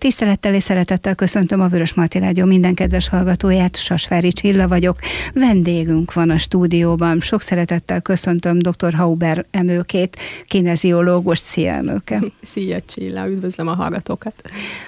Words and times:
Tisztelettel 0.00 0.54
és 0.54 0.62
szeretettel 0.62 1.14
köszöntöm 1.14 1.60
a 1.60 1.68
Vörös 1.68 1.94
Marti 1.94 2.18
Rádió 2.18 2.44
minden 2.44 2.74
kedves 2.74 3.08
hallgatóját, 3.08 3.76
Sasvári 3.76 4.32
Csilla 4.32 4.68
vagyok. 4.68 4.98
Vendégünk 5.34 6.12
van 6.12 6.30
a 6.30 6.38
stúdióban. 6.38 7.20
Sok 7.20 7.42
szeretettel 7.42 8.00
köszöntöm 8.00 8.58
dr. 8.58 8.94
Hauber 8.94 9.44
emőkét, 9.50 10.16
kineziológus. 10.46 11.38
Szia 11.38 11.72
emőke! 11.72 12.20
Szia 12.52 12.80
Csilla, 12.80 13.28
üdvözlöm 13.28 13.68
a 13.68 13.74
hallgatókat! 13.74 14.34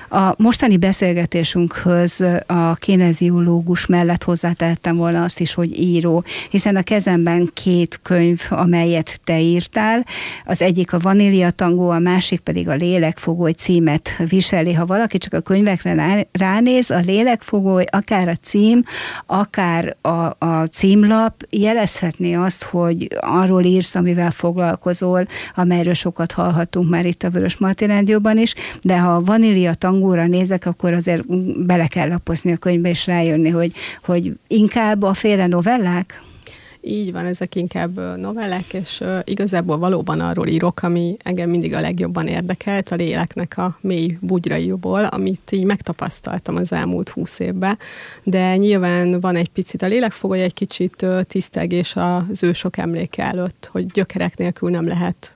A 0.09 0.35
mostani 0.37 0.77
beszélgetésünkhöz 0.77 2.25
a 2.47 2.75
kineziológus 2.75 3.87
mellett 3.87 4.25
hozzátettem 4.25 4.97
volna 4.97 5.23
azt 5.23 5.41
is, 5.41 5.55
hogy 5.55 5.81
író, 5.81 6.25
hiszen 6.51 6.77
a 6.77 6.83
kezemben 6.83 7.51
két 7.55 8.01
könyv, 8.03 8.41
amelyet 8.51 9.21
te 9.25 9.41
írtál. 9.41 10.07
Az 10.45 10.63
egyik 10.63 10.93
a 10.93 10.99
Vanília 10.99 11.51
Tangó, 11.51 11.91
a 11.91 11.99
másik 11.99 12.41
pedig 12.41 12.69
a 12.69 12.75
Lélekfogoly 12.75 13.53
címet 13.53 14.17
viseli. 14.29 14.73
Ha 14.73 14.87
valaki 14.87 15.01
csak 15.07 15.33
a 15.33 15.41
könyvekre 15.41 16.27
ránéz, 16.33 16.91
a 16.91 16.99
Lélekfogoly, 16.99 17.85
akár 17.91 18.29
a 18.29 18.35
cím, 18.35 18.85
akár 19.27 19.97
a, 20.01 20.47
a 20.47 20.67
címlap 20.71 21.47
jelezhetné 21.51 22.35
azt, 22.35 22.63
hogy 22.63 23.09
arról 23.21 23.65
írsz, 23.65 23.95
amivel 23.95 24.31
foglalkozol, 24.31 25.27
amelyről 25.55 25.95
sokat 25.95 26.33
hallhatunk 26.33 26.91
már 26.91 27.07
itt 27.07 27.23
a 27.23 27.31
Vörös 27.31 27.57
Marti 27.57 27.87
Rádióban 27.87 28.39
is, 28.39 28.55
de 28.83 28.99
ha 28.99 29.15
a 29.15 29.25
Vanília 29.25 29.75
Tangóra 29.75 30.27
nézek, 30.27 30.67
akkor 30.67 30.93
azért 30.93 31.27
bele 31.67 31.87
kell 31.87 32.09
lapozni 32.09 32.53
a 32.53 32.57
könyvbe, 32.57 32.89
és 32.89 33.07
rájönni, 33.07 33.49
hogy, 33.49 33.73
hogy 34.05 34.33
inkább 34.47 35.03
a 35.03 35.15
féle 35.15 35.47
novellák? 35.47 36.23
Így 36.85 37.13
van, 37.13 37.25
ezek 37.25 37.55
inkább 37.55 38.17
novellák, 38.17 38.73
és 38.73 39.03
igazából 39.25 39.79
valóban 39.79 40.21
arról 40.21 40.47
írok, 40.47 40.83
ami 40.83 41.17
engem 41.23 41.51
mindig 41.51 41.75
a 41.75 41.81
legjobban 41.81 42.27
érdekelt, 42.27 42.89
a 42.89 42.95
léleknek 42.95 43.59
a 43.59 43.77
mély 43.81 44.17
bugyraiból, 44.21 45.05
amit 45.05 45.53
így 45.53 45.65
megtapasztaltam 45.65 46.57
az 46.57 46.73
elmúlt 46.73 47.09
húsz 47.09 47.39
évben, 47.39 47.79
de 48.23 48.57
nyilván 48.57 49.21
van 49.21 49.37
egy 49.37 49.49
picit 49.49 49.83
a 49.83 49.87
lélekfogoly, 49.87 50.43
egy 50.43 50.55
kicsit 50.55 51.07
tisztelgés 51.23 51.97
az 51.97 52.43
ősok 52.43 52.77
emléke 52.79 53.25
előtt, 53.25 53.69
hogy 53.73 53.87
gyökerek 53.87 54.37
nélkül 54.37 54.71
nem 54.71 54.87
lehet 54.87 55.35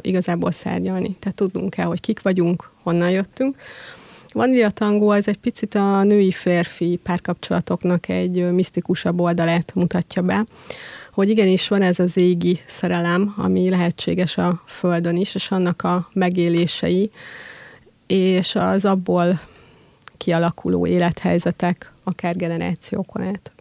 igazából 0.00 0.50
szárnyalni. 0.50 1.16
Tehát 1.18 1.36
tudnunk 1.36 1.70
kell, 1.70 1.86
hogy 1.86 2.00
kik 2.00 2.22
vagyunk, 2.22 2.70
honnan 2.82 3.10
jöttünk, 3.10 3.56
Vanilla 4.38 4.70
Tango 4.70 5.12
az 5.12 5.28
egy 5.28 5.38
picit 5.38 5.74
a 5.74 6.02
női-férfi 6.02 6.98
párkapcsolatoknak 7.02 8.08
egy 8.08 8.52
misztikusabb 8.52 9.20
oldalát 9.20 9.74
mutatja 9.74 10.22
be, 10.22 10.46
hogy 11.12 11.28
igenis 11.28 11.68
van 11.68 11.82
ez 11.82 11.98
az 11.98 12.16
égi 12.16 12.60
szerelem, 12.66 13.34
ami 13.36 13.68
lehetséges 13.68 14.36
a 14.36 14.62
Földön 14.66 15.16
is, 15.16 15.34
és 15.34 15.50
annak 15.50 15.82
a 15.82 16.08
megélései, 16.14 17.10
és 18.06 18.54
az 18.54 18.84
abból 18.84 19.40
kialakuló 20.16 20.86
élethelyzetek, 20.86 21.92
akár 22.04 22.36
generációkon 22.36 23.22
át. 23.22 23.52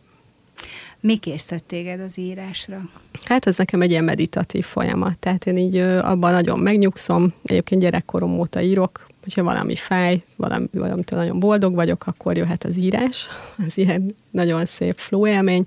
Mi 0.99 1.17
készített 1.17 1.67
téged 1.67 1.99
az 1.99 2.17
írásra? 2.17 2.89
Hát 3.23 3.47
ez 3.47 3.57
nekem 3.57 3.81
egy 3.81 3.91
ilyen 3.91 4.03
meditatív 4.03 4.65
folyamat, 4.65 5.17
tehát 5.17 5.45
én 5.45 5.57
így 5.57 5.77
abban 5.77 6.31
nagyon 6.31 6.59
megnyugszom, 6.59 7.27
egyébként 7.43 7.81
gyerekkorom 7.81 8.39
óta 8.39 8.61
írok, 8.61 9.06
hogyha 9.27 9.43
valami 9.43 9.75
fáj, 9.75 10.23
valami, 10.35 10.67
valamitől 10.71 11.19
nagyon 11.19 11.39
boldog 11.39 11.75
vagyok, 11.75 12.07
akkor 12.07 12.37
jöhet 12.37 12.63
az 12.63 12.77
írás. 12.77 13.27
Ez 13.67 13.77
ilyen 13.77 14.15
nagyon 14.31 14.65
szép 14.65 14.97
flow 14.97 15.27
élmény. 15.27 15.63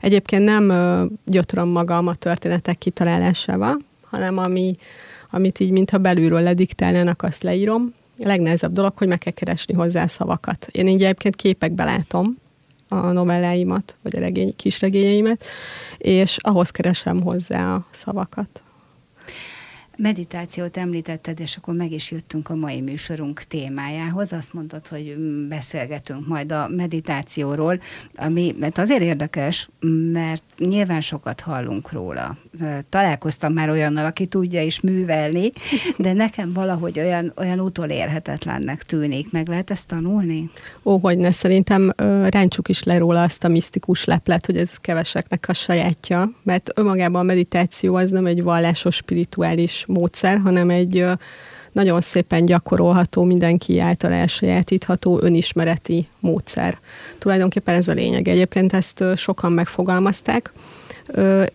Egyébként 0.00 0.44
nem 0.44 0.72
gyötrom 1.24 1.68
magam 1.68 2.06
a 2.06 2.14
történetek 2.14 2.78
kitalálásával, 2.78 3.78
hanem 4.02 4.38
ami, 4.38 4.76
amit 5.30 5.60
így, 5.60 5.70
mintha 5.70 5.98
belülről 5.98 6.40
lediktálnának, 6.40 7.22
azt 7.22 7.42
leírom. 7.42 7.94
A 8.18 8.26
legnehezebb 8.26 8.72
dolog, 8.72 8.92
hogy 8.96 9.08
meg 9.08 9.18
kell 9.18 9.32
keresni 9.32 9.74
hozzá 9.74 10.06
szavakat. 10.06 10.68
Én 10.72 10.86
így 10.86 11.02
egyébként 11.02 11.36
képekbe 11.36 11.84
látom 11.84 12.36
a 12.88 12.96
novelláimat, 12.96 13.96
vagy 14.02 14.16
a 14.16 14.20
regény, 14.20 14.56
kisregényeimet, 14.56 15.44
és 15.98 16.36
ahhoz 16.40 16.70
keresem 16.70 17.22
hozzá 17.22 17.74
a 17.74 17.86
szavakat 17.90 18.62
meditációt 20.02 20.76
említetted, 20.76 21.40
és 21.40 21.56
akkor 21.56 21.74
meg 21.74 21.92
is 21.92 22.10
jöttünk 22.10 22.48
a 22.48 22.54
mai 22.54 22.80
műsorunk 22.80 23.42
témájához. 23.42 24.32
Azt 24.32 24.52
mondtad, 24.52 24.86
hogy 24.86 25.16
beszélgetünk 25.48 26.26
majd 26.26 26.52
a 26.52 26.68
meditációról, 26.68 27.80
ami 28.14 28.54
mert 28.60 28.78
azért 28.78 29.02
érdekes, 29.02 29.68
mert 30.12 30.42
nyilván 30.58 31.00
sokat 31.00 31.40
hallunk 31.40 31.92
róla. 31.92 32.36
Találkoztam 32.88 33.52
már 33.52 33.70
olyannal, 33.70 34.04
aki 34.04 34.26
tudja 34.26 34.62
is 34.62 34.80
művelni, 34.80 35.50
de 35.96 36.12
nekem 36.12 36.52
valahogy 36.52 36.98
olyan, 36.98 37.32
olyan 37.36 37.60
utolérhetetlennek 37.60 38.82
tűnik. 38.82 39.30
Meg 39.30 39.48
lehet 39.48 39.70
ezt 39.70 39.88
tanulni? 39.88 40.50
Ó, 40.84 40.98
hogy 40.98 41.18
ne, 41.18 41.30
szerintem 41.30 41.92
ráncsuk 42.28 42.68
is 42.68 42.82
le 42.82 42.98
róla 42.98 43.22
azt 43.22 43.44
a 43.44 43.48
misztikus 43.48 44.04
leplet, 44.04 44.46
hogy 44.46 44.56
ez 44.56 44.76
keveseknek 44.76 45.44
a 45.48 45.52
sajátja, 45.52 46.30
mert 46.42 46.70
önmagában 46.74 47.20
a 47.20 47.24
meditáció 47.24 47.94
az 47.94 48.10
nem 48.10 48.26
egy 48.26 48.42
vallásos, 48.42 48.94
spirituális 48.94 49.84
módszer, 49.90 50.38
hanem 50.38 50.70
egy 50.70 51.06
nagyon 51.72 52.00
szépen 52.00 52.44
gyakorolható, 52.44 53.24
mindenki 53.24 53.78
által 53.78 54.12
elsajátítható 54.12 55.18
önismereti 55.22 56.08
módszer. 56.20 56.78
Tulajdonképpen 57.18 57.74
ez 57.74 57.88
a 57.88 57.92
lényeg. 57.92 58.28
Egyébként 58.28 58.72
ezt 58.72 59.04
sokan 59.16 59.52
megfogalmazták. 59.52 60.52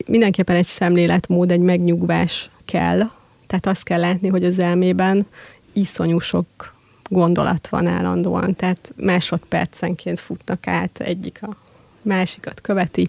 Mindenképpen 0.05 0.55
egy 0.55 0.65
szemléletmód, 0.65 1.51
egy 1.51 1.59
megnyugvás 1.59 2.49
kell. 2.65 2.99
Tehát 3.47 3.65
azt 3.65 3.83
kell 3.83 3.99
látni, 3.99 4.27
hogy 4.27 4.43
az 4.45 4.59
elmében 4.59 5.25
iszonyú 5.73 6.19
sok 6.19 6.73
gondolat 7.09 7.67
van 7.67 7.87
állandóan, 7.87 8.55
tehát 8.55 8.93
másodpercenként 8.95 10.19
futnak 10.19 10.67
át, 10.67 10.99
egyik 10.99 11.39
a 11.41 11.55
másikat 12.01 12.61
követi 12.61 13.07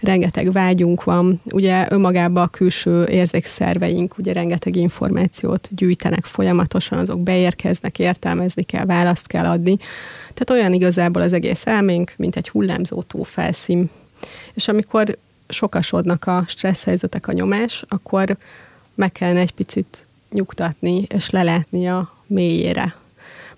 rengeteg 0.00 0.52
vágyunk 0.52 1.04
van, 1.04 1.40
ugye 1.44 1.86
önmagában 1.90 2.42
a 2.42 2.48
külső 2.48 3.04
érzékszerveink 3.04 4.18
ugye 4.18 4.32
rengeteg 4.32 4.76
információt 4.76 5.68
gyűjtenek 5.70 6.24
folyamatosan, 6.24 6.98
azok 6.98 7.20
beérkeznek, 7.20 7.98
értelmezni 7.98 8.62
kell, 8.62 8.84
választ 8.84 9.26
kell 9.26 9.44
adni. 9.44 9.76
Tehát 10.34 10.50
olyan 10.50 10.72
igazából 10.72 11.22
az 11.22 11.32
egész 11.32 11.66
elménk, 11.66 12.12
mint 12.16 12.36
egy 12.36 12.48
hullámzó 12.48 13.02
felszín. 13.22 13.90
És 14.54 14.68
amikor 14.68 15.18
sokasodnak 15.48 16.24
a 16.26 16.44
stressz 16.46 16.84
helyzetek, 16.84 17.28
a 17.28 17.32
nyomás, 17.32 17.84
akkor 17.88 18.36
meg 18.94 19.12
kellene 19.12 19.40
egy 19.40 19.52
picit 19.52 20.06
nyugtatni, 20.32 21.02
és 21.08 21.30
lelátni 21.30 21.88
a 21.88 22.12
mélyére. 22.26 22.94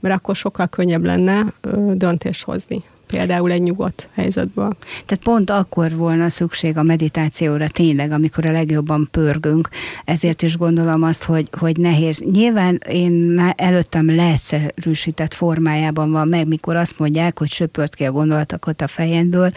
Mert 0.00 0.14
akkor 0.14 0.36
sokkal 0.36 0.66
könnyebb 0.66 1.04
lenne 1.04 1.52
döntés 1.94 2.42
hozni 2.42 2.82
például 3.08 3.50
egy 3.50 3.62
nyugodt 3.62 4.08
helyzetből. 4.14 4.76
Tehát 5.06 5.24
pont 5.24 5.50
akkor 5.50 5.96
volna 5.96 6.28
szükség 6.28 6.76
a 6.76 6.82
meditációra 6.82 7.68
tényleg, 7.68 8.10
amikor 8.10 8.46
a 8.46 8.52
legjobban 8.52 9.08
pörgünk. 9.10 9.68
Ezért 10.04 10.42
is 10.42 10.56
gondolom 10.56 11.02
azt, 11.02 11.24
hogy, 11.24 11.48
hogy 11.58 11.76
nehéz. 11.76 12.18
Nyilván 12.18 12.80
én 12.88 13.38
előttem 13.56 14.14
leegyszerűsített 14.14 15.34
formájában 15.34 16.10
van 16.10 16.28
meg, 16.28 16.46
mikor 16.46 16.76
azt 16.76 16.98
mondják, 16.98 17.38
hogy 17.38 17.50
söpört 17.50 17.94
ki 17.94 18.04
a 18.04 18.12
gondolatokat 18.12 18.80
a 18.80 18.86
fejedből 18.86 19.52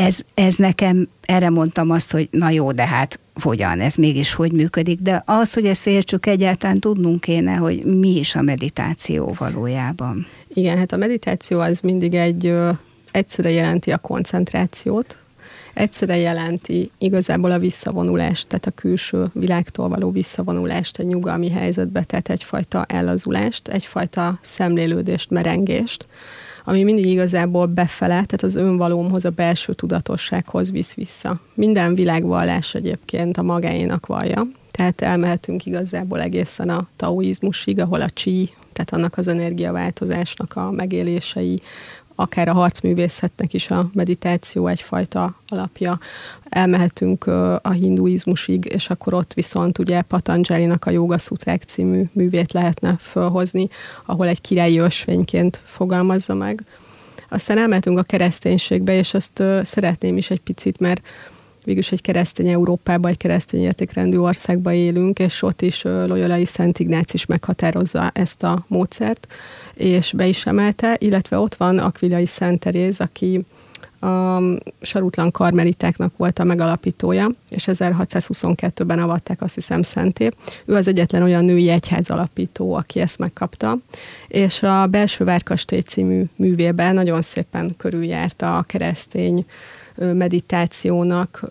ez, 0.00 0.20
ez 0.34 0.54
nekem, 0.54 1.08
erre 1.20 1.50
mondtam 1.50 1.90
azt, 1.90 2.12
hogy 2.12 2.28
na 2.30 2.50
jó, 2.50 2.72
de 2.72 2.86
hát 2.86 3.18
hogyan, 3.34 3.80
ez 3.80 3.94
mégis 3.94 4.34
hogy 4.34 4.52
működik, 4.52 5.00
de 5.00 5.22
az, 5.26 5.54
hogy 5.54 5.66
ezt 5.66 5.86
értsük 5.86 6.26
egyáltalán 6.26 6.78
tudnunk 6.78 7.20
kéne, 7.20 7.54
hogy 7.54 7.84
mi 7.84 8.16
is 8.18 8.34
a 8.34 8.42
meditáció 8.42 9.34
valójában. 9.38 10.26
Igen, 10.54 10.78
hát 10.78 10.92
a 10.92 10.96
meditáció 10.96 11.58
az 11.58 11.80
mindig 11.80 12.14
egy, 12.14 12.46
ö, 12.46 12.70
egyszerre 13.10 13.50
jelenti 13.50 13.92
a 13.92 13.98
koncentrációt, 13.98 15.18
egyszerre 15.74 16.16
jelenti 16.16 16.90
igazából 16.98 17.50
a 17.50 17.58
visszavonulást, 17.58 18.46
tehát 18.46 18.66
a 18.66 18.70
külső 18.70 19.26
világtól 19.32 19.88
való 19.88 20.10
visszavonulást, 20.10 20.98
a 20.98 21.02
nyugalmi 21.02 21.50
helyzetbe, 21.50 22.02
tehát 22.02 22.30
egyfajta 22.30 22.84
ellazulást, 22.84 23.68
egyfajta 23.68 24.38
szemlélődést, 24.42 25.30
merengést, 25.30 26.08
ami 26.64 26.82
mindig 26.82 27.06
igazából 27.06 27.66
befele, 27.66 28.08
tehát 28.08 28.42
az 28.42 28.56
önvalómhoz, 28.56 29.24
a 29.24 29.30
belső 29.30 29.72
tudatossághoz 29.72 30.70
visz 30.70 30.94
vissza. 30.94 31.40
Minden 31.54 31.94
világvallás 31.94 32.74
egyébként 32.74 33.36
a 33.36 33.42
magáénak 33.42 34.06
vallja, 34.06 34.46
tehát 34.70 35.00
elmehetünk 35.00 35.66
igazából 35.66 36.20
egészen 36.20 36.68
a 36.68 36.88
taoizmusig, 36.96 37.80
ahol 37.80 38.00
a 38.00 38.08
chi, 38.08 38.50
tehát 38.72 38.92
annak 38.92 39.18
az 39.18 39.28
energiaváltozásnak 39.28 40.56
a 40.56 40.70
megélései, 40.70 41.60
akár 42.20 42.48
a 42.48 42.52
harcművészetnek 42.52 43.54
is 43.54 43.70
a 43.70 43.90
meditáció 43.92 44.66
egyfajta 44.66 45.34
alapja. 45.48 45.98
Elmehetünk 46.48 47.26
a 47.62 47.70
hinduizmusig, 47.70 48.64
és 48.64 48.90
akkor 48.90 49.14
ott 49.14 49.32
viszont 49.32 49.78
ugye 49.78 50.02
Patanjali-nak 50.02 50.84
a 50.84 50.90
Yoga 50.90 51.18
Sutrák 51.18 51.62
című 51.62 52.04
művét 52.12 52.52
lehetne 52.52 52.96
fölhozni, 53.00 53.68
ahol 54.06 54.26
egy 54.26 54.40
királyi 54.40 54.78
ösvényként 54.78 55.60
fogalmazza 55.64 56.34
meg. 56.34 56.64
Aztán 57.28 57.58
elmehetünk 57.58 57.98
a 57.98 58.02
kereszténységbe, 58.02 58.94
és 58.94 59.14
azt 59.14 59.42
szeretném 59.62 60.16
is 60.16 60.30
egy 60.30 60.40
picit, 60.40 60.78
mert 60.78 61.02
végülis 61.64 61.92
egy 61.92 62.00
keresztény 62.00 62.48
Európában, 62.48 63.10
egy 63.10 63.16
keresztény 63.16 63.62
értékrendű 63.62 64.16
országban 64.16 64.72
élünk, 64.72 65.18
és 65.18 65.42
ott 65.42 65.62
is 65.62 65.82
Loyolai 65.82 66.44
Szent 66.44 66.78
Ignác 66.78 67.14
is 67.14 67.26
meghatározza 67.26 68.10
ezt 68.14 68.42
a 68.42 68.64
módszert, 68.68 69.26
és 69.74 70.12
be 70.16 70.26
is 70.26 70.46
emelte, 70.46 70.96
illetve 70.98 71.38
ott 71.38 71.54
van 71.54 71.78
Akvilai 71.78 72.26
Szent 72.26 72.60
Teréz, 72.60 73.00
aki 73.00 73.44
a 74.00 74.40
sarutlan 74.80 75.30
karmelitáknak 75.30 76.16
volt 76.16 76.38
a 76.38 76.44
megalapítója, 76.44 77.30
és 77.48 77.68
1622-ben 77.72 78.98
avatták 78.98 79.42
azt 79.42 79.54
hiszem 79.54 79.82
szenté. 79.82 80.28
Ő 80.64 80.74
az 80.74 80.88
egyetlen 80.88 81.22
olyan 81.22 81.44
női 81.44 81.68
egyház 81.68 82.10
alapító, 82.10 82.74
aki 82.74 83.00
ezt 83.00 83.18
megkapta, 83.18 83.78
és 84.28 84.62
a 84.62 84.86
Belső 84.86 85.24
Várkastély 85.24 85.80
című 85.80 86.24
művében 86.36 86.94
nagyon 86.94 87.22
szépen 87.22 87.74
körüljárta 87.76 88.58
a 88.58 88.62
keresztény 88.62 89.44
meditációnak, 89.96 91.48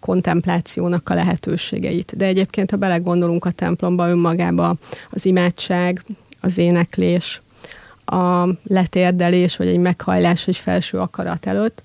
kontemplációnak 0.00 1.08
a 1.08 1.14
lehetőségeit. 1.14 2.16
De 2.16 2.24
egyébként, 2.24 2.70
ha 2.70 2.76
belegondolunk 2.76 3.44
a 3.44 3.50
templomba 3.50 4.08
önmagába, 4.08 4.76
az 5.10 5.26
imádság, 5.26 6.04
az 6.40 6.58
éneklés, 6.58 7.42
a 8.04 8.48
letérdelés, 8.62 9.56
vagy 9.56 9.66
egy 9.66 9.78
meghajlás 9.78 10.48
egy 10.48 10.56
felső 10.56 10.98
akarat 10.98 11.46
előtt, 11.46 11.82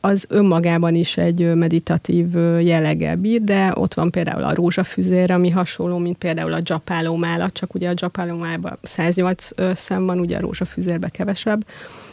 az 0.00 0.24
önmagában 0.28 0.94
is 0.94 1.16
egy 1.16 1.54
meditatív 1.54 2.34
jelleggel 2.60 3.16
bír, 3.16 3.42
de 3.42 3.72
ott 3.74 3.94
van 3.94 4.10
például 4.10 4.42
a 4.42 4.54
rózsafüzér, 4.54 5.30
ami 5.30 5.50
hasonló, 5.50 5.98
mint 5.98 6.16
például 6.16 6.52
a 6.52 6.60
dzsapálómála, 6.60 7.50
csak 7.50 7.74
ugye 7.74 7.88
a 7.88 7.94
dzsapálómálában 7.94 8.78
108 8.82 9.48
szem 9.72 10.06
van, 10.06 10.18
ugye 10.18 10.36
a 10.36 10.40
rózsafüzérbe 10.40 11.08
kevesebb, 11.08 11.66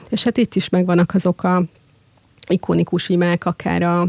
és 0.10 0.24
hát 0.24 0.38
itt 0.38 0.56
is 0.56 0.70
megvannak 0.70 1.14
azok 1.14 1.44
a 1.44 1.64
ikonikus 2.48 3.10
imák, 3.10 3.46
akár 3.46 3.82
a 3.82 4.08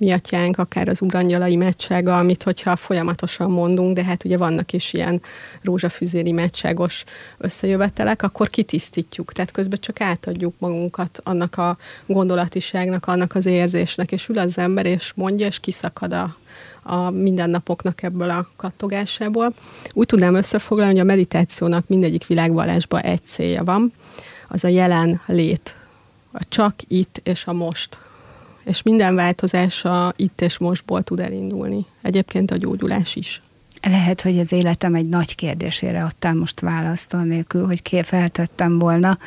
mi 0.00 0.12
atyánk, 0.12 0.58
akár 0.58 0.88
az 0.88 1.02
urangyala 1.02 1.46
imádsága, 1.46 2.18
amit 2.18 2.42
hogyha 2.42 2.76
folyamatosan 2.76 3.50
mondunk, 3.50 3.94
de 3.94 4.04
hát 4.04 4.24
ugye 4.24 4.36
vannak 4.36 4.72
is 4.72 4.92
ilyen 4.92 5.22
rózsafüzér 5.62 6.26
imádságos 6.26 7.04
összejövetelek, 7.38 8.22
akkor 8.22 8.48
kitisztítjuk, 8.48 9.32
tehát 9.32 9.50
közben 9.50 9.78
csak 9.80 10.00
átadjuk 10.00 10.54
magunkat 10.58 11.20
annak 11.22 11.56
a 11.56 11.76
gondolatiságnak, 12.06 13.06
annak 13.06 13.34
az 13.34 13.46
érzésnek, 13.46 14.12
és 14.12 14.28
ül 14.28 14.38
az 14.38 14.58
ember, 14.58 14.86
és 14.86 15.12
mondja, 15.14 15.46
és 15.46 15.60
kiszakad 15.60 16.12
a, 16.12 16.36
a 16.82 17.10
mindennapoknak 17.10 18.02
ebből 18.02 18.30
a 18.30 18.48
kattogásából. 18.56 19.54
Úgy 19.92 20.06
tudnám 20.06 20.34
összefoglalni, 20.34 20.92
hogy 20.92 21.00
a 21.00 21.04
meditációnak 21.04 21.88
mindegyik 21.88 22.26
világvallásban 22.26 23.00
egy 23.00 23.24
célja 23.24 23.64
van, 23.64 23.92
az 24.48 24.64
a 24.64 24.68
jelen 24.68 25.20
lét, 25.26 25.74
a 26.32 26.40
csak 26.48 26.74
itt 26.88 27.20
és 27.22 27.46
a 27.46 27.52
most 27.52 27.98
és 28.64 28.82
minden 28.82 29.14
változás 29.14 29.84
a 29.84 30.12
itt 30.16 30.40
és 30.40 30.58
mostból 30.58 31.02
tud 31.02 31.20
elindulni. 31.20 31.86
Egyébként 32.02 32.50
a 32.50 32.56
gyógyulás 32.56 33.16
is. 33.16 33.42
Lehet, 33.82 34.20
hogy 34.20 34.38
az 34.38 34.52
életem 34.52 34.94
egy 34.94 35.08
nagy 35.08 35.34
kérdésére 35.34 36.04
adtál 36.04 36.34
most 36.34 36.60
választ, 36.60 37.14
anélkül, 37.14 37.66
hogy 37.66 38.00
feltettem 38.02 38.78
volna. 38.78 39.18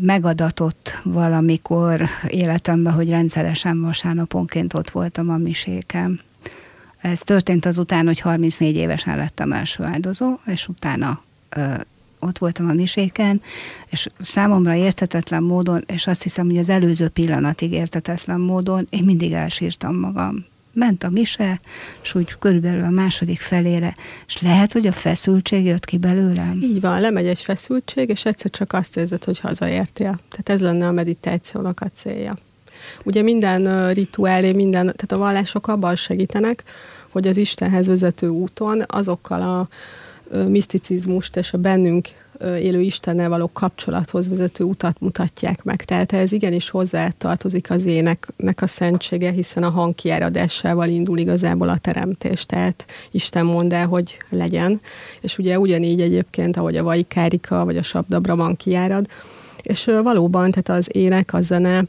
Megadatott 0.00 1.00
valamikor 1.04 2.04
életemben, 2.28 2.92
hogy 2.92 3.08
rendszeresen 3.08 3.80
vasárnaponként 3.80 4.74
ott 4.74 4.90
voltam 4.90 5.30
a 5.30 5.36
miséken. 5.36 6.20
Ez 7.00 7.20
történt 7.20 7.66
azután, 7.66 8.06
hogy 8.06 8.20
34 8.20 8.76
évesen 8.76 9.16
lettem 9.16 9.52
első 9.52 9.84
áldozó, 9.84 10.38
és 10.46 10.68
utána 10.68 11.22
ott 12.26 12.38
voltam 12.38 12.68
a 12.68 12.72
miséken, 12.72 13.42
és 13.88 14.06
számomra 14.20 14.74
értetetlen 14.74 15.42
módon, 15.42 15.84
és 15.86 16.06
azt 16.06 16.22
hiszem, 16.22 16.46
hogy 16.46 16.58
az 16.58 16.68
előző 16.68 17.08
pillanatig 17.08 17.72
értetetlen 17.72 18.40
módon 18.40 18.86
én 18.90 19.04
mindig 19.04 19.32
elsírtam 19.32 19.96
magam. 19.96 20.44
Ment 20.72 21.02
a 21.02 21.10
mise, 21.10 21.60
és 22.02 22.14
úgy 22.14 22.34
körülbelül 22.38 22.84
a 22.84 22.90
második 22.90 23.40
felére, 23.40 23.94
és 24.26 24.40
lehet, 24.40 24.72
hogy 24.72 24.86
a 24.86 24.92
feszültség 24.92 25.64
jött 25.64 25.84
ki 25.84 25.98
belőlem. 25.98 26.58
Így 26.62 26.80
van, 26.80 27.00
lemegy 27.00 27.26
egy 27.26 27.40
feszültség, 27.40 28.08
és 28.08 28.24
egyszer 28.24 28.50
csak 28.50 28.72
azt 28.72 28.96
érzed, 28.96 29.24
hogy 29.24 29.38
hazaértél. 29.38 30.20
Tehát 30.28 30.48
ez 30.48 30.60
lenne 30.60 30.86
a 30.86 30.92
meditációnak 30.92 31.80
a 31.80 31.90
célja. 31.94 32.34
Ugye 33.04 33.22
minden 33.22 33.92
rituálé, 33.92 34.52
minden, 34.52 34.84
tehát 34.84 35.12
a 35.12 35.16
vallások 35.16 35.68
abban 35.68 35.96
segítenek, 35.96 36.64
hogy 37.12 37.26
az 37.26 37.36
Istenhez 37.36 37.86
vezető 37.86 38.28
úton 38.28 38.84
azokkal 38.86 39.42
a 39.42 39.68
miszticizmust 40.48 41.36
és 41.36 41.52
a 41.52 41.58
bennünk 41.58 42.08
élő 42.44 42.80
Istennel 42.80 43.28
való 43.28 43.50
kapcsolathoz 43.52 44.28
vezető 44.28 44.64
utat 44.64 45.00
mutatják 45.00 45.62
meg. 45.62 45.84
Tehát 45.84 46.12
ez 46.12 46.32
igenis 46.32 46.70
hozzá 46.70 47.08
tartozik 47.18 47.70
az 47.70 47.84
éneknek 47.84 48.62
a 48.62 48.66
szentsége, 48.66 49.30
hiszen 49.30 49.62
a 49.62 49.70
hang 49.70 49.94
kiáradásával 49.94 50.88
indul 50.88 51.18
igazából 51.18 51.68
a 51.68 51.78
teremtés, 51.78 52.46
tehát 52.46 52.86
Isten 53.10 53.46
mond 53.46 53.72
el, 53.72 53.86
hogy 53.86 54.16
legyen. 54.28 54.80
És 55.20 55.38
ugye 55.38 55.58
ugyanígy 55.58 56.00
egyébként, 56.00 56.56
ahogy 56.56 56.76
a 56.76 56.82
Vaikárika 56.82 57.64
vagy 57.64 57.76
a 57.76 57.82
Sabdabra 57.82 58.36
van 58.36 58.56
kiárad, 58.56 59.06
és 59.62 59.90
valóban, 60.02 60.50
tehát 60.50 60.80
az 60.80 60.88
ének, 60.96 61.34
a 61.34 61.40
zene, 61.40 61.84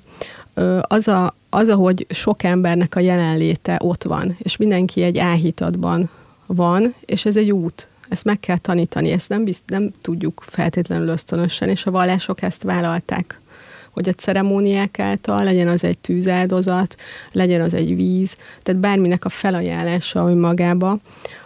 az, 0.81 1.07
a, 1.07 1.35
az, 1.49 1.69
ahogy 1.69 2.05
sok 2.09 2.43
embernek 2.43 2.95
a 2.95 2.99
jelenléte 2.99 3.79
ott 3.83 4.03
van, 4.03 4.35
és 4.39 4.57
mindenki 4.57 5.01
egy 5.01 5.17
áhítatban 5.17 6.09
van, 6.45 6.93
és 7.05 7.25
ez 7.25 7.35
egy 7.35 7.51
út, 7.51 7.87
ezt 8.09 8.23
meg 8.23 8.39
kell 8.39 8.57
tanítani, 8.57 9.11
ezt 9.11 9.29
nem, 9.29 9.43
bizt, 9.43 9.63
nem 9.67 9.91
tudjuk 10.01 10.43
feltétlenül 10.47 11.07
ösztönösen, 11.07 11.69
és 11.69 11.85
a 11.85 11.91
vallások 11.91 12.41
ezt 12.41 12.63
vállalták 12.63 13.39
hogy 13.97 14.09
a 14.09 14.13
ceremóniák 14.13 14.99
által 14.99 15.43
legyen 15.43 15.67
az 15.67 15.83
egy 15.83 15.97
tűzáldozat, 15.97 16.95
legyen 17.31 17.61
az 17.61 17.73
egy 17.73 17.95
víz, 17.95 18.35
tehát 18.63 18.81
bárminek 18.81 19.25
a 19.25 19.29
felajánlása 19.29 20.35
magába, 20.35 20.99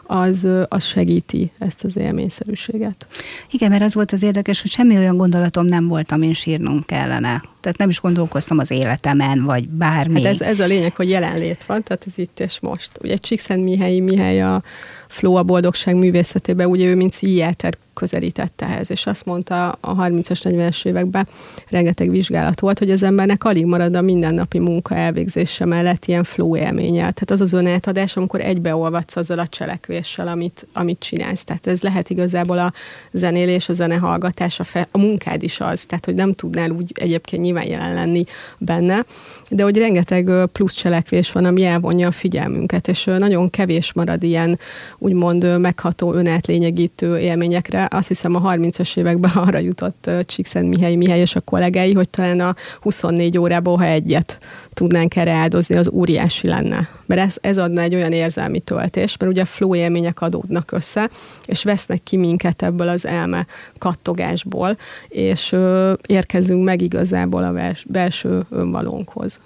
az, 0.04 0.48
az 0.68 0.84
segíti 0.84 1.52
ezt 1.60 1.84
az 1.84 1.98
élményszerűséget. 1.98 3.08
Igen, 3.52 3.70
mert 3.70 3.84
az 3.84 3.94
volt 3.94 4.12
az 4.12 4.24
érdekes, 4.24 4.62
hogy 4.62 4.72
semmi 4.72 4.98
olyan 4.98 5.18
gondolatom 5.18 5.66
nem 5.66 5.88
volt, 5.88 6.12
amin 6.12 6.34
sírnunk 6.34 6.86
kellene. 6.86 7.44
Tehát 7.60 7.78
nem 7.78 7.90
is 7.90 8.00
gondolkoztam 8.00 8.58
az 8.58 8.72
életemen, 8.72 9.44
vagy 9.44 9.68
bármi. 9.68 10.24
Hát 10.24 10.34
ez, 10.34 10.42
ez 10.42 10.60
a 10.60 10.66
lényeg, 10.66 10.96
hogy 10.96 11.10
jelenlét 11.10 11.64
van, 11.64 11.84
tehát 11.84 12.04
ez 12.08 12.18
itt 12.18 12.40
és 12.40 12.60
most. 12.60 12.92
Ugye 13.02 13.16
Csíkszent 13.16 13.64
Mihelyi 13.64 14.00
Mihály 14.00 14.42
a 14.42 14.64
Flow 15.12 15.36
a 15.36 15.44
boldogság 15.44 15.96
művészetében, 15.96 16.68
ugye 16.68 16.86
ő 16.86 16.96
mint 16.96 17.12
pszichiáter 17.12 17.78
közelítette 17.94 18.66
ehhez, 18.66 18.92
és 18.92 19.06
azt 19.06 19.26
mondta 19.26 19.70
a 19.70 19.96
30-as, 19.96 20.40
40-es 20.44 20.86
években, 20.86 21.28
rengeteg 21.70 22.10
vizsgálat 22.10 22.60
volt, 22.60 22.80
hogy 22.80 22.92
az 22.92 23.04
embernek 23.04 23.44
alig 23.44 23.66
marad 23.66 23.96
a 23.96 24.02
mindennapi 24.02 24.60
munka 24.60 24.96
elvégzése 24.96 25.66
mellett 25.66 26.06
ilyen 26.06 26.24
flow 26.24 26.56
élménye. 26.56 27.00
Tehát 27.00 27.32
az 27.32 27.42
az 27.42 27.54
önátadás, 27.54 28.18
amikor 28.18 28.42
egybeolvadsz 28.42 29.16
azzal 29.16 29.40
a 29.40 29.48
cselekvéssel, 29.48 30.28
amit, 30.28 30.68
amit 30.74 31.00
csinálsz. 31.00 31.44
Tehát 31.44 31.68
ez 31.68 31.82
lehet 31.82 32.10
igazából 32.10 32.58
a 32.58 32.74
zenélés, 33.12 33.70
a 33.70 33.74
zenehallgatás, 33.74 34.60
a, 34.60 34.64
fe, 34.64 34.88
a 34.92 34.98
munkád 34.98 35.44
is 35.44 35.60
az, 35.60 35.84
tehát 35.88 36.06
hogy 36.06 36.16
nem 36.16 36.34
tudnál 36.34 36.70
úgy 36.70 36.92
egyébként 36.96 37.44
nyilván 37.44 37.68
jelen 37.68 37.94
lenni 37.94 38.24
benne, 38.58 39.06
de 39.50 39.64
hogy 39.64 39.78
rengeteg 39.78 40.32
plusz 40.52 40.74
cselekvés 40.74 41.32
van, 41.32 41.46
ami 41.46 41.66
elvonja 41.66 42.08
a 42.08 42.12
figyelmünket, 42.12 42.88
és 42.88 43.04
nagyon 43.04 43.50
kevés 43.50 43.94
marad 43.94 44.24
ilyen 44.24 44.60
úgymond 45.04 45.60
megható, 45.60 46.14
önátlényegítő 46.14 47.20
élményekre. 47.20 47.88
Azt 47.92 48.08
hiszem 48.08 48.36
a 48.36 48.54
30-as 48.54 48.98
években 48.98 49.32
arra 49.46 49.58
jutott 49.58 50.10
Csíkszent 50.26 50.70
Mihály 50.70 50.96
Mihály 50.96 51.20
és 51.20 51.36
a 51.36 51.42
kollégái, 51.42 51.94
hogy 51.94 52.10
talán 52.10 52.40
a 52.40 52.56
24 52.82 53.38
órából, 53.38 53.78
ha 53.78 53.84
egyet 53.84 54.38
tudnánk 54.74 55.16
erre 55.16 55.32
áldozni, 55.32 55.76
az 55.76 55.90
óriási 55.90 56.48
lenne. 56.48 56.90
Mert 57.06 57.22
ez, 57.22 57.36
ez 57.42 57.58
adna 57.58 57.82
egy 57.82 57.96
olyan 57.96 58.12
érzelmi 58.12 58.60
töltést, 58.60 59.20
mert 59.20 59.32
ugye 59.32 59.46
flow 59.46 59.76
élmények 59.76 60.22
adódnak 60.22 60.72
össze, 60.72 61.10
és 61.46 61.64
vesznek 61.64 62.04
ki 62.04 62.18
minket 62.18 62.62
ebből 62.62 62.88
az 62.88 63.06
elme 63.06 63.46
kattogásból, 63.78 64.78
és 65.08 65.52
ö, 65.52 65.94
érkezünk 66.08 66.64
meg 66.64 66.82
igazából 66.82 67.44
a 67.44 67.74
belső 67.86 68.46
önvalónkhoz. 68.50 69.40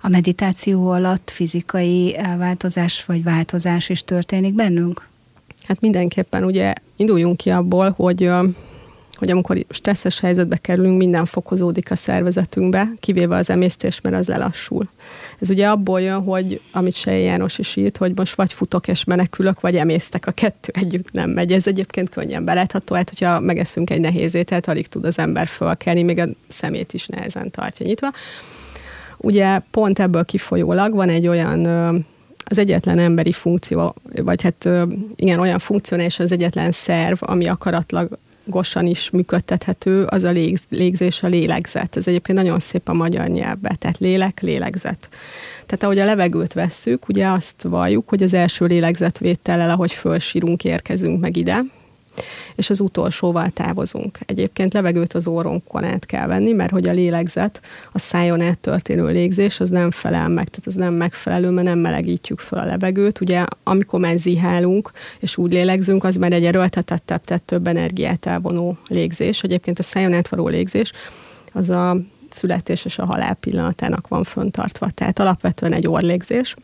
A 0.00 0.08
meditáció 0.08 0.90
alatt 0.90 1.30
fizikai 1.30 2.18
elváltozás 2.18 3.04
vagy 3.04 3.22
változás 3.22 3.88
is 3.88 4.04
történik 4.04 4.54
bennünk? 4.54 5.06
Hát 5.62 5.80
mindenképpen 5.80 6.44
ugye 6.44 6.72
induljunk 6.96 7.36
ki 7.36 7.50
abból, 7.50 7.90
hogy 7.96 8.30
hogy 9.22 9.30
amikor 9.30 9.64
stresszes 9.70 10.20
helyzetbe 10.20 10.56
kerülünk, 10.56 10.98
minden 10.98 11.24
fokozódik 11.24 11.90
a 11.90 11.96
szervezetünkbe, 11.96 12.88
kivéve 12.98 13.36
az 13.36 13.50
emésztés, 13.50 14.00
mert 14.00 14.16
az 14.16 14.26
lelassul. 14.26 14.88
Ez 15.38 15.50
ugye 15.50 15.68
abból 15.68 16.00
jön, 16.00 16.22
hogy 16.22 16.60
amit 16.72 16.94
Sej 16.94 17.22
János 17.22 17.58
is 17.58 17.76
írt, 17.76 17.96
hogy 17.96 18.12
most 18.16 18.34
vagy 18.34 18.52
futok 18.52 18.88
és 18.88 19.04
menekülök, 19.04 19.60
vagy 19.60 19.76
emésztek, 19.76 20.26
a 20.26 20.30
kettő 20.30 20.72
együtt 20.74 21.12
nem 21.12 21.30
megy. 21.30 21.52
Ez 21.52 21.66
egyébként 21.66 22.08
könnyen 22.08 22.44
belátható, 22.44 22.94
hát 22.94 23.08
hogyha 23.08 23.40
megeszünk 23.40 23.90
egy 23.90 24.00
nehéz 24.00 24.34
ételt, 24.34 24.66
alig 24.66 24.88
tud 24.88 25.04
az 25.04 25.18
ember 25.18 25.46
fölkelni, 25.46 26.02
még 26.02 26.18
a 26.18 26.28
szemét 26.48 26.92
is 26.92 27.06
nehezen 27.06 27.50
tartja 27.50 27.86
nyitva. 27.86 28.12
Ugye 29.22 29.58
pont 29.70 29.98
ebből 29.98 30.24
kifolyólag 30.24 30.94
van 30.94 31.08
egy 31.08 31.26
olyan 31.26 31.66
az 32.44 32.58
egyetlen 32.58 32.98
emberi 32.98 33.32
funkció, 33.32 33.94
vagy 34.22 34.42
hát 34.42 34.68
igen, 35.16 35.38
olyan 35.38 35.58
funkcionális 35.58 36.18
az 36.18 36.32
egyetlen 36.32 36.70
szerv, 36.70 37.16
ami 37.20 37.46
akaratlag 37.46 38.18
gosan 38.44 38.86
is 38.86 39.10
működtethető 39.10 40.04
az 40.04 40.24
a 40.24 40.30
légzés, 40.68 41.22
a 41.22 41.26
lélegzet. 41.26 41.96
Ez 41.96 42.08
egyébként 42.08 42.38
nagyon 42.38 42.58
szép 42.58 42.88
a 42.88 42.92
magyar 42.92 43.28
nyelvben, 43.28 43.76
tehát 43.78 43.98
lélek, 43.98 44.40
lélegzet. 44.40 45.08
Tehát 45.66 45.82
ahogy 45.82 45.98
a 45.98 46.04
levegőt 46.04 46.52
vesszük, 46.52 47.08
ugye 47.08 47.28
azt 47.28 47.62
valljuk, 47.62 48.08
hogy 48.08 48.22
az 48.22 48.34
első 48.34 48.64
lélegzetvétellel, 48.64 49.70
ahogy 49.70 49.92
fölsírunk, 49.92 50.64
érkezünk 50.64 51.20
meg 51.20 51.36
ide, 51.36 51.60
és 52.54 52.70
az 52.70 52.80
utolsóval 52.80 53.48
távozunk. 53.48 54.18
Egyébként 54.26 54.72
levegőt 54.72 55.12
az 55.12 55.26
óronkon 55.26 55.84
át 55.84 56.06
kell 56.06 56.26
venni, 56.26 56.52
mert 56.52 56.70
hogy 56.70 56.88
a 56.88 56.92
lélegzet, 56.92 57.60
a 57.92 57.98
szájon 57.98 58.40
át 58.40 58.58
történő 58.58 59.06
légzés, 59.06 59.60
az 59.60 59.70
nem 59.70 59.90
felel 59.90 60.28
meg, 60.28 60.48
tehát 60.48 60.66
az 60.66 60.74
nem 60.74 60.94
megfelelő, 60.94 61.50
mert 61.50 61.66
nem 61.66 61.78
melegítjük 61.78 62.40
fel 62.40 62.58
a 62.58 62.64
levegőt. 62.64 63.20
Ugye, 63.20 63.44
amikor 63.62 64.00
már 64.00 64.16
zihálunk, 64.16 64.90
és 65.20 65.36
úgy 65.36 65.52
lélegzünk, 65.52 66.04
az 66.04 66.16
már 66.16 66.32
egy 66.32 66.44
erőltetettebb, 66.44 67.24
tehát 67.24 67.42
több 67.42 67.66
energiát 67.66 68.26
elvonó 68.26 68.78
légzés. 68.88 69.42
Egyébként 69.42 69.78
a 69.78 69.82
szájon 69.82 70.12
átvaró 70.12 70.48
légzés, 70.48 70.92
az 71.52 71.70
a 71.70 71.96
születés 72.30 72.84
és 72.84 72.98
a 72.98 73.04
halál 73.04 73.34
pillanatának 73.34 74.08
van 74.08 74.24
föntartva. 74.24 74.90
Tehát 74.90 75.18
alapvetően 75.18 75.72
egy 75.72 75.88
orlégzés, 75.88 76.54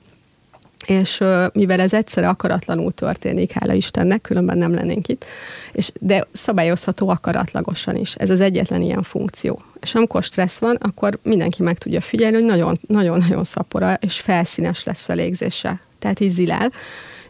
és 0.86 1.24
mivel 1.52 1.80
ez 1.80 1.92
egyszerre 1.92 2.28
akaratlanul 2.28 2.92
történik, 2.92 3.52
hála 3.52 3.72
Istennek, 3.72 4.20
különben 4.20 4.58
nem 4.58 4.74
lennénk 4.74 5.08
itt, 5.08 5.24
és, 5.72 5.92
de 6.00 6.26
szabályozható 6.32 7.08
akaratlagosan 7.08 7.96
is. 7.96 8.14
Ez 8.14 8.30
az 8.30 8.40
egyetlen 8.40 8.82
ilyen 8.82 9.02
funkció. 9.02 9.60
És 9.80 9.94
amikor 9.94 10.22
stressz 10.22 10.58
van, 10.58 10.76
akkor 10.76 11.18
mindenki 11.22 11.62
meg 11.62 11.78
tudja 11.78 12.00
figyelni, 12.00 12.36
hogy 12.36 12.78
nagyon-nagyon 12.86 13.44
szapora 13.44 13.94
és 14.00 14.20
felszínes 14.20 14.84
lesz 14.84 15.08
a 15.08 15.12
légzése. 15.12 15.80
Tehát 15.98 16.20
így 16.20 16.30
zilál. 16.30 16.70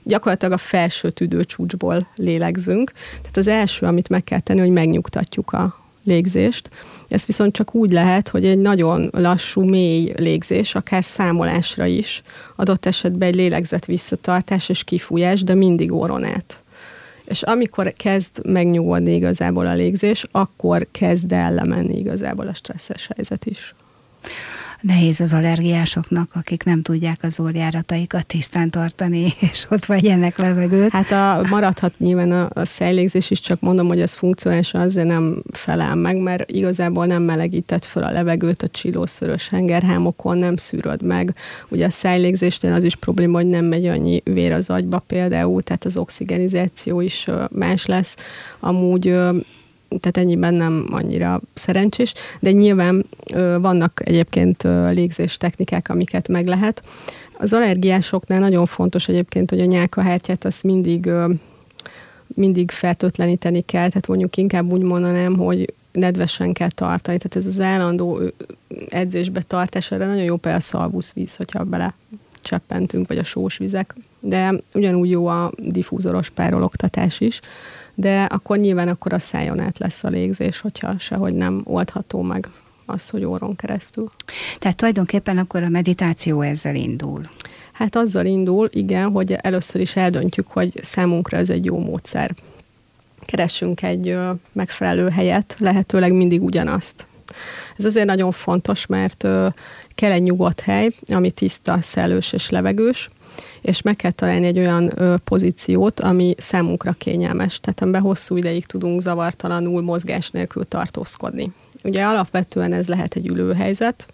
Gyakorlatilag 0.03 0.55
a 0.55 0.59
felső 0.59 1.11
tüdőcsúcsból 1.11 2.07
lélegzünk. 2.15 2.93
Tehát 3.21 3.37
az 3.37 3.47
első, 3.47 3.87
amit 3.87 4.09
meg 4.09 4.25
kell 4.25 4.41
tenni, 4.41 4.61
hogy 4.61 4.71
megnyugtatjuk 4.71 5.53
a 5.53 5.88
légzést, 6.09 6.71
ez 7.09 7.27
viszont 7.27 7.53
csak 7.53 7.75
úgy 7.75 7.91
lehet, 7.91 8.29
hogy 8.29 8.47
egy 8.47 8.59
nagyon 8.59 9.09
lassú, 9.13 9.63
mély 9.63 10.13
légzés, 10.17 10.75
akár 10.75 11.05
számolásra 11.05 11.87
is, 11.87 12.23
adott 12.57 12.87
esetben 12.87 13.29
egy 13.29 13.35
lélegzet 13.35 13.87
visszatartás 13.87 14.69
és 14.69 14.85
kifújás, 14.85 15.43
de 15.43 15.55
mindig 15.55 15.93
óron 15.93 16.25
át. 16.25 16.63
És 17.25 17.43
amikor 17.43 17.93
kezd 17.93 18.47
megnyugodni 18.47 19.15
igazából 19.15 19.67
a 19.67 19.75
légzés, 19.75 20.27
akkor 20.31 20.87
kezd 20.91 21.33
el 21.33 21.55
lemenni 21.55 21.99
igazából 21.99 22.47
a 22.47 22.55
stresszes 22.55 23.09
helyzet 23.15 23.47
is 23.47 23.75
nehéz 24.81 25.21
az 25.21 25.33
allergiásoknak, 25.33 26.31
akik 26.35 26.65
nem 26.65 26.83
tudják 26.83 27.19
az 27.23 27.41
orjárataikat 27.41 28.27
tisztán 28.27 28.71
tartani, 28.71 29.33
és 29.53 29.67
ott 29.71 29.87
vegyenek 29.87 30.39
levegőt. 30.39 30.91
Hát 30.91 31.11
a, 31.11 31.47
maradhat 31.49 31.99
nyilván 31.99 32.33
a, 32.33 32.49
a 32.53 32.65
szájlégzés 32.65 33.31
is, 33.31 33.41
csak 33.41 33.61
mondom, 33.61 33.87
hogy 33.87 34.01
ez 34.01 34.15
funkcionális 34.15 34.75
azért 34.75 35.07
nem 35.07 35.43
felel 35.51 35.95
meg, 35.95 36.17
mert 36.17 36.51
igazából 36.51 37.07
nem 37.07 37.23
melegített 37.23 37.85
fel 37.85 38.03
a 38.03 38.11
levegőt 38.11 38.63
a 38.63 38.69
csilószörös 38.69 39.49
hengerhámokon, 39.49 40.39
nem 40.39 40.57
szűröd 40.57 41.03
meg. 41.03 41.35
Ugye 41.69 41.87
a 41.87 41.91
szájlégzésnél 41.91 42.73
az 42.73 42.85
is 42.85 42.97
probléma, 42.97 43.37
hogy 43.37 43.47
nem 43.47 43.65
megy 43.65 43.87
annyi 43.87 44.21
vér 44.25 44.53
az 44.53 44.71
agyba 44.71 44.99
például, 44.99 45.63
tehát 45.63 45.85
az 45.85 45.97
oxigenizáció 45.97 47.01
is 47.01 47.29
más 47.51 47.87
lesz. 47.87 48.17
Amúgy 48.61 49.17
tehát 49.89 50.17
ennyiben 50.17 50.55
nem 50.55 50.87
annyira 50.91 51.41
szerencsés, 51.55 52.15
de 52.41 52.51
nyilván 52.51 53.07
vannak 53.61 54.01
egyébként 54.05 54.63
légzés 54.91 55.37
technikák, 55.37 55.89
amiket 55.89 56.29
meg 56.29 56.47
lehet. 56.47 56.83
Az 57.39 57.53
allergiásoknál 57.53 58.41
nagyon 58.41 58.67
fontos 58.67 59.09
egyébként, 59.09 59.51
hogy 59.51 59.61
a 59.61 59.65
nyálkahártyát 59.65 60.45
azt 60.45 60.63
mindig 60.63 61.11
mindig 62.35 62.71
fertőtleníteni 62.71 63.61
kell, 63.61 63.89
tehát 63.89 64.07
mondjuk 64.07 64.37
inkább 64.37 64.73
úgy 64.73 64.83
mondanám, 64.83 65.37
hogy 65.37 65.73
nedvesen 65.93 66.53
kell 66.53 66.71
tartani, 66.71 67.19
tehát 67.19 67.37
ez 67.37 67.47
az 67.47 67.61
állandó 67.61 68.21
edzésbe 68.89 69.43
tartás, 69.43 69.91
erre 69.91 70.07
nagyon 70.07 70.23
jó 70.23 70.37
például 70.37 70.63
a 70.63 70.67
szalvuszvíz, 70.67 71.37
hogyha 71.37 71.65
bele 71.65 71.95
cseppentünk, 72.41 73.09
vagy 73.09 73.19
a 73.19 73.25
sós 73.25 73.57
vizek, 73.57 73.95
de 74.21 74.55
ugyanúgy 74.75 75.11
jó 75.11 75.27
a 75.27 75.53
diffúzoros 75.59 76.31
párologtatás 76.31 77.21
is, 77.21 77.41
de 78.01 78.23
akkor 78.23 78.57
nyilván 78.57 78.89
akkor 78.89 79.13
a 79.13 79.19
szájon 79.19 79.61
át 79.61 79.79
lesz 79.79 80.05
a 80.05 80.09
légzés, 80.09 80.61
hogyha 80.61 80.99
sehogy 80.99 81.35
nem 81.35 81.61
oldható 81.65 82.23
meg 82.23 82.49
az, 82.87 83.09
hogy 83.09 83.25
óron 83.25 83.57
keresztül. 83.57 84.11
Tehát 84.59 84.77
tulajdonképpen 84.77 85.39
akkor 85.39 85.63
a 85.63 85.69
meditáció 85.69 86.41
ezzel 86.41 86.75
indul. 86.75 87.29
Hát 87.73 87.97
azzal 87.97 88.27
indul, 88.27 88.69
igen, 88.73 89.11
hogy 89.11 89.33
először 89.33 89.81
is 89.81 89.97
eldöntjük, 89.97 90.47
hogy 90.49 90.73
számunkra 90.83 91.37
ez 91.37 91.51
egy 91.51 91.65
jó 91.65 91.79
módszer. 91.79 92.35
Keressünk 93.21 93.83
egy 93.83 94.19
megfelelő 94.53 95.09
helyet, 95.09 95.55
lehetőleg 95.59 96.13
mindig 96.13 96.43
ugyanazt. 96.43 97.07
Ez 97.77 97.85
azért 97.85 98.07
nagyon 98.07 98.31
fontos, 98.31 98.87
mert 98.87 99.27
kell 99.95 100.13
egy 100.13 100.23
nyugodt 100.23 100.61
hely, 100.61 100.89
ami 101.07 101.31
tiszta, 101.31 101.79
szellős 101.81 102.33
és 102.33 102.51
levegős, 102.51 103.09
és 103.61 103.83
meg 103.83 103.97
kell 103.97 104.11
találni 104.11 104.47
egy 104.47 104.59
olyan 104.59 104.93
pozíciót, 105.25 106.01
ami 106.01 106.35
számunkra 106.37 106.93
kényelmes, 106.93 107.61
tehát 107.61 107.83
amiben 107.83 108.01
hosszú 108.01 108.37
ideig 108.37 108.67
tudunk 108.67 109.01
zavartalanul, 109.01 109.83
mozgás 109.83 110.31
nélkül 110.31 110.65
tartózkodni. 110.65 111.53
Ugye 111.85 112.05
alapvetően 112.05 112.73
ez 112.73 112.87
lehet 112.87 113.15
egy 113.15 113.27
ülőhelyzet, 113.27 114.07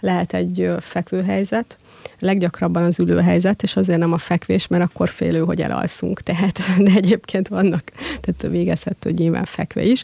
lehet 0.00 0.34
egy 0.34 0.70
fekvőhelyzet, 0.80 1.76
leggyakrabban 2.18 2.82
az 2.82 2.98
ülőhelyzet, 2.98 3.62
és 3.62 3.76
azért 3.76 3.98
nem 3.98 4.12
a 4.12 4.18
fekvés, 4.18 4.66
mert 4.66 4.82
akkor 4.82 5.08
félő, 5.08 5.38
hogy 5.38 5.60
elalszunk, 5.62 6.20
tehát, 6.20 6.60
de 6.84 6.90
egyébként 6.94 7.48
vannak, 7.48 7.82
tehát 8.20 8.54
végezhető 8.54 9.10
nyilván 9.10 9.44
fekve 9.44 9.82
is 9.82 10.02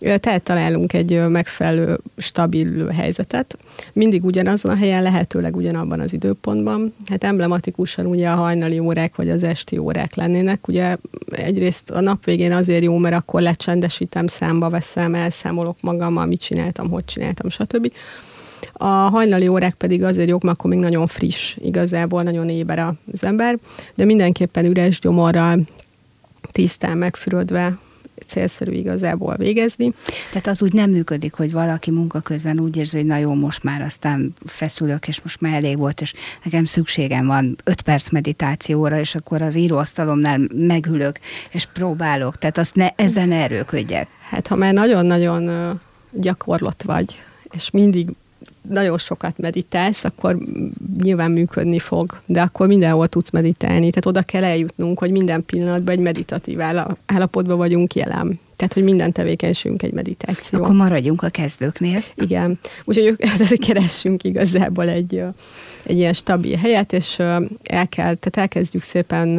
tehát 0.00 0.42
találunk 0.42 0.92
egy 0.92 1.28
megfelelő, 1.28 2.00
stabil 2.16 2.86
helyzetet. 2.86 3.58
Mindig 3.92 4.24
ugyanazon 4.24 4.72
a 4.72 4.76
helyen, 4.76 5.02
lehetőleg 5.02 5.56
ugyanabban 5.56 6.00
az 6.00 6.12
időpontban. 6.12 6.94
Hát 7.06 7.24
emblematikusan 7.24 8.06
ugye 8.06 8.28
a 8.28 8.34
hajnali 8.34 8.78
órák 8.78 9.16
vagy 9.16 9.30
az 9.30 9.42
esti 9.42 9.78
órák 9.78 10.14
lennének. 10.14 10.68
Ugye 10.68 10.96
egyrészt 11.30 11.90
a 11.90 12.00
nap 12.00 12.24
végén 12.24 12.52
azért 12.52 12.82
jó, 12.82 12.96
mert 12.96 13.14
akkor 13.14 13.40
lecsendesítem, 13.40 14.26
számba 14.26 14.70
veszem, 14.70 15.14
elszámolok 15.14 15.76
magammal, 15.82 16.26
mit 16.26 16.40
csináltam, 16.40 16.90
hogy 16.90 17.04
csináltam, 17.04 17.48
stb. 17.48 17.92
A 18.72 18.84
hajnali 18.86 19.48
órák 19.48 19.74
pedig 19.74 20.02
azért 20.02 20.28
jók, 20.28 20.42
mert 20.42 20.58
akkor 20.58 20.70
még 20.70 20.78
nagyon 20.78 21.06
friss, 21.06 21.56
igazából 21.56 22.22
nagyon 22.22 22.48
éber 22.48 22.94
az 23.12 23.24
ember, 23.24 23.58
de 23.94 24.04
mindenképpen 24.04 24.64
üres 24.64 25.00
gyomorral, 25.00 25.60
tisztán 26.52 26.98
megfürödve 26.98 27.78
célszerű 28.26 28.72
igazából 28.72 29.36
végezni. 29.36 29.94
Tehát 30.30 30.46
az 30.46 30.62
úgy 30.62 30.72
nem 30.72 30.90
működik, 30.90 31.34
hogy 31.34 31.52
valaki 31.52 31.90
munka 31.90 32.20
közben 32.20 32.60
úgy 32.60 32.76
érzi, 32.76 32.96
hogy 32.96 33.06
na 33.06 33.16
jó, 33.16 33.34
most 33.34 33.62
már 33.62 33.80
aztán 33.80 34.34
feszülök, 34.44 35.08
és 35.08 35.20
most 35.22 35.40
már 35.40 35.54
elég 35.54 35.78
volt, 35.78 36.00
és 36.00 36.14
nekem 36.44 36.64
szükségem 36.64 37.26
van 37.26 37.56
5 37.64 37.82
perc 37.82 38.10
meditációra, 38.10 38.98
és 38.98 39.14
akkor 39.14 39.42
az 39.42 39.56
íróasztalomnál 39.56 40.40
megülök, 40.54 41.18
és 41.50 41.66
próbálok. 41.72 42.36
Tehát 42.36 42.58
azt 42.58 42.74
ne, 42.74 42.88
ezen 42.96 43.32
erőködjek. 43.32 44.08
Hát 44.28 44.46
ha 44.46 44.54
már 44.54 44.72
nagyon-nagyon 44.72 45.50
gyakorlott 46.12 46.82
vagy, 46.82 47.22
és 47.50 47.70
mindig 47.70 48.08
nagyon 48.68 48.98
sokat 48.98 49.38
meditálsz, 49.38 50.04
akkor 50.04 50.38
nyilván 51.02 51.30
működni 51.30 51.78
fog, 51.78 52.20
de 52.26 52.40
akkor 52.40 52.66
mindenhol 52.66 53.08
tudsz 53.08 53.30
meditálni. 53.30 53.88
Tehát 53.88 54.06
oda 54.06 54.22
kell 54.22 54.44
eljutnunk, 54.44 54.98
hogy 54.98 55.10
minden 55.10 55.44
pillanatban 55.44 55.94
egy 55.94 56.00
meditatív 56.00 56.60
állapotban 57.06 57.56
vagyunk 57.56 57.94
jelen. 57.94 58.38
Tehát, 58.60 58.74
hogy 58.74 58.84
minden 58.84 59.12
tevékenységünk 59.12 59.82
egy 59.82 59.92
meditáció. 59.92 60.62
Akkor 60.62 60.74
maradjunk 60.74 61.22
a 61.22 61.28
kezdőknél. 61.28 62.00
Igen. 62.14 62.58
Úgyhogy 62.84 63.16
keressünk 63.66 64.24
igazából 64.24 64.88
egy, 64.88 65.22
egy 65.82 65.96
ilyen 65.96 66.12
stabil 66.12 66.56
helyet, 66.56 66.92
és 66.92 67.18
el 67.18 67.88
kell, 67.88 68.14
tehát 68.14 68.36
elkezdjük 68.36 68.82
szépen 68.82 69.38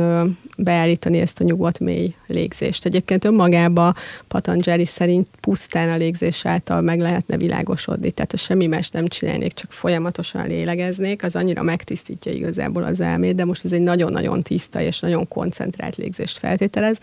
beállítani 0.57 1.19
ezt 1.19 1.39
a 1.39 1.43
nyugodt 1.43 1.79
mély 1.79 2.13
légzést. 2.27 2.85
Egyébként 2.85 3.25
önmagában 3.25 3.95
Patanjali 4.27 4.85
szerint 4.85 5.27
pusztán 5.39 5.89
a 5.89 5.95
légzés 5.95 6.45
által 6.45 6.81
meg 6.81 6.99
lehetne 6.99 7.37
világosodni, 7.37 8.11
tehát 8.11 8.31
ha 8.31 8.37
semmi 8.37 8.67
más 8.67 8.89
nem 8.89 9.07
csinálnék, 9.07 9.53
csak 9.53 9.71
folyamatosan 9.71 10.47
lélegeznék, 10.47 11.23
az 11.23 11.35
annyira 11.35 11.61
megtisztítja 11.61 12.31
igazából 12.31 12.83
az 12.83 12.99
elmét, 12.99 13.35
de 13.35 13.45
most 13.45 13.65
ez 13.65 13.71
egy 13.71 13.81
nagyon-nagyon 13.81 14.41
tiszta 14.41 14.81
és 14.81 14.99
nagyon 14.99 15.27
koncentrált 15.27 15.95
légzést 15.95 16.37
feltételez, 16.37 16.97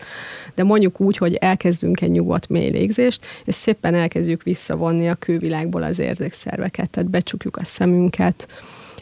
de 0.55 0.63
mondjuk 0.63 0.99
úgy, 0.99 1.17
hogy 1.17 1.35
elkezdünk 1.35 2.01
egy 2.01 2.08
nyugodt 2.09 2.49
mély 2.49 2.69
légzést, 2.69 3.25
és 3.45 3.55
szépen 3.55 3.95
elkezdjük 3.95 4.43
visszavonni 4.43 5.09
a 5.09 5.15
külvilágból 5.15 5.83
az 5.83 5.99
érzékszerveket, 5.99 6.89
tehát 6.89 7.09
becsukjuk 7.09 7.57
a 7.57 7.63
szemünket, 7.63 8.47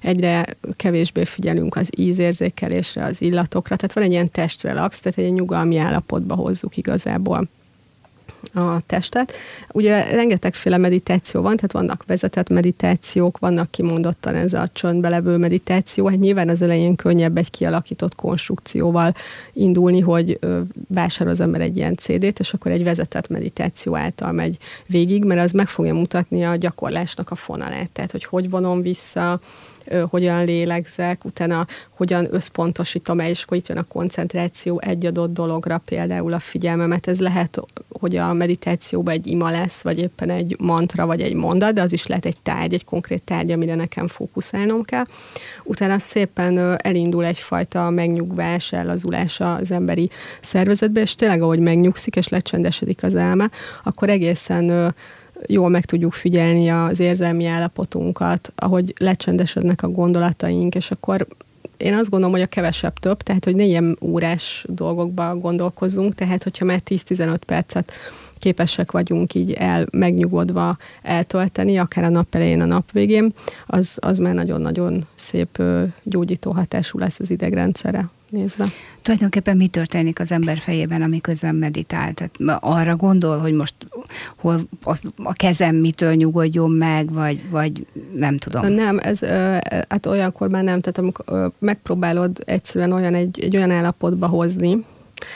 egyre 0.01 0.45
kevésbé 0.75 1.23
figyelünk 1.23 1.75
az 1.75 1.89
ízérzékelésre, 1.97 3.03
az 3.03 3.21
illatokra, 3.21 3.75
tehát 3.75 3.93
van 3.93 4.03
egy 4.03 4.11
ilyen 4.11 4.31
testrelax, 4.31 4.99
tehát 4.99 5.19
egy 5.19 5.33
nyugalmi 5.33 5.77
állapotba 5.77 6.35
hozzuk 6.35 6.77
igazából 6.77 7.49
a 8.53 8.81
testet. 8.85 9.33
Ugye 9.73 10.09
rengetegféle 10.09 10.77
meditáció 10.77 11.41
van, 11.41 11.55
tehát 11.55 11.71
vannak 11.71 12.03
vezetett 12.07 12.49
meditációk, 12.49 13.37
vannak 13.37 13.71
kimondottan 13.71 14.35
ez 14.35 14.53
a 14.53 14.69
csöndbe 14.73 15.09
levő 15.09 15.37
meditáció. 15.37 16.07
Hát 16.07 16.17
nyilván 16.17 16.49
az 16.49 16.61
elején 16.61 16.95
könnyebb 16.95 17.37
egy 17.37 17.49
kialakított 17.49 18.15
konstrukcióval 18.15 19.13
indulni, 19.53 19.99
hogy 19.99 20.39
vásárol 20.87 21.33
az 21.33 21.41
ember 21.41 21.61
egy 21.61 21.77
ilyen 21.77 21.95
CD-t, 21.95 22.39
és 22.39 22.53
akkor 22.53 22.71
egy 22.71 22.83
vezetett 22.83 23.27
meditáció 23.27 23.95
által 23.95 24.31
megy 24.31 24.57
végig, 24.85 25.23
mert 25.23 25.41
az 25.41 25.51
meg 25.51 25.67
fogja 25.67 25.93
mutatni 25.93 26.45
a 26.45 26.55
gyakorlásnak 26.55 27.31
a 27.31 27.35
fonalát, 27.35 27.91
tehát 27.91 28.11
hogy 28.11 28.23
hogy 28.23 28.49
vonom 28.49 28.81
vissza, 28.81 29.39
hogyan 30.09 30.45
lélegzek, 30.45 31.25
utána 31.25 31.67
hogyan 31.89 32.27
összpontosítom 32.31 33.19
el, 33.19 33.29
és 33.29 33.43
akkor 33.43 33.57
itt 33.57 33.67
jön 33.67 33.77
a 33.77 33.83
koncentráció 33.83 34.79
egy 34.79 35.05
adott 35.05 35.33
dologra, 35.33 35.81
például 35.85 36.33
a 36.33 36.39
figyelmemet. 36.39 37.07
Ez 37.07 37.19
lehet, 37.19 37.59
hogy 37.89 38.15
a 38.15 38.33
meditációban 38.33 39.13
egy 39.13 39.27
ima 39.27 39.49
lesz, 39.49 39.81
vagy 39.81 39.99
éppen 39.99 40.29
egy 40.29 40.55
mantra, 40.59 41.05
vagy 41.05 41.21
egy 41.21 41.33
mondat, 41.33 41.73
de 41.73 41.81
az 41.81 41.93
is 41.93 42.07
lehet 42.07 42.25
egy 42.25 42.37
tárgy, 42.43 42.73
egy 42.73 42.85
konkrét 42.85 43.23
tárgy, 43.23 43.51
amire 43.51 43.75
nekem 43.75 44.07
fókuszálnom 44.07 44.83
kell. 44.83 45.05
Utána 45.63 45.99
szépen 45.99 46.81
elindul 46.81 47.25
egyfajta 47.25 47.89
megnyugvás, 47.89 48.71
ellazulás 48.71 49.39
az 49.39 49.71
emberi 49.71 50.09
szervezetbe, 50.41 51.01
és 51.01 51.15
tényleg, 51.15 51.41
ahogy 51.41 51.59
megnyugszik, 51.59 52.15
és 52.15 52.27
lecsendesedik 52.27 53.03
az 53.03 53.15
elme, 53.15 53.49
akkor 53.83 54.09
egészen 54.09 54.95
jól 55.47 55.69
meg 55.69 55.85
tudjuk 55.85 56.13
figyelni 56.13 56.69
az 56.69 56.99
érzelmi 56.99 57.45
állapotunkat, 57.45 58.51
ahogy 58.55 58.93
lecsendesednek 58.97 59.83
a 59.83 59.89
gondolataink, 59.89 60.75
és 60.75 60.91
akkor 60.91 61.27
én 61.77 61.93
azt 61.93 62.09
gondolom, 62.09 62.33
hogy 62.35 62.43
a 62.43 62.47
kevesebb 62.47 62.93
több, 62.93 63.21
tehát 63.21 63.43
hogy 63.43 63.55
ne 63.55 63.63
ilyen 63.63 63.97
órás 64.01 64.65
dolgokba 64.69 65.35
gondolkozzunk, 65.35 66.15
tehát 66.15 66.43
hogyha 66.43 66.65
már 66.65 66.81
10-15 66.85 67.37
percet 67.45 67.91
képesek 68.39 68.91
vagyunk 68.91 69.33
így 69.33 69.51
el, 69.51 69.87
megnyugodva 69.91 70.77
eltölteni, 71.01 71.77
akár 71.77 72.03
a 72.03 72.09
nap 72.09 72.35
elején, 72.35 72.61
a 72.61 72.65
nap 72.65 72.91
végén, 72.91 73.33
az, 73.65 73.97
az 74.01 74.17
már 74.17 74.33
nagyon-nagyon 74.33 75.07
szép 75.15 75.61
gyógyító 76.03 76.51
hatású 76.51 76.99
lesz 76.99 77.19
az 77.19 77.29
idegrendszere 77.29 78.09
nézve. 78.29 78.67
Tulajdonképpen 79.01 79.57
mi 79.57 79.67
történik 79.67 80.19
az 80.19 80.31
ember 80.31 80.57
fejében, 80.57 81.01
amiközben 81.01 81.55
meditál? 81.55 82.13
Tehát 82.13 82.61
arra 82.63 82.95
gondol, 82.95 83.37
hogy 83.37 83.53
most 83.53 83.75
hol 84.37 84.59
a 85.15 85.33
kezem 85.33 85.75
mitől 85.75 86.13
nyugodjon 86.13 86.71
meg, 86.71 87.13
vagy, 87.13 87.49
vagy 87.49 87.85
nem 88.15 88.37
tudom. 88.37 88.73
Nem, 88.73 88.99
ez 88.99 89.19
hát 89.89 90.05
olyankor 90.05 90.49
már 90.49 90.63
nem, 90.63 90.79
tehát 90.79 90.97
amikor 90.97 91.51
megpróbálod 91.59 92.43
egyszerűen 92.45 92.91
olyan 92.91 93.13
egy, 93.13 93.39
egy 93.41 93.55
olyan 93.55 93.71
állapotba 93.71 94.27
hozni, 94.27 94.85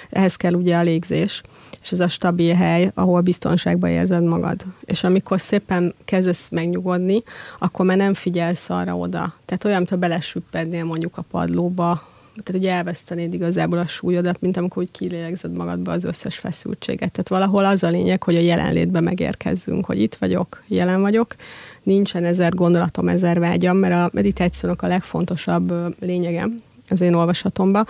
ehhez 0.10 0.36
kell 0.36 0.54
ugye 0.54 0.78
a 0.78 0.82
légzés, 0.82 1.42
és 1.82 1.92
ez 1.92 2.00
a 2.00 2.08
stabil 2.08 2.54
hely, 2.54 2.92
ahol 2.94 3.22
biztonságban 3.22 3.90
érzed 3.90 4.24
magad. 4.24 4.66
És 4.86 5.04
amikor 5.04 5.42
szépen 5.42 5.94
kezdesz 6.06 6.50
megnyugodni, 6.50 7.24
akkor 7.60 7.86
már 7.86 7.98
nem 7.98 8.14
figyelsz 8.14 8.70
arra 8.70 8.98
oda. 8.98 9.34
Tehát 9.46 9.64
olyan, 9.64 9.78
mintha 9.78 9.96
belesüppednél 9.96 10.84
mondjuk 10.84 11.18
a 11.18 11.26
padlóba, 11.32 12.02
tehát 12.32 12.62
hogy 12.62 12.66
elvesztenéd 12.66 13.34
igazából 13.34 13.78
a 13.78 13.88
súlyodat, 13.88 14.42
mint 14.42 14.58
amikor 14.58 14.84
úgy 14.84 14.92
kilélegzed 14.92 15.58
magadba 15.58 15.92
az 15.92 16.04
összes 16.04 16.38
feszültséget. 16.38 17.12
Tehát 17.12 17.28
valahol 17.28 17.66
az 17.66 17.84
a 17.84 17.90
lényeg, 17.90 18.24
hogy 18.24 18.36
a 18.36 18.40
jelenlétbe 18.40 19.00
megérkezzünk, 19.00 19.86
hogy 19.86 20.02
itt 20.02 20.16
vagyok, 20.16 20.64
jelen 20.68 21.02
vagyok, 21.02 21.36
nincsen 21.84 22.24
ezer 22.24 22.54
gondolatom, 22.54 23.08
ezer 23.08 23.40
vágyam, 23.40 23.78
mert 23.78 23.94
a 23.94 24.10
meditációnak 24.14 24.82
a 24.82 24.88
legfontosabb 24.88 25.96
lényege 26.00 26.48
az 26.90 27.02
én 27.02 27.14
olvasatomban, 27.14 27.88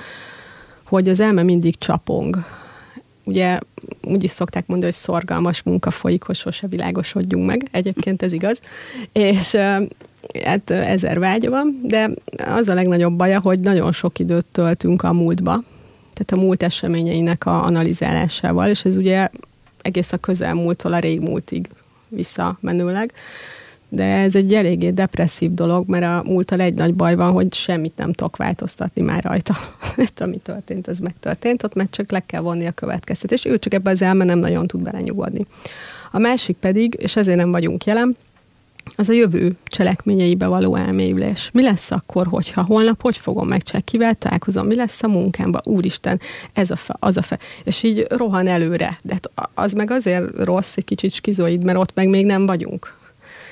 hogy 0.84 1.10
az 1.10 1.20
elme 1.20 1.44
mindig 1.44 1.78
csapong. 1.78 2.38
Ugye 3.24 3.60
úgy 4.04 4.24
is 4.24 4.32
szokták 4.32 4.68
mondani, 4.68 4.92
hogy 4.92 5.02
szorgalmas 5.02 5.64
munka 5.64 5.92
folyik, 5.92 6.24
hogy 6.24 6.36
sose 6.36 6.68
világosodjunk 6.68 7.46
meg. 7.46 7.68
Egyébként 7.72 8.22
ez 8.22 8.32
igaz. 8.32 8.60
És 9.12 9.58
hát 10.44 10.70
ezer 10.70 11.20
vágya 11.20 11.50
van, 11.50 11.80
de 11.84 12.10
az 12.38 12.68
a 12.68 12.74
legnagyobb 12.74 13.14
baja, 13.14 13.40
hogy 13.40 13.60
nagyon 13.60 13.92
sok 13.92 14.20
időt 14.20 14.46
töltünk 14.46 15.04
a 15.04 15.14
múltba, 15.14 15.64
tehát 16.14 16.32
a 16.32 16.46
múlt 16.46 16.64
eseményeinek 16.64 17.46
a 17.46 17.64
analizálásával, 17.64 18.70
és 18.70 18.86
ez 18.86 18.98
ugye 18.98 19.30
egész 19.82 20.12
a 20.12 20.18
közelmúltól 20.18 20.94
a 20.94 21.00
régmúltig 21.00 21.70
visszamenőleg 22.08 23.14
de 23.94 24.04
ez 24.04 24.36
egy 24.36 24.54
eléggé 24.54 24.90
depresszív 24.90 25.54
dolog, 25.54 25.90
mert 25.90 26.04
a 26.04 26.24
múltal 26.26 26.60
egy 26.60 26.74
nagy 26.74 26.94
baj 26.94 27.16
van, 27.16 27.32
hogy 27.32 27.54
semmit 27.54 27.98
nem 27.98 28.14
tudok 28.14 28.38
változtatni 28.38 29.02
már 29.02 29.24
rajta. 29.24 29.56
ami 30.20 30.38
történt, 30.38 30.88
az 30.88 31.00
megtörtént, 31.00 31.64
ott 31.64 31.74
meg 31.74 31.90
csak 31.90 32.12
le 32.12 32.20
kell 32.20 32.42
vonni 32.42 32.66
a 32.66 32.72
következtetést. 32.72 33.46
Ő 33.46 33.60
csak 33.60 33.74
ebbe 33.74 33.90
az 33.90 34.02
elme 34.02 34.24
nem 34.24 34.40
nagyon 34.40 34.68
tud 34.68 34.82
belenyugodni. 34.82 35.46
A 36.12 36.20
másik 36.20 36.58
pedig, 36.58 36.98
és 37.00 37.16
ezért 37.16 37.38
nem 37.38 37.52
vagyunk 37.52 37.86
jelen, 37.86 38.18
az 38.96 39.10
a 39.10 39.14
jövő 39.14 39.56
cselekményeibe 39.66 40.48
való 40.48 40.76
elmélyülés. 40.76 41.50
Mi 41.54 41.62
lesz 41.62 41.92
akkor, 41.92 42.28
hogyha 42.28 42.64
holnap 42.64 43.02
hogy 43.02 43.18
fogom 43.18 43.48
megcsinálni, 43.48 43.86
kivel 43.86 44.14
találkozom, 44.14 44.68
mi 44.68 44.76
lesz 44.76 45.04
a 45.04 45.08
munkámban, 45.08 45.62
úristen, 45.64 46.20
ez 46.54 46.72
a 46.72 46.76
fe, 46.76 46.96
az 47.00 47.18
a 47.18 47.22
fe. 47.22 47.40
És 47.64 47.84
így 47.84 48.06
rohan 48.10 48.48
előre. 48.48 49.00
De 49.02 49.14
hát 49.14 49.30
az 49.54 49.74
meg 49.74 49.92
azért 49.92 50.44
rossz, 50.44 50.76
egy 50.76 50.84
kicsit 50.84 51.14
skizoid, 51.14 51.64
mert 51.64 51.78
ott 51.78 51.94
meg 51.94 52.10
még 52.10 52.26
nem 52.26 52.46
vagyunk. 52.46 53.00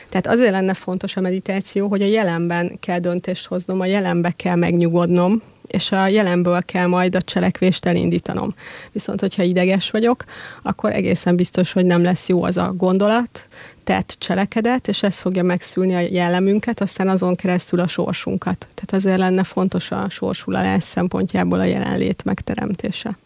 Tehát 0.09 0.27
azért 0.27 0.51
lenne 0.51 0.73
fontos 0.73 1.17
a 1.17 1.21
meditáció, 1.21 1.87
hogy 1.87 2.01
a 2.01 2.05
jelenben 2.05 2.77
kell 2.79 2.99
döntést 2.99 3.47
hoznom, 3.47 3.79
a 3.79 3.85
jelenbe 3.85 4.33
kell 4.35 4.55
megnyugodnom, 4.55 5.41
és 5.71 5.91
a 5.91 6.07
jelenből 6.07 6.61
kell 6.65 6.87
majd 6.87 7.15
a 7.15 7.21
cselekvést 7.21 7.85
elindítanom. 7.85 8.49
Viszont, 8.91 9.19
hogyha 9.19 9.43
ideges 9.43 9.89
vagyok, 9.91 10.23
akkor 10.61 10.91
egészen 10.91 11.35
biztos, 11.35 11.71
hogy 11.71 11.85
nem 11.85 12.03
lesz 12.03 12.27
jó 12.27 12.43
az 12.43 12.57
a 12.57 12.73
gondolat, 12.77 13.47
tett 13.83 14.15
cselekedet, 14.19 14.87
és 14.87 15.03
ez 15.03 15.19
fogja 15.19 15.43
megszülni 15.43 15.95
a 15.95 15.99
jellemünket, 15.99 16.81
aztán 16.81 17.07
azon 17.07 17.35
keresztül 17.35 17.79
a 17.79 17.87
sorsunkat. 17.87 18.67
Tehát 18.73 18.93
ezért 18.93 19.17
lenne 19.17 19.43
fontos 19.43 19.91
a 19.91 20.09
sorsulalás 20.09 20.83
szempontjából 20.83 21.59
a 21.59 21.63
jelenlét 21.63 22.23
megteremtése. 22.23 23.17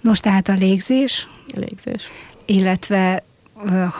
Nos, 0.00 0.20
tehát 0.20 0.48
a 0.48 0.52
légzés. 0.52 1.28
A 1.54 1.58
légzés. 1.58 2.10
Illetve 2.44 3.24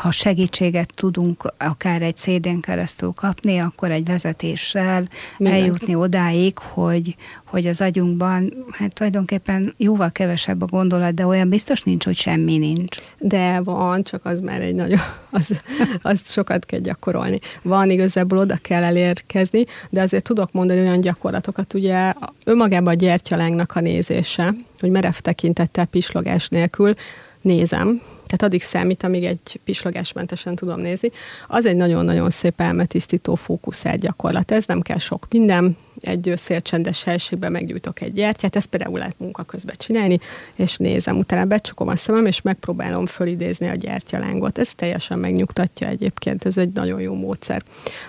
ha 0.01 0.11
segítséget 0.11 0.91
tudunk 0.95 1.53
akár 1.59 2.03
egy 2.03 2.17
CD-n 2.17 2.61
keresztül 2.61 3.13
kapni, 3.13 3.59
akkor 3.59 3.91
egy 3.91 4.05
vezetéssel 4.05 5.09
Minden. 5.37 5.61
eljutni 5.61 5.95
odáig, 5.95 6.59
hogy, 6.59 7.17
hogy 7.45 7.67
az 7.67 7.81
agyunkban 7.81 8.53
hát 8.71 8.95
tulajdonképpen 8.95 9.75
jóval 9.77 10.11
kevesebb 10.11 10.63
a 10.63 10.67
gondolat, 10.67 11.15
de 11.15 11.27
olyan 11.27 11.49
biztos 11.49 11.83
nincs, 11.83 12.05
hogy 12.05 12.17
semmi 12.17 12.57
nincs. 12.59 12.99
De 13.19 13.61
van, 13.61 14.03
csak 14.03 14.25
az 14.25 14.41
már 14.41 14.61
egy 14.61 14.75
nagyon, 14.75 14.99
az, 15.31 15.63
az 16.03 16.33
sokat 16.33 16.65
kell 16.65 16.81
gyakorolni. 16.81 17.39
Van, 17.63 17.91
igazából 17.91 18.39
oda 18.39 18.57
kell 18.63 18.83
elérkezni, 18.83 19.65
de 19.91 20.03
azért 20.03 20.25
tudok 20.25 20.53
mondani 20.53 20.81
olyan 20.81 21.01
gyakorlatokat, 21.01 21.75
ugye 21.75 22.13
önmagában 22.45 22.93
a 22.93 22.97
gyertyalánknak 22.97 23.73
a 23.77 23.81
nézése, 23.81 24.55
hogy 24.81 24.91
merev 24.91 25.15
tekintettel 25.15 25.85
pislogás 25.85 26.49
nélkül 26.49 26.95
nézem, 27.41 28.01
tehát 28.29 28.43
addig 28.43 28.63
számít, 28.63 29.03
amíg 29.03 29.25
egy 29.25 29.61
pislogásmentesen 29.65 30.55
tudom 30.55 30.81
nézni. 30.81 31.11
Az 31.47 31.67
egy 31.67 31.77
nagyon-nagyon 31.77 32.31
szép 32.31 32.61
elmetisztító 32.61 33.35
fókuszált 33.35 34.01
gyakorlat. 34.01 34.51
Ez 34.51 34.65
nem 34.67 34.81
kell 34.81 34.99
sok 34.99 35.27
minden, 35.31 35.77
egy 36.01 36.33
szélcsendes 36.37 37.03
helységben 37.03 37.53
meggyújtok 37.53 38.01
egy 38.01 38.13
gyertyát, 38.13 38.57
ezt 38.57 38.67
például 38.67 38.99
lehet 38.99 39.19
munka 39.19 39.43
közben 39.43 39.75
csinálni, 39.79 40.19
és 40.55 40.77
nézem, 40.77 41.19
utána 41.19 41.45
becsukom 41.45 41.89
a 41.89 41.97
szemem, 41.97 42.27
és 42.27 42.41
megpróbálom 42.41 43.07
fölidézni 43.07 43.69
a 43.69 43.75
gyertyalángot. 43.75 44.59
Ez 44.59 44.75
teljesen 44.75 45.19
megnyugtatja 45.19 45.89
egyébként, 45.89 46.45
ez 46.45 46.59
egy 46.59 46.73
nagyon 46.73 47.01
jó 47.01 47.15
módszer. 47.15 47.63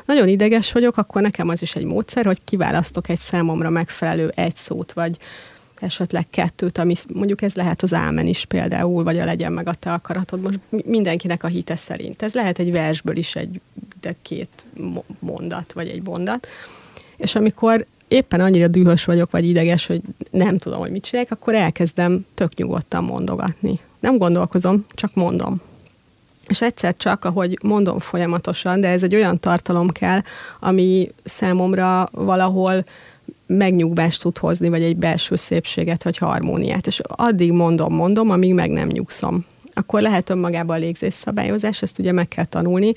Nagyon 0.05 0.27
ideges 0.27 0.71
vagyok, 0.71 0.97
akkor 0.97 1.21
nekem 1.21 1.49
az 1.49 1.61
is 1.61 1.75
egy 1.75 1.85
módszer, 1.85 2.25
hogy 2.25 2.39
kiválasztok 2.43 3.09
egy 3.09 3.19
számomra 3.19 3.69
megfelelő 3.69 4.31
egy 4.35 4.55
szót, 4.55 4.93
vagy 4.93 5.17
esetleg 5.81 6.25
kettőt, 6.29 6.77
ami 6.77 6.95
mondjuk 7.13 7.41
ez 7.41 7.53
lehet 7.53 7.81
az 7.81 7.93
ámen 7.93 8.27
is 8.27 8.45
például, 8.45 9.03
vagy 9.03 9.19
a 9.19 9.25
legyen 9.25 9.53
meg 9.53 9.67
a 9.67 9.73
te 9.73 9.93
akaratod, 9.93 10.41
most 10.41 10.59
mindenkinek 10.69 11.43
a 11.43 11.47
hite 11.47 11.75
szerint. 11.75 12.21
Ez 12.21 12.33
lehet 12.33 12.59
egy 12.59 12.71
versből 12.71 13.17
is 13.17 13.35
egy 13.35 13.61
de 14.01 14.15
két 14.21 14.65
mondat, 15.19 15.73
vagy 15.73 15.87
egy 15.87 16.03
mondat. 16.03 16.47
És 17.17 17.35
amikor 17.35 17.85
éppen 18.07 18.39
annyira 18.39 18.67
dühös 18.67 19.05
vagyok, 19.05 19.31
vagy 19.31 19.45
ideges, 19.45 19.85
hogy 19.85 20.01
nem 20.31 20.57
tudom, 20.57 20.79
hogy 20.79 20.91
mit 20.91 21.03
csinálják, 21.03 21.33
akkor 21.33 21.55
elkezdem 21.55 22.25
tök 22.33 22.55
nyugodtan 22.55 23.03
mondogatni. 23.03 23.79
Nem 23.99 24.17
gondolkozom, 24.17 24.85
csak 24.93 25.13
mondom. 25.13 25.61
És 26.47 26.61
egyszer 26.61 26.97
csak, 26.97 27.25
ahogy 27.25 27.57
mondom 27.63 27.97
folyamatosan, 27.97 28.81
de 28.81 28.87
ez 28.87 29.03
egy 29.03 29.15
olyan 29.15 29.39
tartalom 29.39 29.87
kell, 29.87 30.21
ami 30.59 31.11
számomra 31.23 32.09
valahol 32.11 32.85
megnyugvást 33.57 34.21
tud 34.21 34.37
hozni, 34.37 34.69
vagy 34.69 34.83
egy 34.83 34.97
belső 34.97 35.35
szépséget, 35.35 36.03
vagy 36.03 36.17
harmóniát. 36.17 36.87
És 36.87 37.01
addig 37.05 37.51
mondom, 37.51 37.93
mondom, 37.93 38.29
amíg 38.29 38.53
meg 38.53 38.69
nem 38.69 38.87
nyugszom. 38.87 39.45
Akkor 39.73 40.01
lehet 40.01 40.29
önmagában 40.29 40.75
a 40.75 40.79
légzés 40.79 41.13
szabályozás, 41.13 41.81
ezt 41.81 41.99
ugye 41.99 42.11
meg 42.11 42.27
kell 42.27 42.45
tanulni, 42.45 42.93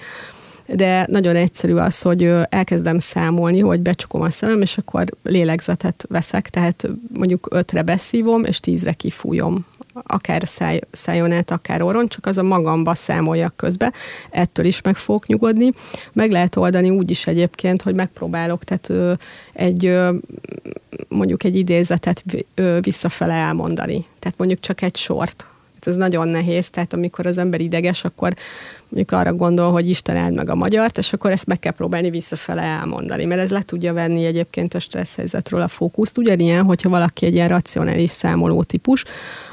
de 0.67 1.07
nagyon 1.11 1.37
egyszerű 1.37 1.75
az, 1.75 2.03
hogy 2.03 2.33
elkezdem 2.49 2.99
számolni, 2.99 3.61
hogy 3.61 3.81
becsukom 3.81 4.21
a 4.21 4.31
szemem, 4.31 4.61
és 4.61 4.79
akkor 4.79 5.05
lélegzetet 5.23 6.05
veszek, 6.09 6.49
tehát 6.49 6.89
mondjuk 7.13 7.49
ötre 7.51 7.83
beszívom, 7.83 8.45
és 8.45 8.61
tízre 8.61 8.93
kifújom 8.93 9.67
akár 10.03 10.49
száj, 10.49 10.81
szájon 10.91 11.33
át, 11.33 11.51
akár 11.51 11.83
orron, 11.83 12.07
csak 12.07 12.27
az 12.27 12.39
a 12.39 12.43
magamba 12.43 12.95
számoljak 12.95 13.57
közbe, 13.57 13.93
ettől 14.31 14.65
is 14.65 14.81
meg 14.81 14.97
fogok 14.97 15.27
nyugodni. 15.27 15.73
Meg 16.13 16.31
lehet 16.31 16.57
oldani 16.57 16.91
úgy 16.91 17.11
is 17.11 17.27
egyébként, 17.27 17.83
hogy 17.83 17.95
megpróbálok, 17.95 18.65
tehát 18.65 18.89
ö, 18.89 19.13
egy 19.53 19.87
ö, 19.87 20.15
mondjuk 21.09 21.45
egy 21.45 21.57
idézetet 21.57 22.25
ö, 22.55 22.79
visszafele 22.81 23.35
elmondani. 23.35 24.05
Tehát 24.19 24.39
mondjuk 24.39 24.61
csak 24.61 24.83
egy 24.83 24.97
sort, 24.97 25.47
ez 25.87 25.97
nagyon 25.97 26.29
nehéz, 26.29 26.71
tehát 26.71 26.93
amikor 26.93 27.27
az 27.27 27.39
ember 27.39 27.61
ideges, 27.61 28.05
akkor 28.05 28.35
mondjuk 28.89 29.21
arra 29.21 29.35
gondol, 29.35 29.73
hogy 29.73 29.89
Isten 29.89 30.17
áld 30.17 30.35
meg 30.35 30.49
a 30.49 30.55
magyart, 30.55 30.99
és 30.99 31.13
akkor 31.13 31.31
ezt 31.31 31.47
meg 31.47 31.59
kell 31.59 31.73
próbálni 31.73 32.11
visszafele 32.11 32.63
elmondani, 32.63 33.25
mert 33.25 33.41
ez 33.41 33.51
le 33.51 33.63
tudja 33.63 33.93
venni 33.93 34.25
egyébként 34.25 34.75
a 34.75 34.79
stressz 34.79 35.17
helyzetről 35.17 35.61
a 35.61 35.69
fókuszt. 35.69 36.19
Ugyanilyen, 36.19 36.65
hogyha 36.65 36.89
valaki 36.89 37.27
egy 37.27 37.35
ilyen 37.35 37.49
racionális 37.49 38.11
számoló 38.11 38.63
típus, 38.63 39.05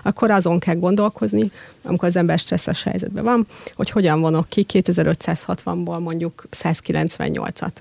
akkor 0.04 0.32
azon 0.32 0.60
kell 0.60 0.76
gondolkozni, 0.76 1.52
amikor 1.84 2.08
az 2.08 2.15
ember 2.15 2.39
stresszes 2.39 2.84
helyzetben 2.84 3.24
van, 3.24 3.48
hogy 3.76 3.89
hogyan 3.89 4.22
vonok 4.22 4.50
ki 4.50 4.65
2560-ból 4.74 6.00
mondjuk 6.00 6.46
198-at. 6.52 7.72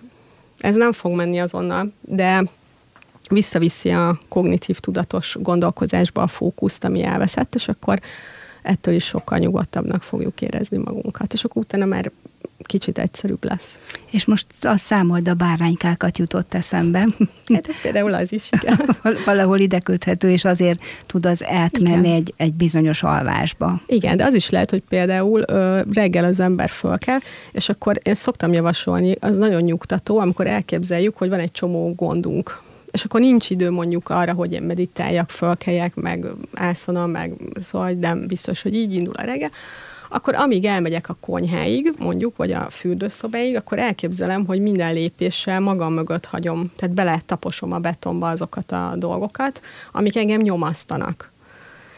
Ez 0.58 0.74
nem 0.74 0.92
fog 0.92 1.12
menni 1.12 1.40
azonnal, 1.40 1.92
de 2.00 2.42
visszaviszi 3.30 3.90
a 3.90 4.18
kognitív 4.28 4.78
tudatos 4.78 5.37
gondolkozásba 5.40 6.22
a 6.22 6.26
fókuszt, 6.26 6.84
ami 6.84 7.02
elveszett, 7.02 7.54
és 7.54 7.68
akkor 7.68 8.00
ettől 8.68 8.94
is 8.94 9.04
sokkal 9.04 9.38
nyugodtabbnak 9.38 10.02
fogjuk 10.02 10.40
érezni 10.40 10.76
magunkat, 10.76 11.33
és 11.33 11.44
akkor 11.44 11.62
utána 11.62 11.85
már 11.85 12.11
kicsit 12.62 12.98
egyszerűbb 12.98 13.44
lesz. 13.44 13.78
És 14.11 14.24
most 14.24 14.46
a 14.62 14.76
számold 14.76 15.28
a 15.28 15.35
báránykákat 15.35 16.18
jutott 16.18 16.54
eszembe. 16.54 17.07
Hát 17.54 17.68
például 17.83 18.14
az 18.14 18.33
is, 18.33 18.48
igen. 18.61 18.96
Valahol 19.24 19.59
ide 19.59 19.78
köthető, 19.78 20.31
és 20.31 20.44
azért 20.44 20.81
tud 21.07 21.26
az 21.26 21.44
átmenni 21.44 22.12
egy, 22.12 22.35
egy 22.37 22.54
bizonyos 22.54 23.02
alvásba. 23.02 23.81
Igen, 23.87 24.16
de 24.16 24.24
az 24.24 24.35
is 24.35 24.50
lehet, 24.50 24.70
hogy 24.70 24.83
például 24.88 25.42
ö, 25.46 25.81
reggel 25.92 26.24
az 26.24 26.40
ember 26.40 26.68
fölkel, 26.68 27.20
és 27.52 27.68
akkor 27.68 27.98
én 28.02 28.14
szoktam 28.14 28.52
javasolni, 28.52 29.16
az 29.20 29.37
nagyon 29.37 29.62
nyugtató, 29.62 30.18
amikor 30.18 30.46
elképzeljük, 30.46 31.16
hogy 31.16 31.28
van 31.28 31.38
egy 31.38 31.50
csomó 31.50 31.94
gondunk, 31.94 32.62
és 32.90 33.05
akkor 33.05 33.20
nincs 33.20 33.51
idő 33.51 33.70
mondjuk 33.70 34.09
arra, 34.09 34.33
hogy 34.33 34.53
én 34.53 34.62
meditáljak, 34.62 35.31
fölkeljek, 35.31 35.94
meg 35.94 36.27
ászona, 36.55 37.07
meg 37.07 37.33
szóval 37.62 37.90
nem 37.90 38.27
biztos, 38.27 38.62
hogy 38.62 38.74
így 38.74 38.94
indul 38.94 39.14
a 39.16 39.24
reggel, 39.24 39.51
akkor 40.09 40.35
amíg 40.35 40.64
elmegyek 40.64 41.09
a 41.09 41.16
konyháig, 41.20 41.92
mondjuk, 41.98 42.37
vagy 42.37 42.53
a 42.53 42.70
fürdőszobáig, 42.70 43.57
akkor 43.57 43.79
elképzelem, 43.79 44.46
hogy 44.46 44.61
minden 44.61 44.94
lépéssel 44.94 45.61
magam 45.61 45.92
mögött 45.92 46.27
hagyom, 46.27 46.72
tehát 46.77 46.94
bele 46.94 47.22
taposom 47.27 47.72
a 47.72 47.79
betonba 47.79 48.27
azokat 48.27 48.72
a 48.72 48.94
dolgokat, 48.96 49.61
amik 49.92 50.16
engem 50.16 50.40
nyomasztanak. 50.40 51.31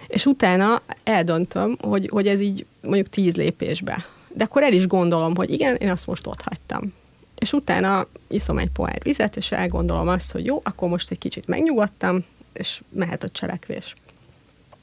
És 0.07 0.27
utána 0.27 0.81
eldöntöm, 1.05 1.77
hogy, 1.81 2.09
hogy 2.13 2.27
ez 2.27 2.41
így 2.41 2.67
mondjuk 2.83 3.09
tíz 3.09 3.37
lépésbe. 3.37 4.05
De 4.29 4.45
akkor 4.45 4.63
el 4.63 4.73
is 4.73 4.87
gondolom, 4.87 5.35
hogy 5.35 5.51
igen, 5.51 5.75
én 5.75 5.91
azt 5.91 6.07
most 6.07 6.27
ott 6.27 6.43
hagytam 6.43 6.93
és 7.41 7.53
utána 7.53 8.07
iszom 8.29 8.59
egy 8.59 8.71
pohár 8.71 9.01
vizet, 9.03 9.37
és 9.37 9.53
elgondolom 9.53 10.09
azt, 10.09 10.33
hogy 10.33 10.45
jó, 10.45 10.61
akkor 10.65 10.89
most 10.89 11.11
egy 11.11 11.19
kicsit 11.19 11.47
megnyugodtam, 11.47 12.25
és 12.53 12.83
mehet 12.89 13.25
a 13.25 13.29
cselekvés. 13.29 13.95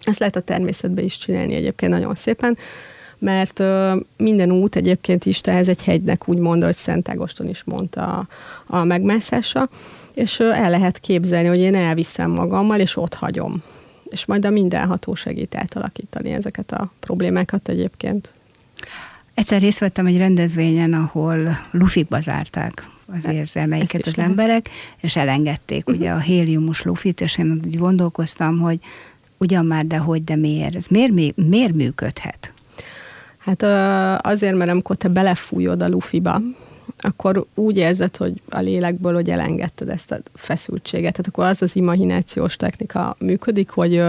Ezt 0.03 0.19
lehet 0.19 0.35
a 0.35 0.41
természetben 0.41 1.03
is 1.03 1.17
csinálni 1.17 1.53
egyébként 1.53 1.91
nagyon 1.91 2.15
szépen, 2.15 2.57
mert 3.19 3.59
ö, 3.59 3.95
minden 4.17 4.51
út 4.51 4.75
egyébként 4.75 5.25
is 5.25 5.41
ez 5.41 5.67
egy 5.67 5.83
hegynek 5.83 6.27
úgy 6.27 6.37
mondta, 6.37 6.65
hogy 6.65 6.75
Szent 6.75 7.09
Ágoston 7.09 7.49
is 7.49 7.63
mondta 7.63 8.17
a, 8.17 8.27
a 8.77 8.83
megmászása, 8.83 9.69
és 10.13 10.39
ö, 10.39 10.51
el 10.51 10.69
lehet 10.69 10.99
képzelni, 10.99 11.47
hogy 11.47 11.59
én 11.59 11.75
elviszem 11.75 12.31
magammal, 12.31 12.79
és 12.79 12.97
ott 12.97 13.13
hagyom. 13.13 13.63
És 14.03 14.25
majd 14.25 14.45
a 14.45 14.49
mindenható 14.49 15.13
segít 15.13 15.55
átalakítani 15.55 16.31
ezeket 16.31 16.71
a 16.71 16.91
problémákat 16.99 17.69
egyébként. 17.69 18.33
Egyszer 19.37 19.61
részt 19.61 19.79
vettem 19.79 20.05
egy 20.05 20.17
rendezvényen, 20.17 20.93
ahol 20.93 21.57
lufikba 21.71 22.19
zárták 22.19 22.89
az 23.17 23.25
hát, 23.25 23.33
érzelmeiket 23.33 24.05
az 24.05 24.15
lehet. 24.15 24.31
emberek, 24.31 24.69
és 25.01 25.15
elengedték 25.15 25.87
uh-huh. 25.87 25.95
ugye 25.95 26.11
a 26.11 26.17
héliumos 26.17 26.81
lufit, 26.81 27.21
és 27.21 27.37
én 27.37 27.61
úgy 27.65 27.77
gondolkoztam, 27.77 28.59
hogy 28.59 28.79
ugyan 29.37 29.65
már, 29.65 29.85
de 29.85 29.97
hogy, 29.97 30.23
de 30.23 30.35
miért? 30.35 30.75
Ez 30.75 30.87
miért, 30.87 31.35
miért 31.35 31.73
működhet? 31.73 32.53
Hát 33.37 33.63
azért, 34.25 34.55
mert 34.55 34.69
amikor 34.69 34.95
te 34.95 35.07
belefújod 35.07 35.81
a 35.81 35.87
lufiba, 35.87 36.41
akkor 36.97 37.45
úgy 37.55 37.77
érzed, 37.77 38.15
hogy 38.15 38.41
a 38.49 38.59
lélekből, 38.59 39.13
hogy 39.13 39.29
elengedted 39.29 39.89
ezt 39.89 40.11
a 40.11 40.19
feszültséget. 40.33 41.11
Tehát 41.11 41.27
akkor 41.27 41.45
az 41.45 41.61
az 41.61 41.75
imaginációs 41.75 42.55
technika 42.55 43.15
működik, 43.19 43.69
hogy 43.69 44.03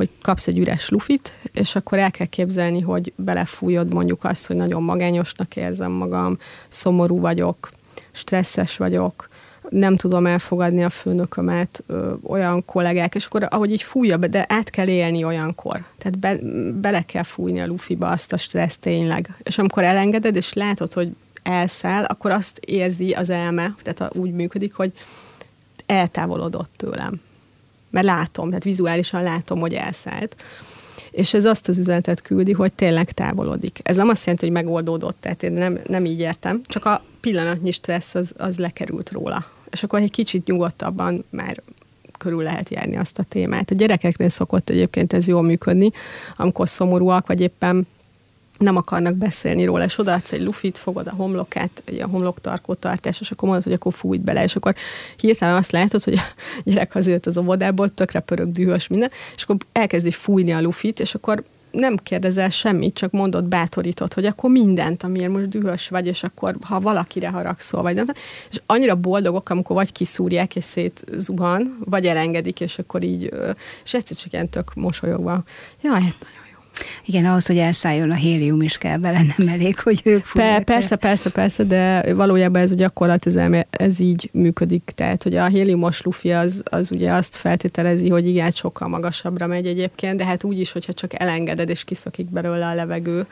hogy 0.00 0.10
kapsz 0.22 0.46
egy 0.46 0.58
üres 0.58 0.88
lufit, 0.88 1.32
és 1.52 1.76
akkor 1.76 1.98
el 1.98 2.10
kell 2.10 2.26
képzelni, 2.26 2.80
hogy 2.80 3.12
belefújod 3.16 3.92
mondjuk 3.92 4.24
azt, 4.24 4.46
hogy 4.46 4.56
nagyon 4.56 4.82
magányosnak 4.82 5.56
érzem 5.56 5.90
magam, 5.90 6.38
szomorú 6.68 7.20
vagyok, 7.20 7.70
stresszes 8.12 8.76
vagyok, 8.76 9.28
nem 9.68 9.96
tudom 9.96 10.26
elfogadni 10.26 10.84
a 10.84 10.90
főnökömet, 10.90 11.82
ö, 11.86 12.14
olyan 12.22 12.64
kollégák, 12.64 13.14
és 13.14 13.24
akkor 13.24 13.46
ahogy 13.50 13.72
így 13.72 13.82
fújja 13.82 14.16
be, 14.16 14.26
de 14.26 14.44
át 14.48 14.70
kell 14.70 14.88
élni 14.88 15.24
olyankor. 15.24 15.84
Tehát 15.98 16.18
be, 16.18 16.36
bele 16.80 17.02
kell 17.02 17.22
fújni 17.22 17.60
a 17.60 17.66
lufiba 17.66 18.08
azt 18.08 18.32
a 18.32 18.36
stressz 18.36 18.76
tényleg. 18.80 19.36
És 19.42 19.58
amikor 19.58 19.82
elengeded, 19.82 20.36
és 20.36 20.52
látod, 20.52 20.92
hogy 20.92 21.16
elszáll, 21.42 22.04
akkor 22.04 22.30
azt 22.30 22.58
érzi 22.58 23.12
az 23.12 23.30
elme, 23.30 23.74
tehát 23.82 24.16
úgy 24.16 24.32
működik, 24.32 24.74
hogy 24.74 24.92
eltávolodott 25.86 26.70
tőlem 26.76 27.20
mert 27.90 28.06
látom, 28.06 28.46
tehát 28.46 28.64
vizuálisan 28.64 29.22
látom, 29.22 29.60
hogy 29.60 29.74
elszállt. 29.74 30.36
És 31.10 31.34
ez 31.34 31.44
azt 31.44 31.68
az 31.68 31.78
üzenetet 31.78 32.22
küldi, 32.22 32.52
hogy 32.52 32.72
tényleg 32.72 33.12
távolodik. 33.12 33.80
Ez 33.82 33.96
nem 33.96 34.08
azt 34.08 34.24
jelenti, 34.24 34.44
hogy 34.46 34.54
megoldódott, 34.54 35.16
tehát 35.20 35.42
én 35.42 35.52
nem, 35.52 35.80
nem 35.86 36.04
így 36.04 36.20
értem, 36.20 36.60
csak 36.64 36.84
a 36.84 37.02
pillanatnyi 37.20 37.70
stressz 37.70 38.14
az, 38.14 38.34
az 38.36 38.58
lekerült 38.58 39.10
róla. 39.10 39.44
És 39.70 39.82
akkor 39.82 40.00
egy 40.00 40.10
kicsit 40.10 40.46
nyugodtabban 40.46 41.24
már 41.30 41.62
körül 42.18 42.42
lehet 42.42 42.70
járni 42.70 42.96
azt 42.96 43.18
a 43.18 43.24
témát. 43.28 43.70
A 43.70 43.74
gyerekeknél 43.74 44.28
szokott 44.28 44.70
egyébként 44.70 45.12
ez 45.12 45.28
jól 45.28 45.42
működni, 45.42 45.90
amikor 46.36 46.68
szomorúak, 46.68 47.26
vagy 47.26 47.40
éppen 47.40 47.86
nem 48.60 48.76
akarnak 48.76 49.14
beszélni 49.14 49.64
róla, 49.64 49.84
és 49.84 49.98
odaadsz 49.98 50.32
egy 50.32 50.42
lufit, 50.42 50.78
fogod 50.78 51.06
a 51.06 51.14
homlokát, 51.14 51.82
a 52.00 52.06
homloktarkó 52.06 52.74
tartás, 52.74 53.20
és 53.20 53.30
akkor 53.30 53.48
mondod, 53.48 53.64
hogy 53.64 53.72
akkor 53.72 53.92
fújt 53.92 54.20
bele, 54.20 54.42
és 54.42 54.56
akkor 54.56 54.74
hirtelen 55.16 55.54
azt 55.54 55.70
látod, 55.70 56.04
hogy 56.04 56.14
a 56.14 56.22
gyerek 56.64 56.94
azért 56.94 57.26
az 57.26 57.38
óvodából, 57.38 57.94
tökre 57.94 58.20
pörög, 58.20 58.50
dühös 58.50 58.86
minden, 58.86 59.10
és 59.36 59.42
akkor 59.42 59.56
elkezdi 59.72 60.10
fújni 60.10 60.52
a 60.52 60.60
lufit, 60.60 61.00
és 61.00 61.14
akkor 61.14 61.44
nem 61.70 61.96
kérdezel 61.96 62.50
semmit, 62.50 62.94
csak 62.94 63.10
mondod, 63.10 63.44
bátorított, 63.44 64.14
hogy 64.14 64.24
akkor 64.24 64.50
mindent, 64.50 65.02
amiért 65.02 65.32
most 65.32 65.48
dühös 65.48 65.88
vagy, 65.88 66.06
és 66.06 66.22
akkor 66.22 66.56
ha 66.60 66.80
valakire 66.80 67.28
haragszol, 67.28 67.82
vagy 67.82 67.94
nem. 67.94 68.06
És 68.50 68.60
annyira 68.66 68.94
boldogok, 68.94 69.50
amikor 69.50 69.76
vagy 69.76 69.92
kiszúrják, 69.92 70.56
és 70.56 70.64
szétzuhan, 70.64 71.78
vagy 71.84 72.06
elengedik, 72.06 72.60
és 72.60 72.78
akkor 72.78 73.02
így, 73.02 73.30
és 73.84 73.94
egyszer 73.94 74.16
csak 74.16 74.32
ilyen 74.32 74.48
tök 74.48 74.74
mosolyogva. 74.74 75.42
Jaj, 75.82 76.02
hát 76.02 76.16
nagyon 76.20 76.39
igen, 77.04 77.24
ahhoz, 77.24 77.46
hogy 77.46 77.58
elszálljon 77.58 78.10
a 78.10 78.14
hélium 78.14 78.62
is 78.62 78.78
kell 78.78 78.96
bele, 78.96 79.22
nem 79.36 79.48
elég, 79.48 79.78
hogy 79.78 80.00
ők 80.04 80.24
Pe- 80.32 80.64
Persze, 80.64 80.96
persze, 80.96 81.30
persze, 81.30 81.64
de 81.64 82.14
valójában 82.14 82.62
ez 82.62 82.70
a 82.70 82.74
gyakorlat, 82.74 83.26
ez, 83.26 83.38
ez 83.70 84.00
így 84.00 84.30
működik. 84.32 84.92
Tehát, 84.94 85.22
hogy 85.22 85.36
a 85.36 85.46
héliumos 85.46 86.02
lufi 86.02 86.32
az, 86.32 86.62
az 86.64 86.92
ugye 86.92 87.12
azt 87.12 87.36
feltételezi, 87.36 88.08
hogy 88.08 88.28
igen, 88.28 88.50
sokkal 88.50 88.88
magasabbra 88.88 89.46
megy 89.46 89.66
egyébként, 89.66 90.16
de 90.16 90.24
hát 90.24 90.44
úgy 90.44 90.60
is, 90.60 90.72
hogyha 90.72 90.92
csak 90.92 91.20
elengeded 91.20 91.68
és 91.68 91.84
kiszakik 91.84 92.30
belőle 92.30 92.66
a 92.66 92.74
levegő, 92.74 93.26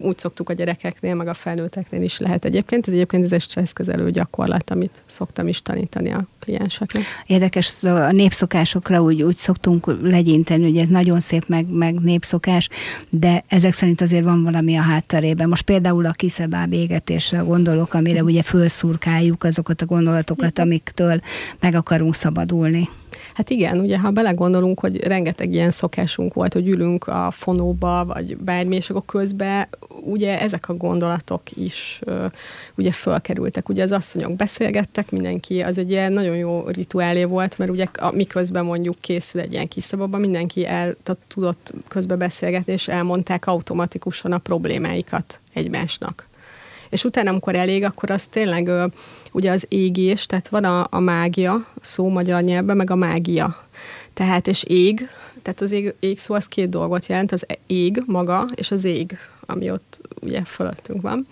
úgy 0.00 0.18
szoktuk 0.18 0.48
a 0.48 0.52
gyerekeknél, 0.52 1.14
meg 1.14 1.28
a 1.28 1.34
felnőtteknél 1.34 2.02
is 2.02 2.18
lehet 2.18 2.44
egyébként. 2.44 2.86
Ez 2.86 2.92
egyébként 2.92 3.24
ez 3.24 3.32
egy 3.32 3.40
stresszkezelő 3.40 4.10
gyakorlat, 4.10 4.70
amit 4.70 5.02
szoktam 5.06 5.48
is 5.48 5.62
tanítani 5.62 6.12
a 6.12 6.26
klienseknek. 6.40 7.02
Érdekes, 7.26 7.82
a 7.82 8.12
népszokásokra 8.12 9.02
úgy, 9.02 9.22
úgy 9.22 9.36
szoktunk 9.36 9.96
legyinteni, 10.02 10.62
hogy 10.62 10.76
ez 10.76 10.88
nagyon 10.88 11.20
szép, 11.20 11.48
meg, 11.48 11.66
meg 11.70 11.94
népszokás, 11.94 12.68
de 13.10 13.44
ezek 13.48 13.72
szerint 13.72 14.00
azért 14.00 14.24
van 14.24 14.42
valami 14.42 14.76
a 14.76 14.82
hátterében. 14.82 15.48
Most 15.48 15.64
például 15.64 16.06
a 16.06 16.12
kiszebáb 16.12 16.72
égetésre 16.72 17.38
gondolok, 17.38 17.94
amire 17.94 18.22
ugye 18.22 18.42
fölszurkáljuk 18.42 19.44
azokat 19.44 19.82
a 19.82 19.86
gondolatokat, 19.86 20.58
amiktől 20.58 21.20
meg 21.60 21.74
akarunk 21.74 22.14
szabadulni. 22.14 22.88
Hát 23.34 23.50
igen, 23.50 23.78
ugye 23.78 23.98
ha 23.98 24.10
belegondolunk, 24.10 24.80
hogy 24.80 24.96
rengeteg 24.96 25.52
ilyen 25.52 25.70
szokásunk 25.70 26.34
volt, 26.34 26.52
hogy 26.52 26.68
ülünk 26.68 27.06
a 27.06 27.30
fonóba, 27.30 28.04
vagy 28.04 28.36
bármi, 28.36 28.76
és 28.76 28.90
akkor 28.90 29.04
közben 29.04 29.68
ugye 30.00 30.40
ezek 30.40 30.68
a 30.68 30.74
gondolatok 30.74 31.42
is 31.54 32.00
ugye 32.74 32.92
fölkerültek. 32.92 33.68
Ugye 33.68 33.82
az 33.82 33.92
asszonyok 33.92 34.36
beszélgettek, 34.36 35.10
mindenki, 35.10 35.62
az 35.62 35.78
egy 35.78 35.90
ilyen 35.90 36.12
nagyon 36.12 36.36
jó 36.36 36.64
rituálé 36.66 37.24
volt, 37.24 37.58
mert 37.58 37.70
ugye 37.70 37.86
a, 37.92 38.10
miközben 38.10 38.64
mondjuk 38.64 38.96
készül 39.00 39.40
egy 39.40 39.52
ilyen 39.52 39.66
kis 39.66 39.84
szababa, 39.84 40.18
mindenki 40.18 40.66
el 40.66 40.94
tudott 41.28 41.72
közbe 41.88 42.16
beszélgetni, 42.16 42.72
és 42.72 42.88
elmondták 42.88 43.46
automatikusan 43.46 44.32
a 44.32 44.38
problémáikat 44.38 45.40
egymásnak. 45.52 46.25
És 46.88 47.04
utána, 47.04 47.30
amikor 47.30 47.54
elég, 47.54 47.84
akkor 47.84 48.10
az 48.10 48.24
tényleg 48.24 48.70
ugye 49.32 49.50
az 49.50 49.66
égés, 49.68 50.26
tehát 50.26 50.48
van 50.48 50.64
a, 50.64 50.86
a 50.90 51.00
mágia, 51.00 51.66
szó 51.80 52.08
magyar 52.08 52.42
nyelvben, 52.42 52.76
meg 52.76 52.90
a 52.90 52.94
mágia. 52.94 53.66
Tehát, 54.14 54.46
és 54.46 54.62
ég, 54.62 55.08
Tehát 55.42 55.60
az 55.60 55.72
ég, 55.72 55.94
ég 56.00 56.18
szó 56.18 56.34
az 56.34 56.46
két 56.46 56.68
dolgot 56.68 57.06
jelent, 57.06 57.32
az 57.32 57.46
ég 57.66 58.02
maga, 58.06 58.48
és 58.54 58.70
az 58.70 58.84
ég, 58.84 59.18
ami 59.46 59.70
ott 59.70 60.00
ugye 60.20 60.44
fölöttünk 60.44 61.02
van. 61.02 61.26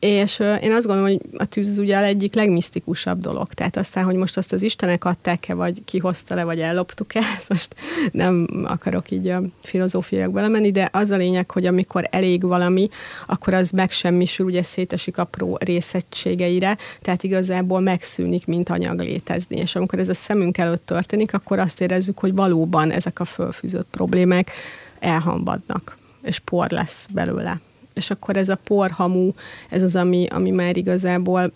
És 0.00 0.38
én 0.60 0.72
azt 0.72 0.86
gondolom, 0.86 1.10
hogy 1.10 1.20
a 1.36 1.44
tűz 1.44 1.78
ugye 1.78 1.96
a 1.96 2.02
egyik 2.02 2.34
legmisztikusabb 2.34 3.20
dolog. 3.20 3.52
Tehát 3.52 3.76
aztán, 3.76 4.04
hogy 4.04 4.14
most 4.14 4.36
azt 4.36 4.52
az 4.52 4.62
Istenek 4.62 5.04
adták-e, 5.04 5.54
vagy 5.54 5.84
kihozta 5.84 6.34
le, 6.34 6.44
vagy 6.44 6.60
elloptuk-e, 6.60 7.18
ezt 7.38 7.48
most 7.48 7.74
nem 8.12 8.48
akarok 8.64 9.10
így 9.10 9.28
a 9.28 9.42
filozófiák 9.62 10.30
belemenni, 10.30 10.70
de 10.70 10.88
az 10.92 11.10
a 11.10 11.16
lényeg, 11.16 11.50
hogy 11.50 11.66
amikor 11.66 12.08
elég 12.10 12.42
valami, 12.42 12.88
akkor 13.26 13.54
az 13.54 13.70
megsemmisül, 13.70 14.46
ugye 14.46 14.62
szétesik 14.62 15.18
apró 15.18 15.58
részegységeire, 15.60 16.76
tehát 17.00 17.22
igazából 17.22 17.80
megszűnik, 17.80 18.46
mint 18.46 18.68
anyag 18.68 19.00
létezni. 19.00 19.56
És 19.56 19.76
amikor 19.76 19.98
ez 19.98 20.08
a 20.08 20.14
szemünk 20.14 20.58
előtt 20.58 20.86
történik, 20.86 21.34
akkor 21.34 21.58
azt 21.58 21.80
érezzük, 21.80 22.18
hogy 22.18 22.34
valóban 22.34 22.90
ezek 22.90 23.20
a 23.20 23.24
fölfűzött 23.24 23.88
problémák 23.90 24.50
elhambadnak, 24.98 25.96
és 26.22 26.38
por 26.38 26.70
lesz 26.70 27.06
belőle 27.10 27.60
és 28.00 28.10
akkor 28.10 28.36
ez 28.36 28.48
a 28.48 28.58
porhamú, 28.64 29.34
ez 29.68 29.82
az, 29.82 29.96
ami, 29.96 30.26
ami 30.30 30.50
már 30.50 30.76
igazából 30.76 31.52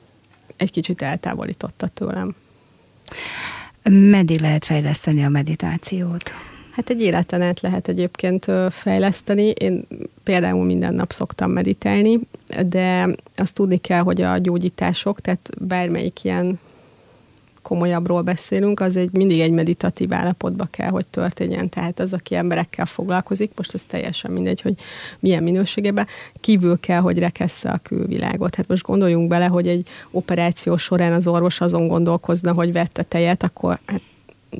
egy 0.56 0.70
kicsit 0.70 1.02
eltávolította 1.02 1.86
tőlem. 1.86 2.34
Meddig 3.90 4.40
lehet 4.40 4.64
fejleszteni 4.64 5.24
a 5.24 5.28
meditációt? 5.28 6.32
Hát 6.70 6.90
egy 6.90 7.00
életen 7.00 7.42
át 7.42 7.60
lehet 7.60 7.88
egyébként 7.88 8.46
fejleszteni. 8.70 9.46
Én 9.46 9.86
például 10.22 10.64
minden 10.64 10.94
nap 10.94 11.12
szoktam 11.12 11.50
meditálni, 11.50 12.18
de 12.66 13.08
azt 13.36 13.54
tudni 13.54 13.76
kell, 13.76 14.00
hogy 14.00 14.20
a 14.20 14.38
gyógyítások, 14.38 15.20
tehát 15.20 15.50
bármelyik 15.58 16.24
ilyen 16.24 16.58
komolyabbról 17.64 18.22
beszélünk, 18.22 18.80
az 18.80 18.96
egy 18.96 19.12
mindig 19.12 19.40
egy 19.40 19.50
meditatív 19.50 20.12
állapotba 20.12 20.64
kell, 20.64 20.90
hogy 20.90 21.06
történjen. 21.10 21.68
Tehát 21.68 22.00
az, 22.00 22.12
aki 22.12 22.34
emberekkel 22.34 22.86
foglalkozik, 22.86 23.52
most 23.56 23.74
ez 23.74 23.84
teljesen 23.84 24.30
mindegy, 24.30 24.60
hogy 24.60 24.74
milyen 25.20 25.42
minőségében, 25.42 26.06
kívül 26.40 26.80
kell, 26.80 27.00
hogy 27.00 27.18
rekessze 27.18 27.70
a 27.70 27.80
külvilágot. 27.82 28.54
Hát 28.54 28.68
most 28.68 28.86
gondoljunk 28.86 29.28
bele, 29.28 29.46
hogy 29.46 29.68
egy 29.68 29.88
operáció 30.10 30.76
során 30.76 31.12
az 31.12 31.26
orvos 31.26 31.60
azon 31.60 31.86
gondolkozna, 31.86 32.52
hogy 32.52 32.72
vette 32.72 33.02
tejet, 33.02 33.42
akkor 33.42 33.78
hát 33.86 34.00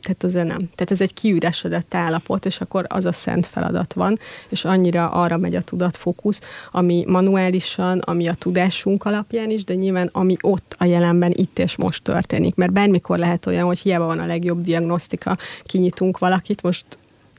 tehát 0.02 0.24
azért 0.24 0.46
nem. 0.46 0.58
Tehát 0.58 0.90
ez 0.90 1.00
egy 1.00 1.14
kiüresedett 1.14 1.94
állapot, 1.94 2.46
és 2.46 2.60
akkor 2.60 2.84
az 2.88 3.04
a 3.04 3.12
szent 3.12 3.46
feladat 3.46 3.92
van, 3.92 4.18
és 4.48 4.64
annyira 4.64 5.08
arra 5.10 5.36
megy 5.36 5.54
a 5.54 5.60
tudatfókusz, 5.60 6.40
ami 6.70 7.04
manuálisan, 7.06 7.98
ami 7.98 8.28
a 8.28 8.34
tudásunk 8.34 9.04
alapján 9.04 9.50
is, 9.50 9.64
de 9.64 9.74
nyilván 9.74 10.08
ami 10.12 10.36
ott 10.40 10.76
a 10.78 10.84
jelenben, 10.84 11.32
itt 11.34 11.58
és 11.58 11.76
most 11.76 12.02
történik. 12.02 12.54
Mert 12.54 12.72
bármikor 12.72 13.18
lehet 13.18 13.46
olyan, 13.46 13.66
hogy 13.66 13.78
hiába 13.78 14.04
van 14.04 14.18
a 14.18 14.26
legjobb 14.26 14.62
diagnosztika, 14.62 15.36
kinyitunk 15.62 16.18
valakit, 16.18 16.62
most 16.62 16.84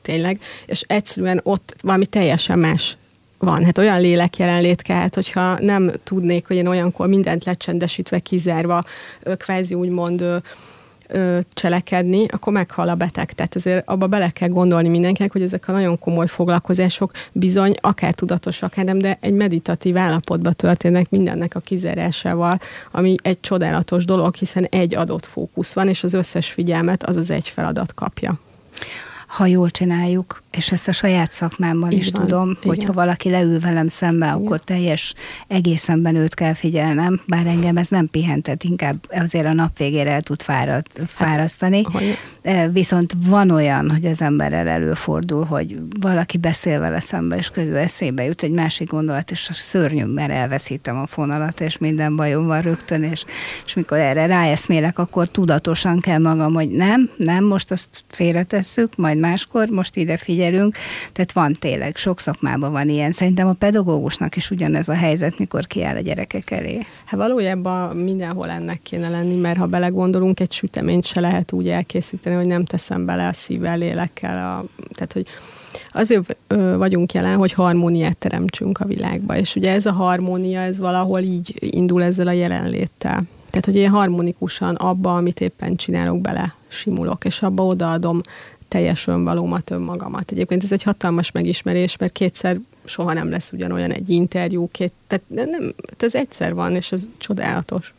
tényleg, 0.02 0.40
és 0.66 0.84
egyszerűen 0.86 1.40
ott 1.42 1.76
valami 1.82 2.06
teljesen 2.06 2.58
más 2.58 2.96
van. 3.38 3.64
Hát 3.64 3.78
olyan 3.78 4.00
lélek 4.00 4.36
jelenlét 4.36 4.82
kell, 4.82 4.96
hát 4.96 5.14
hogyha 5.14 5.58
nem 5.60 5.92
tudnék, 6.04 6.46
hogy 6.46 6.56
én 6.56 6.66
olyankor 6.66 7.08
mindent 7.08 7.44
lecsendesítve, 7.44 8.18
kizárva, 8.18 8.84
kvázi 9.36 9.74
úgymond 9.74 10.24
ö, 11.08 11.38
cselekedni, 11.54 12.26
akkor 12.28 12.52
meghal 12.52 12.88
a 12.88 12.94
beteg. 12.94 13.32
Tehát 13.32 13.56
ezért 13.56 13.88
abba 13.88 14.06
bele 14.06 14.30
kell 14.30 14.48
gondolni 14.48 14.88
mindenkinek, 14.88 15.32
hogy 15.32 15.42
ezek 15.42 15.68
a 15.68 15.72
nagyon 15.72 15.98
komoly 15.98 16.26
foglalkozások 16.26 17.10
bizony 17.32 17.74
akár 17.80 18.14
tudatos, 18.14 18.62
akár 18.62 18.84
nem, 18.84 18.98
de 18.98 19.18
egy 19.20 19.34
meditatív 19.34 19.96
állapotban 19.96 20.52
történnek 20.56 21.10
mindennek 21.10 21.54
a 21.54 21.60
kizárásával, 21.60 22.58
ami 22.90 23.14
egy 23.22 23.40
csodálatos 23.40 24.04
dolog, 24.04 24.34
hiszen 24.34 24.64
egy 24.64 24.94
adott 24.94 25.26
fókusz 25.26 25.72
van, 25.72 25.88
és 25.88 26.04
az 26.04 26.12
összes 26.12 26.50
figyelmet 26.50 27.02
az 27.02 27.16
az 27.16 27.30
egy 27.30 27.48
feladat 27.48 27.94
kapja 27.94 28.38
ha 29.36 29.46
jól 29.46 29.70
csináljuk, 29.70 30.42
és 30.50 30.72
ezt 30.72 30.88
a 30.88 30.92
saját 30.92 31.30
szakmámban 31.30 31.90
Így 31.90 31.98
is 31.98 32.10
van. 32.10 32.22
tudom, 32.22 32.50
Igen. 32.50 32.62
hogyha 32.62 32.92
valaki 32.92 33.30
leül 33.30 33.60
velem 33.60 33.88
szembe, 33.88 34.26
Igen. 34.26 34.38
akkor 34.38 34.60
teljes 34.60 35.14
egészenben 35.48 36.14
őt 36.14 36.34
kell 36.34 36.54
figyelnem, 36.54 37.20
bár 37.26 37.46
engem 37.46 37.76
ez 37.76 37.88
nem 37.88 38.08
pihentet, 38.10 38.64
inkább 38.64 38.96
azért 39.10 39.46
a 39.46 39.52
nap 39.52 39.78
végére 39.78 40.10
el 40.10 40.22
tud 40.22 40.42
fárad, 40.42 40.86
hát, 40.98 41.08
fárasztani. 41.08 41.82
Hát, 41.92 42.02
Viszont 42.72 43.12
van 43.26 43.50
olyan, 43.50 43.90
hogy 43.90 44.06
az 44.06 44.22
emberrel 44.22 44.68
előfordul, 44.68 45.44
hogy 45.44 45.78
valaki 46.00 46.38
beszél 46.38 46.80
vele 46.80 47.00
szembe, 47.00 47.36
és 47.36 47.50
közül 47.50 47.76
eszébe 47.76 48.24
jut 48.24 48.42
egy 48.42 48.50
másik 48.50 48.88
gondolat, 48.88 49.30
és 49.30 49.48
a 49.48 49.52
szörnyű, 49.52 50.04
mert 50.04 50.30
elveszítem 50.30 50.96
a 50.96 51.06
fonalat, 51.06 51.60
és 51.60 51.78
minden 51.78 52.16
bajom 52.16 52.46
van 52.46 52.60
rögtön, 52.60 53.02
és, 53.02 53.24
és 53.66 53.74
mikor 53.74 53.98
erre 53.98 54.26
ráeszmélek, 54.26 54.98
akkor 54.98 55.28
tudatosan 55.28 56.00
kell 56.00 56.18
magam, 56.18 56.54
hogy 56.54 56.70
nem, 56.70 57.10
nem, 57.16 57.44
most 57.44 57.70
azt 57.70 57.88
félretesszük, 58.08 58.96
majd 58.96 59.18
máskor, 59.26 59.68
most 59.68 59.96
ide 59.96 60.16
figyelünk, 60.16 60.76
tehát 61.12 61.32
van 61.32 61.52
tényleg, 61.52 61.96
sok 61.96 62.20
szakmában 62.20 62.72
van 62.72 62.88
ilyen. 62.88 63.12
Szerintem 63.12 63.46
a 63.46 63.52
pedagógusnak 63.52 64.36
is 64.36 64.50
ugyanez 64.50 64.88
a 64.88 64.94
helyzet, 64.94 65.38
mikor 65.38 65.66
kiáll 65.66 65.96
a 65.96 66.00
gyerekek 66.00 66.50
elé. 66.50 66.78
Hát 67.04 67.20
valójában 67.20 67.96
mindenhol 67.96 68.50
ennek 68.50 68.82
kéne 68.82 69.08
lenni, 69.08 69.36
mert 69.36 69.58
ha 69.58 69.66
belegondolunk, 69.66 70.40
egy 70.40 70.52
süteményt 70.52 71.06
se 71.06 71.20
lehet 71.20 71.52
úgy 71.52 71.68
elkészíteni, 71.68 72.36
hogy 72.36 72.46
nem 72.46 72.64
teszem 72.64 73.04
bele 73.06 73.28
a 73.28 73.32
szívvel, 73.32 73.78
lélekkel, 73.78 74.36
a, 74.36 74.64
tehát 74.94 75.12
hogy 75.12 75.26
azért 75.90 76.36
vagyunk 76.76 77.12
jelen, 77.12 77.36
hogy 77.36 77.52
harmóniát 77.52 78.16
teremtsünk 78.16 78.78
a 78.78 78.84
világba, 78.84 79.36
és 79.36 79.56
ugye 79.56 79.72
ez 79.72 79.86
a 79.86 79.92
harmónia, 79.92 80.60
ez 80.60 80.78
valahol 80.78 81.20
így 81.20 81.54
indul 81.58 82.02
ezzel 82.02 82.26
a 82.26 82.32
jelenléttel. 82.32 83.22
Tehát, 83.50 83.64
hogy 83.64 83.76
én 83.76 83.90
harmonikusan 83.90 84.74
abba, 84.74 85.16
amit 85.16 85.40
éppen 85.40 85.76
csinálok, 85.76 86.20
bele 86.20 86.54
simulok, 86.68 87.24
és 87.24 87.42
abba 87.42 87.64
odaadom 87.64 88.20
teljes 88.68 89.06
önvalómat, 89.06 89.70
önmagamat. 89.70 90.30
Egyébként 90.30 90.62
ez 90.62 90.72
egy 90.72 90.82
hatalmas 90.82 91.30
megismerés, 91.30 91.96
mert 91.96 92.12
kétszer 92.12 92.58
soha 92.84 93.12
nem 93.12 93.30
lesz 93.30 93.52
ugyanolyan 93.52 93.92
egy 93.92 94.10
interjú, 94.10 94.68
két, 94.72 94.92
tehát 95.06 95.24
nem, 95.28 95.74
ez 95.98 96.14
egyszer 96.14 96.54
van, 96.54 96.74
és 96.74 96.92
ez 96.92 97.08
csodálatos. 97.18 97.94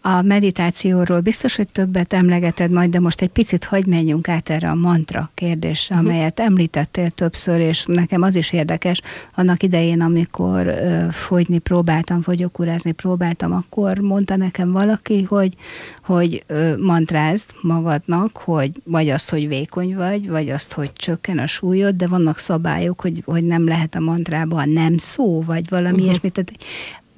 A 0.00 0.22
meditációról 0.22 1.20
biztos, 1.20 1.56
hogy 1.56 1.68
többet 1.68 2.12
emlegeted 2.12 2.70
majd, 2.70 2.90
de 2.90 3.00
most 3.00 3.20
egy 3.20 3.28
picit 3.28 3.64
hagy 3.64 3.86
menjünk 3.86 4.28
át 4.28 4.50
erre 4.50 4.70
a 4.70 4.74
mantra 4.74 5.30
kérdésre, 5.34 5.94
uh-huh. 5.94 6.10
amelyet 6.10 6.40
említettél 6.40 7.10
többször, 7.10 7.60
és 7.60 7.84
nekem 7.86 8.22
az 8.22 8.34
is 8.34 8.52
érdekes, 8.52 9.00
annak 9.34 9.62
idején, 9.62 10.00
amikor 10.00 10.66
ö, 10.66 10.98
fogyni 11.10 11.58
próbáltam, 11.58 12.22
fogyókúrázni 12.22 12.92
próbáltam, 12.92 13.52
akkor 13.52 13.98
mondta 13.98 14.36
nekem 14.36 14.72
valaki, 14.72 15.22
hogy, 15.22 15.54
hogy 16.02 16.44
ö, 16.46 16.76
mantrázd 16.76 17.46
magadnak, 17.60 18.36
hogy 18.36 18.70
vagy 18.84 19.08
azt, 19.08 19.30
hogy 19.30 19.48
vékony 19.48 19.96
vagy, 19.96 20.28
vagy 20.28 20.48
azt, 20.48 20.72
hogy 20.72 20.92
csökken 20.92 21.38
a 21.38 21.46
súlyod, 21.46 21.94
de 21.94 22.06
vannak 22.06 22.38
szabályok, 22.38 23.00
hogy, 23.00 23.22
hogy 23.24 23.44
nem 23.44 23.66
lehet 23.66 23.94
a 23.94 24.00
mantrában 24.00 24.68
nem 24.68 24.98
szó, 24.98 25.42
vagy 25.42 25.68
valami 25.68 25.88
uh-huh. 25.88 26.04
ilyesmit. 26.04 26.32
Tehát 26.32 26.52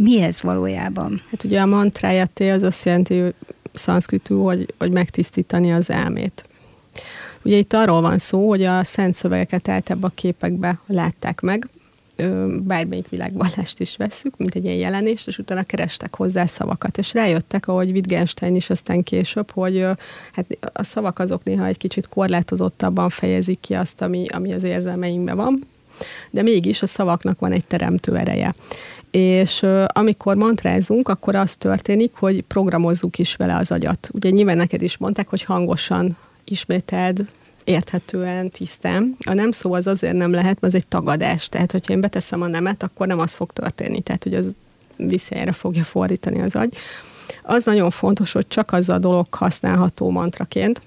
mi 0.03 0.23
ez 0.23 0.43
valójában? 0.43 1.23
Hát 1.31 1.45
ugye 1.45 1.61
a 1.61 1.67
mantrájaté 1.67 2.51
az 2.51 2.63
azt 2.63 2.85
jelenti 2.85 3.23
szanszkritú, 3.73 4.43
hogy, 4.43 4.75
hogy 4.79 4.91
megtisztítani 4.91 5.73
az 5.73 5.91
elmét. 5.91 6.49
Ugye 7.43 7.57
itt 7.57 7.73
arról 7.73 8.01
van 8.01 8.19
szó, 8.19 8.49
hogy 8.49 8.63
a 8.63 8.85
szent 8.85 9.15
szövegeket 9.15 9.69
általában 9.69 10.11
a 10.11 10.15
képekbe 10.21 10.81
látták 10.87 11.41
meg, 11.41 11.69
bármelyik 12.59 13.09
világvallást 13.09 13.81
is 13.81 13.97
veszük, 13.97 14.37
mint 14.37 14.55
egy 14.55 14.65
ilyen 14.65 14.77
jelenést, 14.77 15.29
és 15.29 15.39
utána 15.39 15.63
kerestek 15.63 16.17
hozzá 16.17 16.47
szavakat, 16.47 16.99
és 16.99 17.15
rájöttek, 17.15 17.69
ahogy 17.69 17.91
Wittgenstein 17.91 18.55
is 18.55 18.71
aztán 18.71 19.03
később, 19.03 19.51
hogy 19.51 19.87
hát 20.33 20.47
a 20.73 20.83
szavak 20.83 21.19
azok 21.19 21.45
néha 21.45 21.67
egy 21.67 21.79
kicsit 21.79 22.09
korlátozottabban 22.09 23.09
fejezik 23.09 23.61
ki 23.61 23.75
azt, 23.75 24.03
ami, 24.03 24.27
ami 24.29 24.53
az 24.53 24.63
érzelmeinkben 24.63 25.37
van, 25.37 25.67
de 26.31 26.43
mégis 26.43 26.83
a 26.83 26.87
szavaknak 26.87 27.39
van 27.39 27.53
egy 27.53 27.65
teremtő 27.65 28.17
ereje 28.17 28.55
és 29.11 29.67
amikor 29.87 30.37
mantrázunk, 30.37 31.09
akkor 31.09 31.35
az 31.35 31.55
történik, 31.55 32.13
hogy 32.15 32.43
programozzuk 32.43 33.19
is 33.19 33.37
vele 33.37 33.57
az 33.57 33.71
agyat. 33.71 34.09
Ugye 34.13 34.31
nyilván 34.31 34.57
neked 34.57 34.83
is 34.83 34.97
mondták, 34.97 35.29
hogy 35.29 35.43
hangosan 35.43 36.17
ismételd, 36.45 37.29
érthetően, 37.65 38.51
tisztán. 38.51 39.17
A 39.27 39.33
nem 39.33 39.51
szó 39.51 39.73
az 39.73 39.87
azért 39.87 40.17
nem 40.17 40.33
lehet, 40.33 40.61
mert 40.61 40.75
ez 40.75 40.81
egy 40.81 40.87
tagadás. 40.87 41.49
Tehát, 41.49 41.73
hogyha 41.73 41.93
én 41.93 42.01
beteszem 42.01 42.43
a 42.43 42.47
nemet, 42.47 42.83
akkor 42.83 43.07
nem 43.07 43.19
az 43.19 43.35
fog 43.35 43.53
történni. 43.53 44.01
Tehát, 44.01 44.23
hogy 44.23 44.35
az 44.35 44.55
visszajára 44.97 45.53
fogja 45.53 45.85
fordítani 45.85 46.41
az 46.41 46.57
agy. 46.57 46.77
Az 47.43 47.65
nagyon 47.65 47.91
fontos, 47.91 48.33
hogy 48.33 48.49
csak 48.49 48.73
az 48.73 48.89
a 48.89 48.99
dolog 48.99 49.35
használható 49.35 50.11
mantraként, 50.11 50.81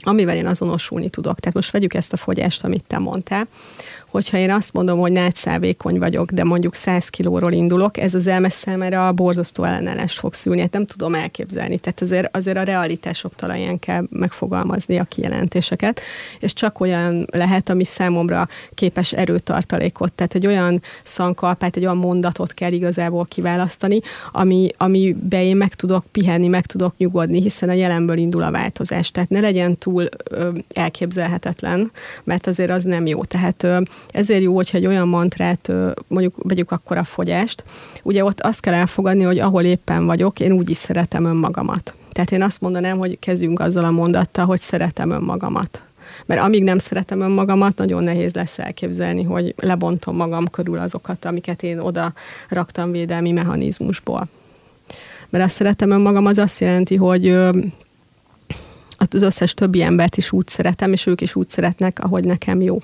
amivel 0.00 0.36
én 0.36 0.46
azonosulni 0.46 1.08
tudok. 1.08 1.40
Tehát 1.40 1.54
most 1.54 1.70
vegyük 1.70 1.94
ezt 1.94 2.12
a 2.12 2.16
fogyást, 2.16 2.64
amit 2.64 2.84
te 2.86 2.98
mondtál, 2.98 3.46
hogyha 4.14 4.36
én 4.36 4.50
azt 4.50 4.72
mondom, 4.72 4.98
hogy 4.98 5.12
nátszálvékony 5.12 5.98
vagyok, 5.98 6.30
de 6.30 6.44
mondjuk 6.44 6.74
100 6.74 7.08
kilóról 7.08 7.52
indulok, 7.52 7.98
ez 7.98 8.14
az 8.14 8.26
elmes 8.26 8.52
számára 8.52 9.08
a 9.08 9.12
borzasztó 9.12 9.64
ellenállást 9.64 10.18
fog 10.18 10.34
szülni, 10.34 10.60
hát 10.60 10.72
nem 10.72 10.84
tudom 10.84 11.14
elképzelni. 11.14 11.78
Tehát 11.78 12.00
azért, 12.00 12.36
azért 12.36 12.56
a 12.56 12.62
realitások 12.62 13.34
talaján 13.34 13.78
kell 13.78 14.06
megfogalmazni 14.10 14.98
a 14.98 15.04
kijelentéseket, 15.04 16.00
és 16.38 16.52
csak 16.52 16.80
olyan 16.80 17.26
lehet, 17.30 17.68
ami 17.68 17.84
számomra 17.84 18.48
képes 18.74 19.12
erőtartalékot, 19.12 20.12
tehát 20.12 20.34
egy 20.34 20.46
olyan 20.46 20.82
szankalpát, 21.02 21.76
egy 21.76 21.84
olyan 21.84 21.96
mondatot 21.96 22.54
kell 22.54 22.72
igazából 22.72 23.24
kiválasztani, 23.24 24.00
ami, 24.32 24.68
amibe 24.76 25.44
én 25.44 25.56
meg 25.56 25.74
tudok 25.74 26.04
pihenni, 26.12 26.48
meg 26.48 26.66
tudok 26.66 26.96
nyugodni, 26.96 27.40
hiszen 27.40 27.68
a 27.68 27.72
jelenből 27.72 28.16
indul 28.16 28.42
a 28.42 28.50
változás. 28.50 29.10
Tehát 29.10 29.30
ne 29.30 29.40
legyen 29.40 29.78
túl 29.78 30.08
ö, 30.30 30.50
elképzelhetetlen, 30.74 31.90
mert 32.24 32.46
azért 32.46 32.70
az 32.70 32.82
nem 32.82 33.06
jó. 33.06 33.24
Tehát 33.24 33.62
ö, 33.62 33.80
ezért 34.10 34.42
jó, 34.42 34.54
hogyha 34.54 34.78
egy 34.78 34.86
olyan 34.86 35.08
mantrát, 35.08 35.72
mondjuk 36.06 36.34
vegyük 36.42 36.70
akkor 36.70 36.96
a 36.96 37.04
fogyást, 37.04 37.64
ugye 38.02 38.24
ott 38.24 38.40
azt 38.40 38.60
kell 38.60 38.74
elfogadni, 38.74 39.22
hogy 39.22 39.38
ahol 39.38 39.62
éppen 39.62 40.06
vagyok, 40.06 40.40
én 40.40 40.52
úgy 40.52 40.70
is 40.70 40.76
szeretem 40.76 41.24
önmagamat. 41.24 41.94
Tehát 42.12 42.32
én 42.32 42.42
azt 42.42 42.60
mondanám, 42.60 42.98
hogy 42.98 43.18
kezdjünk 43.18 43.60
azzal 43.60 43.84
a 43.84 43.90
mondattal, 43.90 44.44
hogy 44.44 44.60
szeretem 44.60 45.10
önmagamat. 45.10 45.82
Mert 46.26 46.40
amíg 46.40 46.62
nem 46.62 46.78
szeretem 46.78 47.20
önmagamat, 47.20 47.76
nagyon 47.76 48.02
nehéz 48.02 48.34
lesz 48.34 48.58
elképzelni, 48.58 49.22
hogy 49.22 49.54
lebontom 49.56 50.16
magam 50.16 50.48
körül 50.48 50.78
azokat, 50.78 51.24
amiket 51.24 51.62
én 51.62 51.78
oda 51.78 52.12
raktam 52.48 52.90
védelmi 52.90 53.32
mechanizmusból. 53.32 54.28
Mert 55.28 55.44
azt 55.44 55.54
szeretem 55.54 55.90
önmagam, 55.90 56.26
az 56.26 56.38
azt 56.38 56.60
jelenti, 56.60 56.96
hogy 56.96 57.28
az 58.96 59.22
összes 59.22 59.54
többi 59.54 59.82
embert 59.82 60.16
is 60.16 60.32
úgy 60.32 60.48
szeretem, 60.48 60.92
és 60.92 61.06
ők 61.06 61.20
is 61.20 61.34
úgy 61.34 61.48
szeretnek, 61.48 61.98
ahogy 62.00 62.24
nekem 62.24 62.60
jó. 62.60 62.78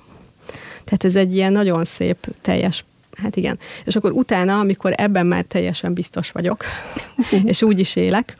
Tehát 0.84 1.04
ez 1.04 1.16
egy 1.16 1.34
ilyen 1.34 1.52
nagyon 1.52 1.84
szép, 1.84 2.26
teljes 2.40 2.84
Hát 3.22 3.36
igen. 3.36 3.58
És 3.84 3.96
akkor 3.96 4.10
utána, 4.12 4.58
amikor 4.58 4.92
ebben 4.96 5.26
már 5.26 5.42
teljesen 5.42 5.92
biztos 5.92 6.30
vagyok, 6.30 6.64
és 7.44 7.62
úgy 7.62 7.78
is 7.78 7.96
élek, 7.96 8.36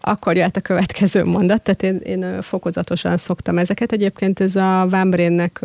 akkor 0.00 0.36
jött 0.36 0.56
a 0.56 0.60
következő 0.60 1.24
mondat, 1.24 1.62
tehát 1.62 1.82
én, 1.82 2.00
én 2.04 2.42
fokozatosan 2.42 3.16
szoktam 3.16 3.58
ezeket. 3.58 3.92
Egyébként 3.92 4.40
ez 4.40 4.56
a 4.56 4.86
Vámbrénnek 4.90 5.64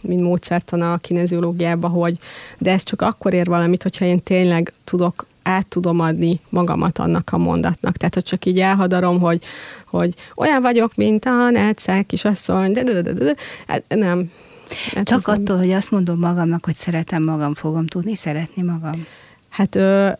mint 0.00 0.20
módszertana 0.20 0.92
a 0.92 0.96
kineziológiába, 0.96 1.88
hogy 1.88 2.18
de 2.58 2.72
ez 2.72 2.82
csak 2.82 3.02
akkor 3.02 3.32
ér 3.32 3.46
valamit, 3.46 3.82
hogyha 3.82 4.04
én 4.04 4.18
tényleg 4.18 4.72
tudok 4.84 5.26
át 5.42 5.66
tudom 5.66 6.00
adni 6.00 6.40
magamat 6.48 6.98
annak 6.98 7.28
a 7.32 7.38
mondatnak. 7.38 7.96
Tehát, 7.96 8.14
hogy 8.14 8.22
csak 8.22 8.44
így 8.44 8.60
elhadarom, 8.60 9.20
hogy, 9.20 9.42
hogy 9.86 10.14
olyan 10.36 10.62
vagyok, 10.62 10.94
mint 10.94 11.24
a 11.24 11.50
Nelcek 11.50 12.06
kisasszony, 12.06 12.72
de, 12.72 12.82
de, 12.82 12.92
de, 12.92 13.02
de, 13.02 13.12
de. 13.12 13.34
Hát 13.66 13.82
nem, 13.88 14.30
Hát 14.94 15.06
Csak 15.06 15.26
attól, 15.26 15.56
nem... 15.56 15.58
hogy 15.58 15.70
azt 15.70 15.90
mondom 15.90 16.18
magamnak, 16.18 16.64
hogy 16.64 16.74
szeretem 16.74 17.22
magam, 17.22 17.54
fogom 17.54 17.86
tudni 17.86 18.16
szeretni 18.16 18.62
magam. 18.62 19.06
Hát 19.48 19.74
ö, 19.74 20.10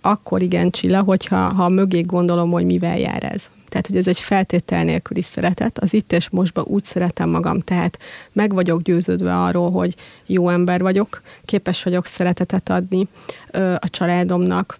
akkor 0.00 0.42
igen, 0.42 0.70
Csilla, 0.70 1.02
hogyha 1.02 1.36
ha 1.36 1.68
mögé 1.68 2.00
gondolom, 2.00 2.50
hogy 2.50 2.64
mivel 2.64 2.98
jár 2.98 3.24
ez. 3.24 3.50
Tehát, 3.68 3.86
hogy 3.86 3.96
ez 3.96 4.06
egy 4.06 4.18
feltétel 4.18 4.84
nélküli 4.84 5.22
szeretet. 5.22 5.78
Az 5.78 5.94
itt 5.94 6.12
és 6.12 6.30
mostban 6.30 6.64
úgy 6.68 6.84
szeretem 6.84 7.28
magam, 7.28 7.58
tehát 7.58 7.98
meg 8.32 8.52
vagyok 8.52 8.82
győződve 8.82 9.42
arról, 9.42 9.70
hogy 9.70 9.94
jó 10.26 10.48
ember 10.48 10.80
vagyok, 10.80 11.22
képes 11.44 11.82
vagyok 11.82 12.06
szeretetet 12.06 12.68
adni 12.68 13.08
ö, 13.50 13.72
a 13.72 13.88
családomnak, 13.90 14.78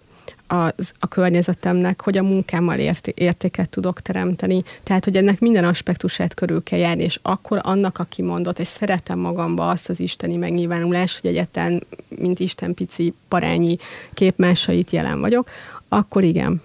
az, 0.53 0.93
a 0.99 1.07
környezetemnek, 1.07 2.01
hogy 2.01 2.17
a 2.17 2.23
munkámmal 2.23 2.77
érté, 2.77 3.13
értéket 3.15 3.69
tudok 3.69 4.01
teremteni. 4.01 4.63
Tehát, 4.83 5.03
hogy 5.03 5.15
ennek 5.15 5.39
minden 5.39 5.63
aspektusát 5.63 6.33
körül 6.33 6.63
kell 6.63 6.79
járni, 6.79 7.03
és 7.03 7.19
akkor 7.21 7.59
annak, 7.63 7.97
aki 7.97 8.21
mondott, 8.21 8.59
és 8.59 8.67
szeretem 8.67 9.19
magamba 9.19 9.69
azt 9.69 9.89
az 9.89 9.99
isteni 9.99 10.35
megnyilvánulást, 10.35 11.21
hogy 11.21 11.29
egyetlen, 11.29 11.83
mint 12.07 12.39
Isten 12.39 12.73
pici 12.73 13.13
parányi 13.27 13.77
képmásait 14.13 14.89
jelen 14.89 15.19
vagyok, 15.19 15.49
akkor 15.87 16.23
igen. 16.23 16.61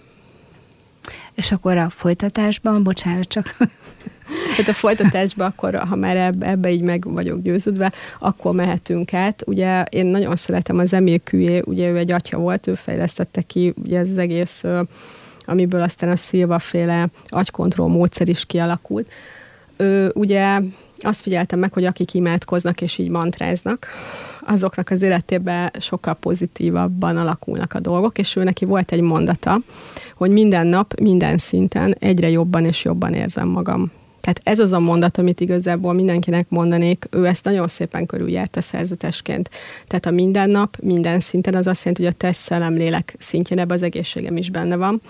És 1.35 1.53
akkor 1.53 1.77
a 1.77 1.89
folytatásban, 1.89 2.83
bocsánat, 2.83 3.29
csak 3.29 3.57
Hát 4.57 4.69
a 4.69 4.73
folytatásban 4.73 5.47
akkor, 5.47 5.75
ha 5.75 5.97
már 5.97 6.17
ebbe, 6.17 6.47
ebbe 6.47 6.71
így 6.71 6.83
meg 6.83 7.13
vagyok 7.13 7.43
győződve, 7.43 7.93
akkor 8.19 8.55
mehetünk 8.55 9.15
át. 9.15 9.43
Ugye 9.47 9.83
én 9.83 10.07
nagyon 10.07 10.37
szeretem 10.37 10.79
az 10.79 10.93
Emil 10.93 11.19
Külyé, 11.19 11.63
ugye 11.65 11.89
ő 11.89 11.97
egy 11.97 12.11
atya 12.11 12.39
volt, 12.39 12.67
ő 12.67 12.75
fejlesztette 12.75 13.43
ki 13.43 13.75
ugye 13.85 13.99
ez 13.99 14.09
az 14.09 14.19
egész, 14.19 14.65
amiből 15.45 15.83
aztán 15.83 16.11
a 16.11 16.17
Szilva 16.17 16.59
féle 16.59 17.09
agykontroll 17.29 17.89
módszer 17.89 18.29
is 18.29 18.45
kialakult. 18.47 19.13
Ő 19.77 20.11
ugye 20.15 20.61
azt 20.99 21.21
figyeltem 21.21 21.59
meg, 21.59 21.73
hogy 21.73 21.85
akik 21.85 22.15
imádkoznak 22.15 22.81
és 22.81 22.99
így 22.99 23.09
mantráznak, 23.09 23.87
azoknak 24.47 24.91
az 24.91 25.03
életében 25.03 25.71
sokkal 25.79 26.15
pozitívabban 26.15 27.17
alakulnak 27.17 27.75
a 27.75 27.81
dolgok, 27.81 28.19
és 28.19 28.37
ő 28.37 28.45
neki 28.45 28.65
volt 28.65 28.93
egy 28.93 29.01
mondata, 29.01 29.61
hogy 30.15 30.31
minden 30.31 30.67
nap, 30.67 31.01
minden 31.01 31.39
szinten 31.39 31.97
egyre 31.99 32.31
jobban 32.31 32.65
és 32.65 32.85
jobban 32.85 33.15
érzem 33.15 33.49
magam. 33.49 33.91
Tehát 34.33 34.59
ez 34.59 34.59
az 34.65 34.73
a 34.73 34.79
mondat, 34.79 35.19
amit 35.19 35.41
igazából 35.41 35.93
mindenkinek 35.93 36.49
mondanék, 36.49 37.07
ő 37.11 37.27
ezt 37.27 37.45
nagyon 37.45 37.69
szépen 37.69 38.07
körüljárta 38.07 38.61
szerzetesként. 38.61 39.51
Tehát 39.87 40.07
a 40.07 40.11
minden 40.11 40.51
nap, 40.51 40.77
minden 40.83 41.21
szinten 41.21 41.55
az 41.55 41.67
azt 41.67 41.85
jelenti, 41.85 42.05
hogy 42.05 42.13
a 42.13 42.17
test 42.17 42.41
szellem 42.41 42.75
lélek 42.75 43.15
szintjén 43.19 43.59
ebben 43.59 43.77
az 43.77 43.83
egészségem 43.83 44.37
is 44.37 44.51
benne 44.51 44.77
van 44.77 45.01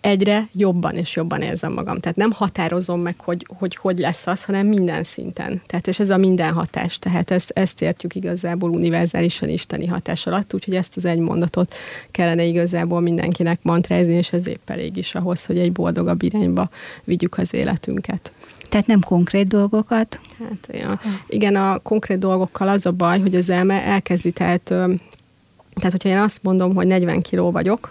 egyre 0.00 0.48
jobban 0.52 0.94
és 0.94 1.16
jobban 1.16 1.42
érzem 1.42 1.72
magam. 1.72 1.98
Tehát 1.98 2.16
nem 2.16 2.30
határozom 2.32 3.00
meg, 3.00 3.14
hogy 3.18 3.46
hogy, 3.58 3.76
hogy 3.76 3.98
lesz 3.98 4.26
az, 4.26 4.44
hanem 4.44 4.66
minden 4.66 5.02
szinten. 5.02 5.60
Tehát 5.66 5.86
és 5.86 5.98
ez 5.98 6.10
a 6.10 6.16
minden 6.16 6.52
hatás. 6.52 6.98
Tehát 6.98 7.30
ezt, 7.30 7.50
ezt 7.50 7.82
értjük 7.82 8.14
igazából 8.14 8.70
univerzálisan 8.70 9.48
isteni 9.48 9.86
hatás 9.86 10.26
alatt, 10.26 10.54
úgyhogy 10.54 10.74
ezt 10.74 10.96
az 10.96 11.04
egy 11.04 11.18
mondatot 11.18 11.74
kellene 12.10 12.42
igazából 12.42 13.00
mindenkinek 13.00 13.62
mantrázni, 13.62 14.12
és 14.12 14.32
ez 14.32 14.46
épp 14.46 14.70
elég 14.70 14.96
is 14.96 15.14
ahhoz, 15.14 15.46
hogy 15.46 15.58
egy 15.58 15.72
boldogabb 15.72 16.22
irányba 16.22 16.70
vigyük 17.04 17.38
az 17.38 17.54
életünket. 17.54 18.32
Tehát 18.68 18.86
nem 18.86 19.00
konkrét 19.00 19.46
dolgokat? 19.46 20.20
Hát 20.38 20.78
ja. 20.80 21.00
igen, 21.28 21.56
a 21.56 21.78
konkrét 21.78 22.18
dolgokkal 22.18 22.68
az 22.68 22.86
a 22.86 22.92
baj, 22.92 23.20
hogy 23.20 23.34
az 23.34 23.50
elme 23.50 23.82
elkezdi, 23.82 24.30
tehát, 24.30 24.62
tehát 24.62 25.90
hogyha 25.90 26.08
én 26.08 26.18
azt 26.18 26.42
mondom, 26.42 26.74
hogy 26.74 26.86
40 26.86 27.20
kiló 27.20 27.50
vagyok, 27.50 27.90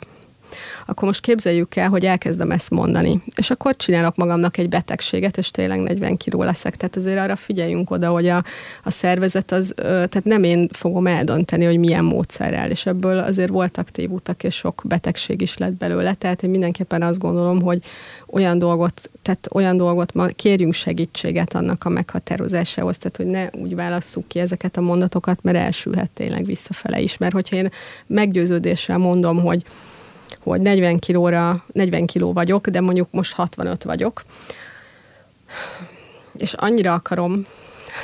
akkor 0.85 1.07
most 1.07 1.21
képzeljük 1.21 1.75
el, 1.75 1.89
hogy 1.89 2.05
elkezdem 2.05 2.51
ezt 2.51 2.69
mondani. 2.69 3.23
És 3.35 3.49
akkor 3.49 3.75
csinálok 3.75 4.15
magamnak 4.15 4.57
egy 4.57 4.69
betegséget, 4.69 5.37
és 5.37 5.51
tényleg 5.51 5.79
40 5.79 6.17
kiló 6.17 6.43
leszek. 6.43 6.77
Tehát 6.77 6.95
azért 6.95 7.19
arra 7.19 7.35
figyeljünk 7.35 7.91
oda, 7.91 8.09
hogy 8.09 8.27
a, 8.27 8.43
a 8.83 8.91
szervezet 8.91 9.51
az, 9.51 9.73
tehát 9.75 10.23
nem 10.23 10.43
én 10.43 10.69
fogom 10.71 11.07
eldönteni, 11.07 11.65
hogy 11.65 11.77
milyen 11.77 12.03
módszerrel, 12.03 12.69
és 12.69 12.85
ebből 12.85 13.19
azért 13.19 13.49
voltak 13.49 13.89
tévutak, 13.89 14.43
és 14.43 14.55
sok 14.55 14.81
betegség 14.85 15.41
is 15.41 15.57
lett 15.57 15.73
belőle. 15.73 16.13
Tehát 16.13 16.43
én 16.43 16.49
mindenképpen 16.49 17.01
azt 17.01 17.19
gondolom, 17.19 17.61
hogy 17.61 17.81
olyan 18.27 18.57
dolgot, 18.57 19.09
tehát 19.21 19.47
olyan 19.51 19.77
dolgot 19.77 20.13
kérjünk 20.35 20.73
segítséget 20.73 21.53
annak 21.53 21.85
a 21.85 21.89
meghatározásához, 21.89 22.97
tehát 22.97 23.17
hogy 23.17 23.25
ne 23.25 23.61
úgy 23.61 23.75
válasszuk 23.75 24.27
ki 24.27 24.39
ezeket 24.39 24.77
a 24.77 24.81
mondatokat, 24.81 25.39
mert 25.41 25.57
elsülhet 25.57 26.09
tényleg 26.09 26.45
visszafele 26.45 26.99
is. 26.99 27.17
Mert 27.17 27.33
hogyha 27.33 27.55
én 27.55 27.69
meggyőződéssel 28.07 28.97
mondom, 28.97 29.41
hogy 29.41 29.63
hogy 30.49 30.61
40 30.61 30.97
kilóra, 30.97 31.63
40 31.71 32.05
kiló 32.05 32.33
vagyok, 32.33 32.67
de 32.67 32.81
mondjuk 32.81 33.07
most 33.11 33.33
65 33.33 33.83
vagyok, 33.83 34.23
és 36.37 36.53
annyira 36.53 36.93
akarom 36.93 37.45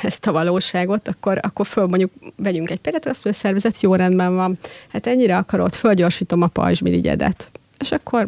ezt 0.02 0.26
a 0.26 0.32
valóságot, 0.32 1.08
akkor, 1.08 1.38
akkor 1.42 1.66
föl 1.66 1.86
mondjuk 1.86 2.10
vegyünk 2.36 2.70
egy 2.70 2.80
példát, 2.80 3.06
azt 3.06 3.24
mondja, 3.24 3.40
a 3.40 3.44
szervezet 3.44 3.80
jó 3.80 3.94
rendben 3.94 4.34
van, 4.34 4.58
hát 4.88 5.06
ennyire 5.06 5.36
akarod, 5.36 5.74
fölgyorsítom 5.74 6.42
a 6.42 6.46
pajzsmirigyedet. 6.46 7.50
És 7.78 7.92
akkor 7.92 8.26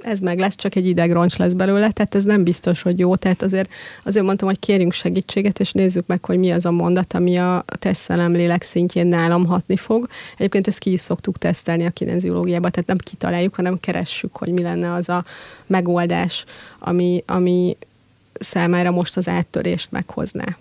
ez 0.00 0.20
meg 0.20 0.38
lesz, 0.38 0.54
csak 0.54 0.74
egy 0.74 0.86
idegroncs 0.86 1.36
lesz 1.36 1.52
belőle, 1.52 1.90
tehát 1.90 2.14
ez 2.14 2.24
nem 2.24 2.44
biztos, 2.44 2.82
hogy 2.82 2.98
jó. 2.98 3.16
Tehát 3.16 3.42
azért, 3.42 3.70
azért 4.04 4.24
mondtam, 4.24 4.48
hogy 4.48 4.58
kérjünk 4.58 4.92
segítséget, 4.92 5.60
és 5.60 5.72
nézzük 5.72 6.06
meg, 6.06 6.24
hogy 6.24 6.38
mi 6.38 6.50
az 6.50 6.66
a 6.66 6.70
mondat, 6.70 7.12
ami 7.12 7.38
a 7.38 7.64
tesztelem 7.78 8.32
lélek 8.32 8.62
szintjén 8.62 9.06
nálam 9.06 9.46
hatni 9.46 9.76
fog. 9.76 10.08
Egyébként 10.36 10.66
ezt 10.66 10.78
ki 10.78 10.92
is 10.92 11.00
szoktuk 11.00 11.38
tesztelni 11.38 11.86
a 11.86 11.90
kineziológiában, 11.90 12.70
tehát 12.70 12.88
nem 12.88 12.98
kitaláljuk, 12.98 13.54
hanem 13.54 13.76
keressük, 13.76 14.36
hogy 14.36 14.52
mi 14.52 14.62
lenne 14.62 14.92
az 14.92 15.08
a 15.08 15.24
megoldás, 15.66 16.44
ami, 16.78 17.22
ami 17.26 17.76
számára 18.32 18.90
most 18.90 19.16
az 19.16 19.28
áttörést 19.28 19.90
meghozná. 19.90 20.56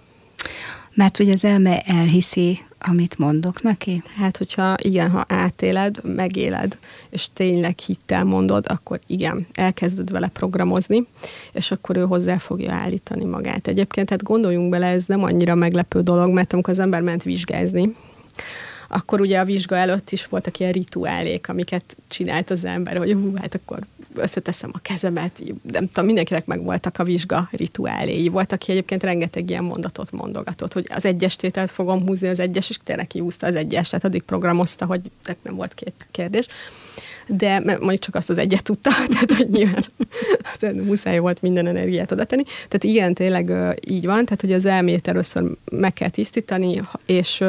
Mert 0.94 1.18
hogy 1.18 1.30
az 1.30 1.44
elme 1.44 1.80
elhiszi 1.80 2.60
amit 2.80 3.18
mondok 3.18 3.62
neki? 3.62 4.04
Hát, 4.16 4.38
hogyha 4.38 4.76
igen, 4.82 5.10
ha 5.10 5.26
átéled, 5.28 6.00
megéled, 6.04 6.78
és 7.10 7.28
tényleg 7.34 7.80
hittel 7.80 8.24
mondod, 8.24 8.66
akkor 8.68 9.00
igen, 9.08 9.48
elkezded 9.54 10.12
vele 10.12 10.28
programozni, 10.28 11.08
és 11.52 11.72
akkor 11.72 11.98
ő 11.98 12.02
hozzá 12.02 12.38
fogja 12.38 12.74
állítani 12.74 13.26
magát. 13.26 13.68
Egyébként, 13.68 14.10
hát 14.10 14.24
gondoljunk 14.24 14.70
bele, 14.70 14.88
ez 14.88 15.06
nem 15.06 15.24
annyira 15.24 15.56
meglepő 15.56 16.02
dolog, 16.02 16.30
mert 16.30 16.54
amikor 16.54 16.74
az 16.74 16.80
ember 16.80 17.02
ment 17.02 17.24
vizsgázni, 17.24 17.96
akkor 18.88 19.22
ugye 19.22 19.40
a 19.40 19.46
vizsga 19.46 19.76
előtt 19.76 20.12
is 20.12 20.26
voltak 20.26 20.60
ilyen 20.60 20.72
rituálék, 20.72 21.50
amiket 21.50 21.98
csinált 22.08 22.50
az 22.50 22.66
ember, 22.66 22.98
hogy 22.98 23.12
hú, 23.12 23.36
hát 23.36 23.56
akkor 23.56 23.80
összeteszem 24.16 24.70
a 24.74 24.80
kezemet, 24.80 25.44
nem 25.72 25.88
tudom, 25.88 26.06
mindenkinek 26.06 26.46
meg 26.46 26.64
voltak 26.64 27.00
a 27.00 27.04
vizsga 27.04 27.50
rituáléi. 27.52 28.28
Volt, 28.28 28.52
aki 28.52 28.72
egyébként 28.72 29.04
rengeteg 29.04 29.50
ilyen 29.50 29.64
mondatot 29.64 30.12
mondogatott, 30.12 30.74
hogy 30.74 30.88
az 30.94 31.06
egyes 31.06 31.36
tételt 31.36 31.72
fogom 31.72 32.06
húzni 32.06 32.28
az 32.28 32.40
egyes, 32.40 32.70
és 32.70 32.80
tényleg 32.84 33.08
kihúzta 33.08 33.48
az 33.48 33.56
egyes, 33.56 33.90
tehát 33.90 34.06
addig 34.06 34.22
programozta, 34.22 34.86
hogy 34.86 35.02
nem 35.44 35.56
volt 35.56 35.74
két 35.74 36.08
kérdés 36.12 36.48
de 37.38 37.60
mert 37.60 37.80
mondjuk 37.80 38.02
csak 38.02 38.16
azt 38.16 38.30
az 38.30 38.38
egyet 38.38 38.64
tudta, 38.64 38.90
tehát 39.14 39.32
hogy 39.32 39.50
nyilván 39.50 39.84
muszáj 40.86 41.20
volt 41.20 41.42
minden 41.42 41.68
energiát 41.68 42.12
oda 42.12 42.24
tenni. 42.24 42.44
Tehát 42.44 42.84
igen, 42.84 43.14
tényleg 43.14 43.54
így 43.86 44.06
van, 44.06 44.24
tehát 44.24 44.42
hogy 44.42 44.54
az 44.54 44.66
elmét 44.66 45.08
először 45.08 45.44
meg 45.72 45.94
kell 45.94 46.10
tisztítani, 46.10 46.82
és 47.06 47.44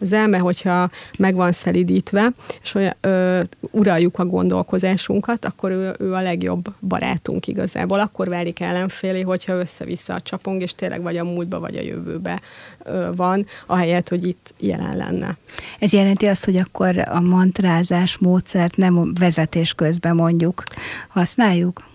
az 0.00 0.12
elme, 0.12 0.38
hogyha 0.38 0.90
meg 1.18 1.34
van 1.34 1.52
szelidítve, 1.52 2.32
és 2.62 2.74
olyan, 2.74 2.94
ö, 3.00 3.40
uraljuk 3.70 4.18
a 4.18 4.24
gondolkozásunkat, 4.24 5.44
akkor 5.44 5.70
ő, 5.70 5.94
ő 5.98 6.12
a 6.12 6.20
legjobb 6.20 6.64
barátunk 6.88 7.46
igazából. 7.46 8.00
Akkor 8.00 8.28
válik 8.28 8.60
ellenfélé, 8.60 9.20
hogyha 9.20 9.54
össze-vissza 9.54 10.20
csapong, 10.20 10.62
és 10.62 10.74
tényleg 10.74 11.02
vagy 11.02 11.16
a 11.16 11.24
múltba, 11.24 11.60
vagy 11.60 11.76
a 11.76 11.82
jövőbe 11.82 12.40
ö, 12.84 13.08
van, 13.16 13.46
ahelyett, 13.66 14.08
hogy 14.08 14.26
itt 14.26 14.54
jelen 14.58 14.96
lenne. 14.96 15.36
Ez 15.78 15.92
jelenti 15.92 16.26
azt, 16.26 16.44
hogy 16.44 16.56
akkor 16.56 17.08
a 17.08 17.20
mantrázás 17.20 18.18
módszert 18.18 18.76
nem 18.76 19.12
vezetés 19.22 19.72
közben 19.74 20.14
mondjuk 20.14 20.62
használjuk? 21.08 21.91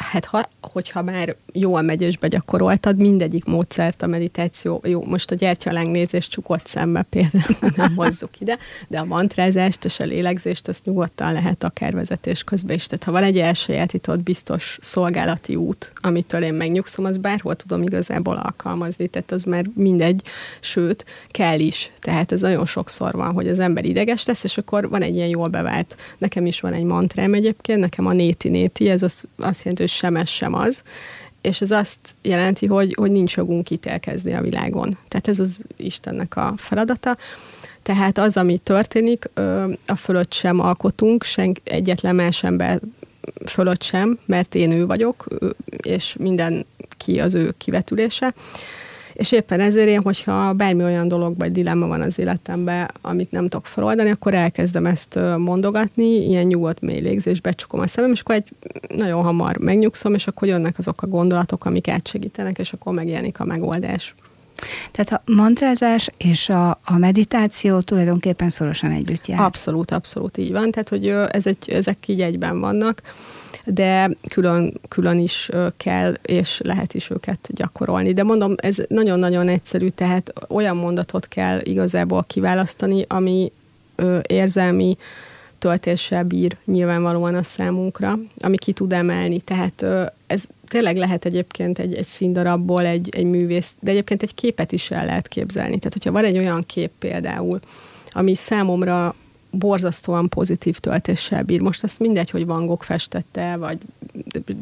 Hát 0.00 0.24
ha, 0.24 0.48
hogyha 0.60 1.02
már 1.02 1.36
jól 1.52 1.82
megy 1.82 2.02
és 2.02 2.18
begyakoroltad, 2.18 2.96
mindegyik 2.96 3.44
módszert 3.44 4.02
a 4.02 4.06
meditáció, 4.06 4.80
jó, 4.84 5.04
most 5.04 5.30
a 5.30 5.34
gyertyalengnézés 5.34 6.28
csukott 6.28 6.66
szemmel 6.66 7.02
például 7.02 7.72
nem 7.76 7.96
hozzuk 7.96 8.40
ide, 8.40 8.58
de 8.88 8.98
a 8.98 9.04
mantrázást 9.04 9.84
és 9.84 10.00
a 10.00 10.04
lélegzést 10.04 10.68
azt 10.68 10.84
nyugodtan 10.84 11.32
lehet 11.32 11.64
akár 11.64 11.94
vezetés 11.94 12.44
közben 12.44 12.76
is. 12.76 12.86
Tehát 12.86 13.04
ha 13.04 13.12
van 13.12 13.22
egy 13.22 13.38
elsajátított 13.38 14.22
biztos 14.22 14.78
szolgálati 14.80 15.56
út, 15.56 15.92
amitől 15.94 16.42
én 16.42 16.54
megnyugszom, 16.54 17.04
az 17.04 17.16
bárhol 17.16 17.56
tudom 17.56 17.82
igazából 17.82 18.36
alkalmazni, 18.36 19.06
tehát 19.06 19.32
az 19.32 19.42
már 19.42 19.64
mindegy, 19.74 20.22
sőt, 20.60 21.04
kell 21.28 21.58
is. 21.58 21.90
Tehát 22.00 22.32
ez 22.32 22.40
nagyon 22.40 22.66
sokszor 22.66 23.12
van, 23.12 23.32
hogy 23.32 23.48
az 23.48 23.58
ember 23.58 23.84
ideges 23.84 24.24
lesz, 24.24 24.44
és 24.44 24.58
akkor 24.58 24.88
van 24.88 25.02
egy 25.02 25.14
ilyen 25.14 25.28
jól 25.28 25.48
bevált, 25.48 25.96
nekem 26.18 26.46
is 26.46 26.60
van 26.60 26.72
egy 26.72 26.84
mantrám 26.84 27.34
egyébként, 27.34 27.80
nekem 27.80 28.06
a 28.06 28.12
néti-néti, 28.12 28.90
ez 28.90 29.02
az, 29.02 29.24
azt 29.36 29.58
jelenti, 29.58 29.82
sem 29.92 30.16
ez, 30.16 30.28
sem 30.28 30.54
az, 30.54 30.82
és 31.40 31.60
ez 31.60 31.70
azt 31.70 31.98
jelenti, 32.22 32.66
hogy, 32.66 32.94
hogy 32.98 33.10
nincs 33.10 33.36
jogunk 33.36 33.70
ítélkezni 33.70 34.34
a 34.34 34.40
világon. 34.40 34.98
Tehát 35.08 35.28
ez 35.28 35.40
az 35.40 35.60
Istennek 35.76 36.36
a 36.36 36.54
feladata. 36.56 37.16
Tehát 37.82 38.18
az, 38.18 38.36
ami 38.36 38.58
történik, 38.58 39.30
a 39.86 39.94
fölött 39.96 40.32
sem 40.32 40.60
alkotunk, 40.60 41.24
sen, 41.24 41.56
egyetlen 41.64 42.14
más 42.14 42.42
ember 42.42 42.80
fölött 43.46 43.82
sem, 43.82 44.18
mert 44.26 44.54
én 44.54 44.70
ő 44.70 44.86
vagyok, 44.86 45.26
és 45.82 46.16
mindenki 46.18 47.20
az 47.20 47.34
ő 47.34 47.54
kivetülése. 47.58 48.34
És 49.18 49.32
éppen 49.32 49.60
ezért 49.60 49.88
én, 49.88 50.02
hogyha 50.02 50.52
bármi 50.52 50.82
olyan 50.82 51.08
dolog 51.08 51.38
vagy 51.38 51.52
dilemma 51.52 51.86
van 51.86 52.00
az 52.00 52.18
életemben, 52.18 52.90
amit 53.00 53.30
nem 53.30 53.46
tudok 53.46 53.66
feloldani, 53.66 54.10
akkor 54.10 54.34
elkezdem 54.34 54.86
ezt 54.86 55.18
mondogatni, 55.36 56.28
ilyen 56.28 56.46
nyugodt 56.46 56.80
mély 56.80 57.00
légzés, 57.00 57.40
becsukom 57.40 57.80
a 57.80 57.86
szemem, 57.86 58.12
és 58.12 58.20
akkor 58.20 58.34
egy 58.34 58.48
nagyon 58.96 59.22
hamar 59.22 59.56
megnyugszom, 59.56 60.14
és 60.14 60.26
akkor 60.26 60.48
jönnek 60.48 60.78
azok 60.78 61.02
a 61.02 61.06
gondolatok, 61.06 61.64
amik 61.64 61.88
átsegítenek, 61.88 62.58
és 62.58 62.72
akkor 62.72 62.92
megjelenik 62.92 63.40
a 63.40 63.44
megoldás. 63.44 64.14
Tehát 64.90 65.12
a 65.12 65.32
mantrázás 65.32 66.10
és 66.16 66.48
a, 66.48 66.70
a 66.84 66.98
meditáció 66.98 67.80
tulajdonképpen 67.80 68.50
szorosan 68.50 68.90
együtt 68.90 69.26
jár. 69.26 69.40
Abszolút, 69.40 69.90
abszolút 69.90 70.36
így 70.36 70.52
van. 70.52 70.70
Tehát, 70.70 70.88
hogy 70.88 71.08
ez 71.08 71.46
egy, 71.46 71.70
ezek 71.70 72.08
így 72.08 72.20
egyben 72.20 72.60
vannak 72.60 73.02
de 73.64 74.10
külön, 74.28 74.80
külön 74.88 75.18
is 75.18 75.50
kell, 75.76 76.14
és 76.22 76.60
lehet 76.64 76.94
is 76.94 77.10
őket 77.10 77.48
gyakorolni. 77.54 78.12
De 78.12 78.22
mondom, 78.22 78.54
ez 78.56 78.76
nagyon-nagyon 78.88 79.48
egyszerű, 79.48 79.88
tehát 79.88 80.32
olyan 80.48 80.76
mondatot 80.76 81.28
kell 81.28 81.60
igazából 81.62 82.24
kiválasztani, 82.26 83.04
ami 83.08 83.52
ö, 83.96 84.18
érzelmi 84.26 84.96
töltéssel 85.58 86.24
bír 86.24 86.56
nyilvánvalóan 86.64 87.34
a 87.34 87.42
számunkra, 87.42 88.18
ami 88.40 88.56
ki 88.56 88.72
tud 88.72 88.92
emelni. 88.92 89.40
Tehát 89.40 89.84
ez 90.26 90.44
tényleg 90.68 90.96
lehet 90.96 91.24
egyébként 91.24 91.78
egy, 91.78 91.94
egy 91.94 92.06
színdarabból 92.06 92.86
egy, 92.86 93.08
egy 93.16 93.24
művész, 93.24 93.74
de 93.80 93.90
egyébként 93.90 94.22
egy 94.22 94.34
képet 94.34 94.72
is 94.72 94.90
el 94.90 95.04
lehet 95.04 95.28
képzelni. 95.28 95.78
Tehát, 95.78 95.92
hogyha 95.92 96.12
van 96.12 96.24
egy 96.24 96.38
olyan 96.38 96.62
kép 96.66 96.90
például, 96.98 97.60
ami 98.10 98.34
számomra 98.34 99.14
borzasztóan 99.50 100.28
pozitív 100.28 100.78
töltéssel 100.78 101.42
bír. 101.42 101.60
Most 101.60 101.84
ezt 101.84 101.98
mindegy, 101.98 102.30
hogy 102.30 102.46
Van 102.46 102.66
Gogh 102.66 102.84
festette, 102.84 103.56
vagy 103.56 103.78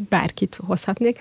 bárkit 0.09 0.59
hozhatnék. 0.67 1.19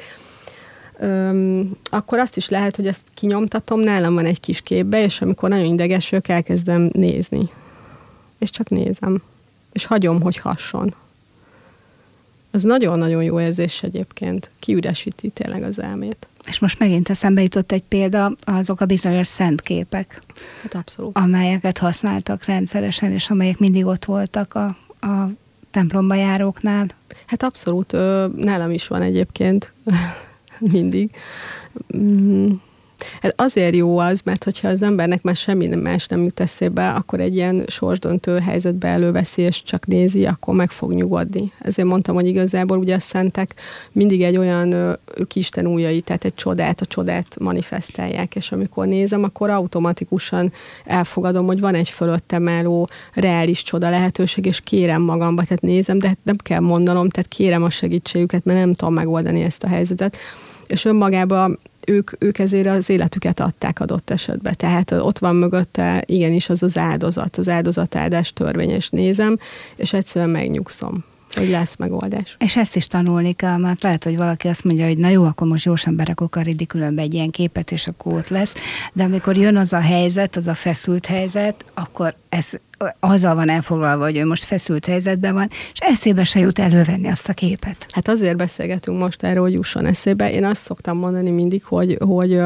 Öm, 1.00 1.78
akkor 1.84 2.18
azt 2.18 2.38
is 2.38 2.50
lehet, 2.50 2.76
hogy 2.76 2.88
ezt 2.88 3.02
kinyomtatom, 3.14 3.80
nálam 3.80 4.14
van 4.14 4.26
egy 4.26 4.40
kis 4.40 4.62
képbe, 4.62 5.04
és 5.04 5.22
amikor 5.22 5.50
nagyon 5.50 5.74
ideges 5.74 6.10
vagyok, 6.10 6.28
elkezdem 6.28 6.90
nézni. 6.94 7.50
És 8.38 8.50
csak 8.50 8.70
nézem. 8.70 9.22
És 9.72 9.86
hagyom, 9.86 10.22
hogy 10.22 10.38
hasson. 10.38 10.94
Ez 12.56 12.64
nagyon-nagyon 12.64 13.24
jó 13.24 13.40
érzés 13.40 13.84
egyébként. 13.84 14.52
Kiüresíti 14.60 15.30
tényleg 15.30 15.64
az 15.64 15.80
elmét. 15.80 16.28
És 16.48 16.60
most 16.60 16.80
megint 16.80 17.10
eszembe 17.10 17.42
jutott 17.42 17.72
egy 17.72 17.84
példa, 17.84 18.36
azok 18.44 18.82
a 18.82 18.86
bizonyos 18.86 19.28
szent 19.28 19.62
képek. 19.62 20.22
Hát 20.62 20.74
abszolút. 20.74 21.18
Amelyeket 21.18 21.78
használtak 21.78 22.46
rendszeresen, 22.46 23.12
és 23.12 23.30
amelyek 23.30 23.58
mindig 23.58 23.86
ott 23.86 24.06
voltak 24.06 24.54
a, 24.54 24.66
a 25.08 25.30
templomba 25.72 26.16
járóknál. 26.16 26.88
Hát 27.26 27.44
abszolút. 27.44 27.92
Nálam 28.36 28.72
is 28.72 28.88
van 28.88 29.02
egyébként 29.02 29.74
mindig. 30.72 31.10
Hát 33.22 33.34
azért 33.36 33.76
jó 33.76 33.98
az, 33.98 34.22
mert 34.24 34.44
hogyha 34.44 34.68
az 34.68 34.82
embernek 34.82 35.22
már 35.22 35.36
semmi 35.36 35.68
más 35.68 36.08
nem 36.08 36.24
jut 36.24 36.40
eszébe, 36.40 36.90
akkor 36.90 37.20
egy 37.20 37.36
ilyen 37.36 37.64
sorsdöntő 37.68 38.40
helyzetbe 38.40 38.88
előveszi, 38.88 39.42
és 39.42 39.64
csak 39.64 39.88
nézi, 39.88 40.26
akkor 40.26 40.56
meg 40.56 40.72
fog 40.72 40.94
nyugodni. 40.94 41.52
Ezért 41.60 41.88
mondtam, 41.88 42.16
hogy 42.16 42.28
igazából 42.28 42.78
ugye 42.78 42.96
a 42.96 43.00
szentek 43.00 43.56
mindig 43.92 44.24
egy 44.24 44.38
olyan, 44.38 44.74
ők 45.16 45.36
Isten 45.36 45.68
újai, 45.68 46.02
tehát 46.02 46.26
egy 46.26 46.34
csodát, 46.34 46.82
a 46.82 46.86
csodát 46.86 47.40
manifestálják, 47.40 48.36
és 48.36 48.52
amikor 48.52 48.88
nézem, 48.88 49.24
akkor 49.24 49.50
automatikusan 49.50 50.52
elfogadom, 50.86 51.46
hogy 51.46 51.60
van 51.60 51.76
egy 51.76 51.90
fölöttem 51.90 52.48
álló 52.48 52.88
reális 53.14 53.64
csoda 53.64 53.90
lehetőség, 53.90 54.46
és 54.46 54.60
kérem 54.60 55.02
magamba, 55.02 55.44
tehát 55.44 55.62
nézem, 55.62 56.00
de 56.00 56.08
hát 56.08 56.18
nem 56.24 56.36
kell 56.44 56.60
mondanom, 56.60 57.10
tehát 57.10 57.30
kérem 57.30 57.64
a 57.64 57.70
segítségüket, 57.70 58.46
mert 58.46 58.60
nem 58.60 58.74
tudom 58.74 58.94
megoldani 58.94 59.42
ezt 59.42 59.64
a 59.64 59.68
helyzetet. 59.68 60.18
És 60.68 60.86
önmagában 60.86 61.60
ők, 61.86 62.12
ők 62.20 62.40
ezért 62.40 62.68
az 62.68 62.90
életüket 62.90 63.40
adták 63.40 63.80
adott 63.80 64.10
esetben. 64.10 64.56
Tehát 64.58 64.92
ott 64.92 65.20
van 65.20 65.36
mögötte 65.36 66.04
igenis 66.06 66.50
az 66.50 66.64
az 66.64 66.78
áldozat, 66.78 67.38
az 67.38 67.50
áldozatáldás 67.50 68.34
törvényes 68.34 68.90
nézem, 68.90 69.38
és 69.76 69.94
egyszerűen 69.94 70.32
megnyugszom 70.32 71.04
hogy 71.36 71.50
lesz 71.50 71.76
megoldás. 71.76 72.36
És 72.40 72.58
ezt 72.58 72.76
is 72.76 72.88
tanulni 72.88 73.34
kell, 73.34 73.58
mert 73.58 73.84
lehet, 73.84 74.04
hogy 74.04 74.18
valaki 74.18 74.48
azt 74.48 74.64
mondja, 74.64 74.86
hogy 74.86 74.98
na 74.98 75.10
jó, 75.10 75.24
akkor 75.24 75.48
most 75.48 75.66
gyorsan 75.66 75.96
berakok 75.96 76.36
a 76.36 76.42
ridikülönbe 76.42 77.02
egy 77.02 77.14
ilyen 77.14 77.30
képet, 77.30 77.72
és 77.72 77.88
akkor 77.88 78.14
ott 78.14 78.28
lesz. 78.28 78.54
De 78.94 79.04
amikor 79.04 79.38
jön 79.38 79.58
az 79.58 79.74
a 79.74 79.80
helyzet, 79.80 80.36
az 80.36 80.48
a 80.48 80.54
feszült 80.54 81.06
helyzet, 81.06 81.66
akkor 81.74 82.16
ez 82.30 82.50
azzal 83.00 83.36
van 83.36 83.50
elfoglalva, 83.50 84.04
hogy 84.04 84.18
ő 84.18 84.26
most 84.26 84.44
feszült 84.44 84.86
helyzetben 84.86 85.34
van, 85.34 85.48
és 85.50 85.80
eszébe 85.80 86.24
se 86.24 86.40
jut 86.40 86.60
elővenni 86.60 87.08
azt 87.08 87.30
a 87.30 87.34
képet. 87.34 87.86
Hát 87.90 88.08
azért 88.08 88.38
beszélgetünk 88.38 89.00
most 89.00 89.24
erről, 89.24 89.42
hogy 89.42 89.54
jusson 89.54 89.86
eszébe. 89.86 90.32
Én 90.32 90.44
azt 90.44 90.62
szoktam 90.62 90.98
mondani 90.98 91.30
mindig, 91.30 91.64
hogy, 91.64 91.98
hogy 92.00 92.42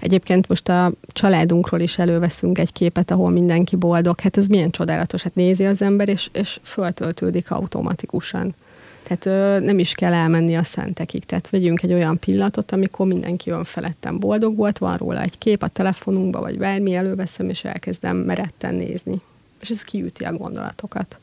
Egyébként 0.00 0.48
most 0.48 0.68
a 0.68 0.92
családunkról 1.12 1.80
is 1.80 1.98
előveszünk 1.98 2.58
egy 2.58 2.72
képet, 2.72 3.10
ahol 3.10 3.30
mindenki 3.30 3.76
boldog. 3.76 4.20
Hát 4.20 4.36
ez 4.36 4.46
milyen 4.46 4.70
csodálatos. 4.70 5.22
Hát 5.22 5.34
nézi 5.34 5.64
az 5.64 5.82
ember, 5.82 6.08
és, 6.08 6.28
és 6.32 6.58
föltöltődik 6.62 7.50
automatikusan. 7.50 8.54
Tehát 9.02 9.62
nem 9.62 9.78
is 9.78 9.92
kell 9.92 10.12
elmenni 10.12 10.56
a 10.56 10.62
szentekig. 10.62 11.24
Tehát 11.24 11.50
vegyünk 11.50 11.82
egy 11.82 11.92
olyan 11.92 12.18
pillanatot, 12.18 12.72
amikor 12.72 13.06
mindenki 13.06 13.50
önfeledten 13.50 14.18
boldog 14.18 14.56
volt, 14.56 14.78
van 14.78 14.96
róla 14.96 15.20
egy 15.20 15.38
kép 15.38 15.62
a 15.62 15.68
telefonunkba, 15.68 16.40
vagy 16.40 16.58
bármi, 16.58 16.94
előveszem, 16.94 17.48
és 17.48 17.64
elkezdem 17.64 18.16
meretten 18.16 18.74
nézni. 18.74 19.20
És 19.60 19.68
ez 19.68 19.82
kiüti 19.82 20.24
a 20.24 20.32
gondolatokat. 20.32 21.18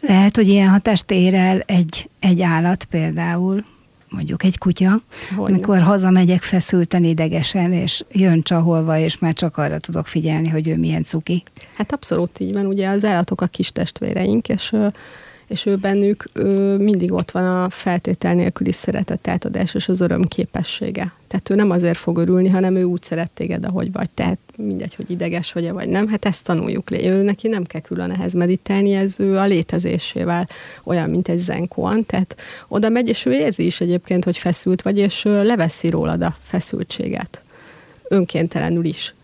Lehet, 0.00 0.36
hogy 0.36 0.48
ilyen 0.48 0.68
hatást 0.68 1.10
ér 1.10 1.34
el 1.34 1.60
egy, 1.60 2.10
egy 2.20 2.42
állat 2.42 2.84
például, 2.84 3.64
mondjuk 4.08 4.44
egy 4.44 4.58
kutya, 4.58 5.02
Hogyne. 5.36 5.54
amikor 5.54 5.80
hazamegyek 5.80 6.42
feszülten, 6.42 7.04
idegesen, 7.04 7.72
és 7.72 8.04
jön 8.12 8.42
csaholva, 8.42 8.98
és 8.98 9.18
már 9.18 9.32
csak 9.32 9.56
arra 9.56 9.78
tudok 9.78 10.06
figyelni, 10.06 10.48
hogy 10.48 10.68
ő 10.68 10.76
milyen 10.76 11.04
cuki. 11.04 11.42
Hát 11.74 11.92
abszolút 11.92 12.40
így 12.40 12.52
van, 12.52 12.66
ugye 12.66 12.88
az 12.88 13.04
állatok 13.04 13.40
a 13.40 13.46
kis 13.46 13.72
testvéreink, 13.72 14.48
és 14.48 14.74
és 15.48 15.66
ő 15.66 15.76
bennük 15.76 16.28
ő 16.32 16.76
mindig 16.76 17.12
ott 17.12 17.30
van 17.30 17.62
a 17.62 17.68
feltétel 17.68 18.34
nélküli 18.34 18.72
szeretet 18.72 19.28
átadás 19.28 19.74
és 19.74 19.88
az 19.88 20.00
öröm 20.00 20.22
képessége. 20.22 21.12
Tehát 21.26 21.50
ő 21.50 21.54
nem 21.54 21.70
azért 21.70 21.96
fog 21.98 22.18
örülni, 22.18 22.48
hanem 22.48 22.76
ő 22.76 22.82
úgy 22.82 23.02
szeret 23.02 23.30
téged, 23.30 23.64
ahogy 23.64 23.92
vagy. 23.92 24.10
Tehát 24.10 24.38
mindegy, 24.56 24.94
hogy 24.94 25.10
ideges 25.10 25.52
vagy 25.52 25.70
vagy 25.70 25.88
nem, 25.88 26.08
hát 26.08 26.24
ezt 26.24 26.44
tanuljuk. 26.44 26.90
Ő 26.90 27.22
neki 27.22 27.48
nem 27.48 27.64
kell 27.64 27.80
külön 27.80 28.10
ehhez 28.10 28.32
meditálni, 28.32 28.94
ez 28.94 29.20
ő 29.20 29.36
a 29.36 29.44
létezésével 29.44 30.48
olyan, 30.84 31.10
mint 31.10 31.28
egy 31.28 31.38
zenkóan. 31.38 32.06
Tehát 32.06 32.36
oda 32.68 32.88
megy, 32.88 33.08
és 33.08 33.26
ő 33.26 33.32
érzi 33.32 33.66
is 33.66 33.80
egyébként, 33.80 34.24
hogy 34.24 34.38
feszült 34.38 34.82
vagy, 34.82 34.98
és 34.98 35.22
leveszi 35.22 35.90
rólad 35.90 36.22
a 36.22 36.36
feszültséget. 36.40 37.42
Önkéntelenül 38.08 38.84
is 38.84 39.14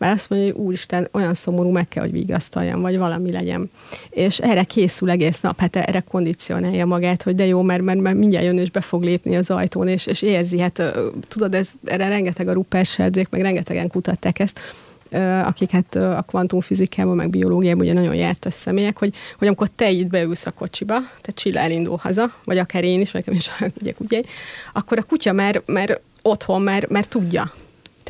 mert 0.00 0.14
azt 0.14 0.30
mondja, 0.30 0.52
hogy 0.52 0.62
úristen, 0.62 1.08
olyan 1.12 1.34
szomorú, 1.34 1.70
meg 1.70 1.88
kell, 1.88 2.02
hogy 2.02 2.12
vigasztaljam, 2.12 2.80
vagy 2.80 2.98
valami 2.98 3.32
legyen. 3.32 3.70
És 4.10 4.38
erre 4.38 4.64
készül 4.64 5.10
egész 5.10 5.40
nap, 5.40 5.60
hát 5.60 5.76
erre 5.76 6.00
kondicionálja 6.00 6.86
magát, 6.86 7.22
hogy 7.22 7.34
de 7.34 7.46
jó, 7.46 7.62
mert, 7.62 7.82
mert, 7.82 8.00
mert 8.00 8.16
mindjárt 8.16 8.44
jön 8.44 8.58
és 8.58 8.70
be 8.70 8.80
fog 8.80 9.02
lépni 9.02 9.36
az 9.36 9.50
ajtón, 9.50 9.88
és, 9.88 10.06
és 10.06 10.22
érzi, 10.22 10.58
hát 10.58 10.82
tudod, 11.28 11.54
ez, 11.54 11.72
erre 11.84 12.08
rengeteg 12.08 12.48
a 12.48 12.52
Rupert 12.52 12.86
Sheldrake, 12.86 13.28
meg 13.30 13.40
rengetegen 13.40 13.88
kutatták 13.88 14.38
ezt, 14.38 14.60
akik 15.44 15.70
hát 15.70 15.94
a 15.94 16.24
kvantumfizikában, 16.26 17.16
meg 17.16 17.30
biológiában 17.30 17.82
ugye 17.82 17.92
nagyon 17.92 18.14
jártas 18.14 18.54
személyek, 18.54 18.98
hogy, 18.98 19.14
hogy 19.38 19.46
amikor 19.46 19.68
te 19.68 19.90
itt 19.90 20.06
beülsz 20.06 20.46
a 20.46 20.50
kocsiba, 20.50 20.94
tehát 20.94 21.34
Csilla 21.34 21.60
elindul 21.60 21.96
haza, 21.96 22.32
vagy 22.44 22.58
akár 22.58 22.84
én 22.84 23.00
is, 23.00 23.12
nekem 23.12 23.34
is 23.34 23.50
ugye, 23.80 23.92
ugye, 23.98 24.22
akkor 24.72 24.98
a 24.98 25.02
kutya 25.02 25.32
már, 25.32 25.62
már 25.66 26.00
otthon, 26.22 26.62
már, 26.62 26.86
már 26.88 27.04
tudja. 27.04 27.52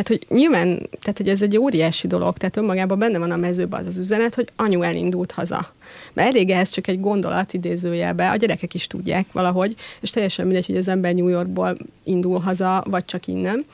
Tehát, 0.03 0.23
hogy 0.29 0.39
nyilván, 0.39 0.89
tehát, 1.01 1.17
hogy 1.17 1.29
ez 1.29 1.43
egy 1.43 1.57
óriási 1.57 2.07
dolog, 2.07 2.37
tehát 2.37 2.57
önmagában 2.57 2.99
benne 2.99 3.19
van 3.19 3.31
a 3.31 3.37
mezőben 3.37 3.81
az 3.81 3.87
az 3.87 3.99
üzenet, 3.99 4.35
hogy 4.35 4.49
anyu 4.57 4.83
elindult 4.83 5.33
haza. 5.33 5.73
Mert 6.13 6.29
elég 6.29 6.51
ez 6.51 6.71
csak 6.71 6.87
egy 6.87 7.01
gondolat 7.01 7.53
idézőjelbe, 7.53 8.31
a 8.31 8.37
gyerekek 8.37 8.75
is 8.75 8.87
tudják 8.87 9.33
valahogy, 9.33 9.75
és 10.01 10.11
teljesen 10.11 10.47
mindegy, 10.47 10.67
hogy 10.67 10.77
az 10.77 10.89
ember 10.89 11.15
New 11.15 11.29
Yorkból 11.29 11.77
indul 12.05 12.39
haza, 12.39 12.85
vagy 12.87 13.05
csak 13.05 13.27
innen. 13.27 13.65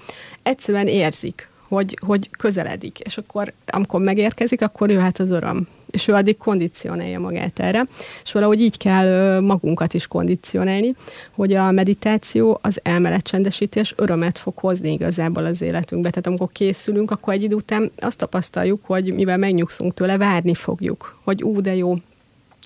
Egyszerűen 0.43 0.87
érzik, 0.87 1.49
hogy, 1.69 1.99
hogy 2.07 2.31
közeledik, 2.31 2.99
és 2.99 3.19
akkor 3.19 3.53
amikor 3.67 4.01
megérkezik, 4.01 4.63
akkor 4.63 4.91
jöhet 4.91 5.19
az 5.19 5.31
öröm. 5.31 5.69
És 5.91 6.09
ő 6.09 6.13
addig 6.13 6.37
kondicionálja 6.37 7.21
magát 7.21 7.59
erre, 7.59 7.87
és 8.25 8.33
valahogy 8.33 8.61
így 8.61 8.77
kell 8.77 9.41
magunkat 9.41 9.95
is 9.95 10.07
kondicionálni, 10.07 10.95
hogy 11.35 11.55
a 11.55 11.71
meditáció, 11.71 12.59
az 12.63 12.81
elmeletcsendesítés 12.83 13.95
örömet 13.97 14.39
fog 14.39 14.57
hozni 14.57 14.93
igazából 14.93 15.45
az 15.45 15.63
életünkbe. 15.63 16.09
Tehát 16.09 16.27
amikor 16.27 16.49
készülünk, 16.53 17.11
akkor 17.11 17.33
egy 17.35 17.43
idő 17.43 17.55
után 17.55 17.91
azt 17.99 18.19
tapasztaljuk, 18.19 18.85
hogy 18.85 19.15
mivel 19.15 19.37
megnyugszunk 19.37 19.95
tőle, 19.95 20.17
várni 20.17 20.55
fogjuk, 20.55 21.19
hogy 21.25 21.43
ú, 21.43 21.61
de 21.61 21.75
jó, 21.75 21.95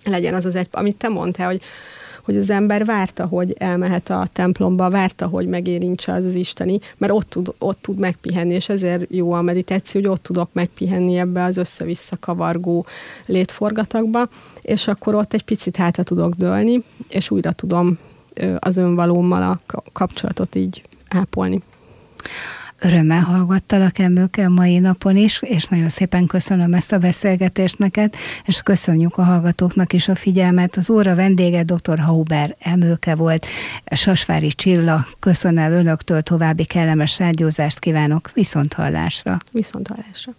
legyen 0.05 0.35
az 0.35 0.45
az 0.45 0.55
egy, 0.55 0.69
amit 0.71 0.97
te 0.97 1.09
mondtál, 1.09 1.47
hogy 1.47 1.61
hogy 2.31 2.39
az 2.39 2.51
ember 2.51 2.85
várta, 2.85 3.27
hogy 3.27 3.55
elmehet 3.59 4.11
a 4.11 4.29
templomba, 4.33 4.91
várta, 4.91 5.27
hogy 5.27 5.47
megérintse 5.47 6.13
az, 6.13 6.25
az 6.25 6.35
isteni, 6.35 6.79
mert 6.97 7.13
ott 7.13 7.29
tud, 7.29 7.55
ott 7.59 7.83
tud 7.83 7.99
megpihenni, 7.99 8.55
és 8.55 8.69
ezért 8.69 9.05
jó 9.09 9.33
a 9.33 9.43
meditáció, 9.43 10.01
hogy 10.01 10.11
ott 10.11 10.23
tudok 10.23 10.49
megpihenni 10.53 11.19
ebbe 11.19 11.43
az 11.43 11.57
össze-vissza 11.57 12.17
kavargó 12.21 12.87
létforgatagba, 13.27 14.29
és 14.61 14.89
akkor 14.89 15.15
ott 15.15 15.33
egy 15.33 15.45
picit 15.45 15.77
hátra 15.77 16.03
tudok 16.03 16.35
dőlni, 16.35 16.83
és 17.09 17.31
újra 17.31 17.53
tudom 17.53 17.99
az 18.59 18.77
önvalómmal 18.77 19.43
a 19.43 19.83
kapcsolatot 19.93 20.55
így 20.55 20.83
ápolni. 21.09 21.63
Örömmel 22.83 23.21
hallgattalak 23.21 23.99
Emőke 23.99 24.45
a 24.45 24.49
mai 24.49 24.79
napon 24.79 25.17
is, 25.17 25.43
és 25.43 25.65
nagyon 25.65 25.89
szépen 25.89 26.27
köszönöm 26.27 26.75
ezt 26.75 26.93
a 26.93 26.99
beszélgetést 26.99 27.79
neked, 27.79 28.15
és 28.45 28.63
köszönjük 28.63 29.19
a 29.19 29.23
hallgatóknak 29.23 29.93
is 29.93 30.09
a 30.09 30.15
figyelmet. 30.15 30.77
Az 30.77 30.91
óra 30.91 31.15
vendége 31.15 31.63
dr. 31.63 31.99
Hauber 31.99 32.57
Emőke 32.59 33.15
volt, 33.15 33.47
Sasvári 33.93 34.49
Csilla, 34.49 35.07
köszönöm 35.19 35.73
önöktől, 35.73 36.23
további 36.23 36.65
kellemes 36.65 37.19
rádiózást 37.19 37.79
kívánok, 37.79 38.31
viszont 38.35 38.73
hallásra. 38.73 39.37
Viszont 39.53 39.89
hallásra. 39.89 40.33